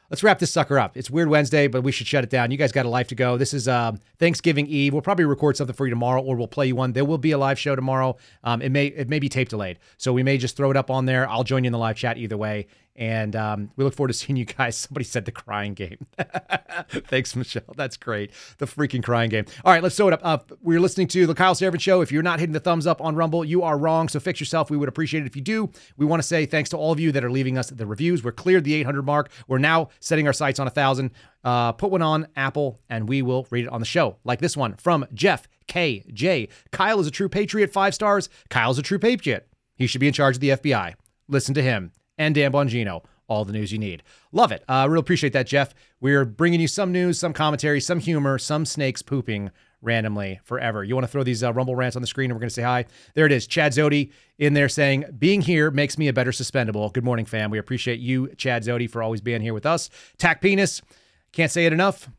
Let's 0.09 0.21
wrap 0.21 0.37
this 0.37 0.51
sucker 0.51 0.77
up. 0.77 0.95
It's 0.95 1.09
Weird 1.09 1.29
Wednesday, 1.29 1.67
but 1.67 1.81
we 1.81 1.91
should 1.91 2.05
shut 2.05 2.23
it 2.23 2.29
down. 2.29 2.51
You 2.51 2.57
guys 2.57 2.71
got 2.71 2.85
a 2.85 2.89
life 2.89 3.07
to 3.07 3.15
go. 3.15 3.37
This 3.37 3.55
is 3.55 3.67
um, 3.67 3.99
Thanksgiving 4.19 4.67
Eve. 4.67 4.93
We'll 4.93 5.01
probably 5.01 5.25
record 5.25 5.57
something 5.57 5.75
for 5.75 5.87
you 5.87 5.89
tomorrow, 5.89 6.21
or 6.21 6.35
we'll 6.35 6.47
play 6.47 6.67
you 6.67 6.75
one. 6.75 6.93
There 6.93 7.05
will 7.05 7.17
be 7.17 7.31
a 7.31 7.39
live 7.39 7.57
show 7.57 7.75
tomorrow. 7.75 8.15
Um, 8.43 8.61
it 8.61 8.69
may 8.69 8.87
it 8.87 9.09
may 9.09 9.17
be 9.17 9.29
tape 9.29 9.49
delayed, 9.49 9.79
so 9.97 10.13
we 10.13 10.21
may 10.21 10.37
just 10.37 10.55
throw 10.55 10.69
it 10.69 10.77
up 10.77 10.91
on 10.91 11.05
there. 11.05 11.27
I'll 11.27 11.43
join 11.43 11.63
you 11.63 11.69
in 11.69 11.73
the 11.73 11.79
live 11.79 11.97
chat 11.97 12.19
either 12.19 12.37
way, 12.37 12.67
and 12.95 13.35
um, 13.35 13.71
we 13.75 13.83
look 13.83 13.93
forward 13.93 14.07
to 14.09 14.13
seeing 14.13 14.37
you 14.37 14.45
guys. 14.45 14.77
Somebody 14.85 15.03
said 15.03 15.25
the 15.25 15.31
crying 15.31 15.73
game. 15.73 16.07
Thanks, 16.89 17.35
Michelle. 17.35 17.73
That's 17.75 17.97
great. 17.97 18.31
The 18.57 18.65
freaking 18.65 19.03
crying 19.03 19.29
game. 19.29 19.45
All 19.63 19.73
right, 19.73 19.83
let's 19.83 19.95
sew 19.95 20.07
it 20.07 20.13
up. 20.13 20.21
Uh, 20.23 20.37
we're 20.61 20.79
listening 20.79 21.07
to 21.09 21.27
the 21.27 21.35
Kyle 21.35 21.55
Seraphin 21.55 21.79
Show. 21.79 22.01
If 22.01 22.11
you're 22.11 22.23
not 22.23 22.39
hitting 22.39 22.53
the 22.53 22.59
thumbs 22.59 22.87
up 22.87 23.01
on 23.01 23.15
Rumble, 23.15 23.43
you 23.43 23.63
are 23.63 23.77
wrong. 23.77 24.07
So 24.07 24.19
fix 24.19 24.39
yourself. 24.39 24.69
We 24.69 24.77
would 24.77 24.89
appreciate 24.89 25.23
it 25.23 25.27
if 25.27 25.35
you 25.35 25.41
do. 25.41 25.69
We 25.97 26.05
want 26.05 26.21
to 26.21 26.27
say 26.27 26.45
thanks 26.45 26.69
to 26.69 26.77
all 26.77 26.91
of 26.91 26.99
you 26.99 27.11
that 27.11 27.23
are 27.23 27.31
leaving 27.31 27.57
us 27.57 27.69
the 27.69 27.85
reviews. 27.85 28.23
We're 28.23 28.31
cleared 28.31 28.63
the 28.63 28.73
800 28.75 29.03
mark. 29.03 29.31
We're 29.47 29.57
now 29.57 29.89
setting 29.99 30.27
our 30.27 30.33
sights 30.33 30.59
on 30.59 30.67
a 30.67 30.71
thousand. 30.71 31.11
Uh, 31.43 31.73
put 31.73 31.91
one 31.91 32.01
on 32.01 32.27
Apple, 32.35 32.79
and 32.89 33.07
we 33.07 33.21
will 33.21 33.45
read 33.51 33.65
it 33.65 33.71
on 33.71 33.79
the 33.79 33.85
show. 33.85 34.17
Like 34.23 34.39
this 34.39 34.57
one 34.57 34.75
from 34.75 35.05
Jeff 35.13 35.47
KJ. 35.67 36.49
Kyle 36.71 36.99
is 36.99 37.07
a 37.07 37.11
true 37.11 37.29
patriot. 37.29 37.71
Five 37.71 37.93
stars. 37.93 38.29
Kyle's 38.49 38.79
a 38.79 38.81
true 38.81 38.99
patriot. 38.99 39.47
He 39.75 39.87
should 39.87 40.01
be 40.01 40.07
in 40.07 40.13
charge 40.13 40.37
of 40.37 40.41
the 40.41 40.49
FBI. 40.49 40.93
Listen 41.27 41.53
to 41.55 41.61
him 41.61 41.91
and 42.17 42.35
Dan 42.35 42.51
Bongino. 42.51 43.03
All 43.27 43.43
the 43.43 43.53
news 43.53 43.71
you 43.71 43.79
need. 43.79 44.03
Love 44.31 44.51
it. 44.51 44.63
I 44.69 44.83
uh, 44.83 44.87
really 44.87 44.99
appreciate 44.99 45.33
that, 45.33 45.47
Jeff. 45.47 45.73
We're 45.99 46.25
bringing 46.25 46.61
you 46.61 46.67
some 46.67 46.91
news, 46.91 47.17
some 47.17 47.33
commentary, 47.33 47.81
some 47.81 47.99
humor, 47.99 48.37
some 48.37 48.65
snakes 48.65 49.01
pooping 49.01 49.49
randomly 49.81 50.39
forever. 50.43 50.83
You 50.83 50.95
want 50.95 51.05
to 51.05 51.11
throw 51.11 51.23
these 51.23 51.43
uh, 51.43 51.51
Rumble 51.53 51.75
rants 51.75 51.95
on 51.95 52.03
the 52.03 52.07
screen 52.07 52.29
and 52.29 52.35
we're 52.35 52.41
going 52.41 52.49
to 52.49 52.53
say 52.55 52.61
hi? 52.61 52.85
There 53.13 53.25
it 53.25 53.31
is. 53.31 53.47
Chad 53.47 53.71
Zodi 53.71 54.11
in 54.37 54.53
there 54.53 54.69
saying, 54.69 55.05
Being 55.17 55.41
here 55.41 55.71
makes 55.71 55.97
me 55.97 56.07
a 56.07 56.13
better 56.13 56.31
suspendable. 56.31 56.91
Good 56.91 57.03
morning, 57.03 57.25
fam. 57.25 57.49
We 57.49 57.57
appreciate 57.57 57.99
you, 57.99 58.27
Chad 58.35 58.63
Zodi, 58.63 58.89
for 58.89 59.01
always 59.01 59.21
being 59.21 59.41
here 59.41 59.53
with 59.53 59.65
us. 59.65 59.89
Tack 60.17 60.41
Penis. 60.41 60.81
Can't 61.31 61.51
say 61.51 61.65
it 61.65 61.73
enough. 61.73 62.09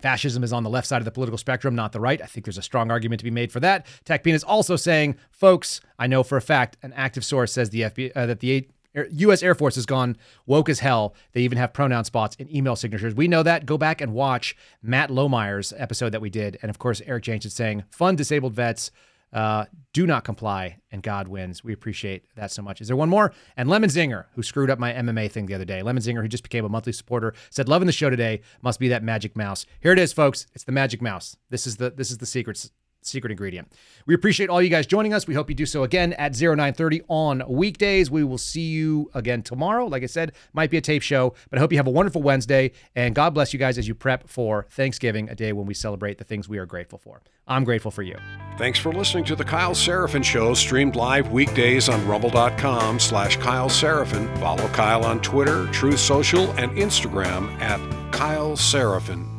Fascism 0.00 0.44
is 0.44 0.52
on 0.52 0.62
the 0.62 0.70
left 0.70 0.86
side 0.86 1.00
of 1.00 1.04
the 1.04 1.10
political 1.10 1.38
spectrum, 1.38 1.74
not 1.74 1.92
the 1.92 2.00
right. 2.00 2.22
I 2.22 2.26
think 2.26 2.46
there's 2.46 2.58
a 2.58 2.62
strong 2.62 2.90
argument 2.90 3.18
to 3.20 3.24
be 3.24 3.30
made 3.30 3.50
for 3.50 3.60
that. 3.60 3.86
Tech 4.04 4.22
Penis 4.22 4.44
also 4.44 4.76
saying, 4.76 5.16
folks, 5.30 5.80
I 5.98 6.06
know 6.06 6.22
for 6.22 6.36
a 6.36 6.42
fact, 6.42 6.76
an 6.82 6.92
active 6.92 7.24
source 7.24 7.52
says 7.52 7.70
the 7.70 7.82
FBI, 7.82 8.12
uh, 8.14 8.26
that 8.26 8.40
the 8.40 8.68
U.S. 9.10 9.42
Air 9.42 9.54
Force 9.54 9.74
has 9.76 9.86
gone 9.86 10.16
woke 10.46 10.68
as 10.68 10.80
hell. 10.80 11.14
They 11.32 11.42
even 11.42 11.58
have 11.58 11.72
pronoun 11.72 12.04
spots 12.04 12.36
in 12.36 12.54
email 12.54 12.76
signatures. 12.76 13.14
We 13.14 13.28
know 13.28 13.42
that. 13.42 13.66
Go 13.66 13.78
back 13.78 14.00
and 14.00 14.12
watch 14.14 14.56
Matt 14.82 15.10
Lohmeier's 15.10 15.72
episode 15.76 16.10
that 16.10 16.20
we 16.20 16.30
did. 16.30 16.58
And 16.62 16.70
of 16.70 16.78
course, 16.78 17.02
Eric 17.06 17.24
Jenkins 17.24 17.54
saying, 17.54 17.84
fund 17.90 18.18
disabled 18.18 18.54
vets. 18.54 18.90
Uh, 19.32 19.66
do 19.92 20.06
not 20.06 20.24
comply, 20.24 20.78
and 20.90 21.02
God 21.02 21.28
wins. 21.28 21.62
We 21.62 21.74
appreciate 21.74 22.24
that 22.36 22.50
so 22.50 22.62
much. 22.62 22.80
Is 22.80 22.88
there 22.88 22.96
one 22.96 23.10
more? 23.10 23.34
And 23.56 23.68
Lemon 23.68 23.90
Zinger, 23.90 24.24
who 24.34 24.42
screwed 24.42 24.70
up 24.70 24.78
my 24.78 24.92
MMA 24.92 25.30
thing 25.30 25.46
the 25.46 25.54
other 25.54 25.66
day. 25.66 25.82
Lemon 25.82 26.02
Zinger, 26.02 26.22
who 26.22 26.28
just 26.28 26.42
became 26.42 26.64
a 26.64 26.68
monthly 26.68 26.92
supporter, 26.92 27.34
said, 27.50 27.68
"Loving 27.68 27.86
the 27.86 27.92
show 27.92 28.08
today. 28.08 28.40
Must 28.62 28.80
be 28.80 28.88
that 28.88 29.02
magic 29.02 29.36
mouse." 29.36 29.66
Here 29.80 29.92
it 29.92 29.98
is, 29.98 30.14
folks. 30.14 30.46
It's 30.54 30.64
the 30.64 30.72
magic 30.72 31.02
mouse. 31.02 31.36
This 31.50 31.66
is 31.66 31.76
the 31.76 31.90
this 31.90 32.10
is 32.10 32.18
the 32.18 32.26
secret 32.26 32.70
secret 33.08 33.30
ingredient. 33.30 33.72
We 34.06 34.14
appreciate 34.14 34.48
all 34.50 34.62
you 34.62 34.68
guys 34.68 34.86
joining 34.86 35.12
us. 35.12 35.26
We 35.26 35.34
hope 35.34 35.48
you 35.48 35.54
do 35.54 35.66
so 35.66 35.82
again 35.82 36.12
at 36.14 36.32
0930 36.32 37.02
on 37.08 37.42
weekdays. 37.48 38.10
We 38.10 38.24
will 38.24 38.38
see 38.38 38.68
you 38.68 39.10
again 39.14 39.42
tomorrow. 39.42 39.86
Like 39.86 40.02
I 40.02 40.06
said, 40.06 40.32
might 40.52 40.70
be 40.70 40.76
a 40.76 40.80
tape 40.80 41.02
show, 41.02 41.34
but 41.50 41.58
I 41.58 41.60
hope 41.60 41.72
you 41.72 41.78
have 41.78 41.86
a 41.86 41.90
wonderful 41.90 42.22
Wednesday. 42.22 42.72
And 42.94 43.14
God 43.14 43.34
bless 43.34 43.52
you 43.52 43.58
guys 43.58 43.78
as 43.78 43.88
you 43.88 43.94
prep 43.94 44.28
for 44.28 44.66
Thanksgiving, 44.70 45.28
a 45.28 45.34
day 45.34 45.52
when 45.52 45.66
we 45.66 45.74
celebrate 45.74 46.18
the 46.18 46.24
things 46.24 46.48
we 46.48 46.58
are 46.58 46.66
grateful 46.66 46.98
for. 46.98 47.22
I'm 47.46 47.64
grateful 47.64 47.90
for 47.90 48.02
you. 48.02 48.16
Thanks 48.58 48.78
for 48.78 48.92
listening 48.92 49.24
to 49.24 49.36
the 49.36 49.44
Kyle 49.44 49.74
Seraphin 49.74 50.24
Show, 50.24 50.52
streamed 50.54 50.96
live 50.96 51.32
weekdays 51.32 51.88
on 51.88 52.06
rumble.com 52.06 52.98
slash 52.98 53.36
Kyle 53.36 53.68
Seraphin. 53.68 54.38
Follow 54.38 54.68
Kyle 54.68 55.04
on 55.04 55.20
Twitter, 55.20 55.66
Truth 55.68 56.00
Social, 56.00 56.50
and 56.52 56.72
Instagram 56.72 57.50
at 57.60 57.78
Kyle 58.12 58.56
Seraphin. 58.56 59.37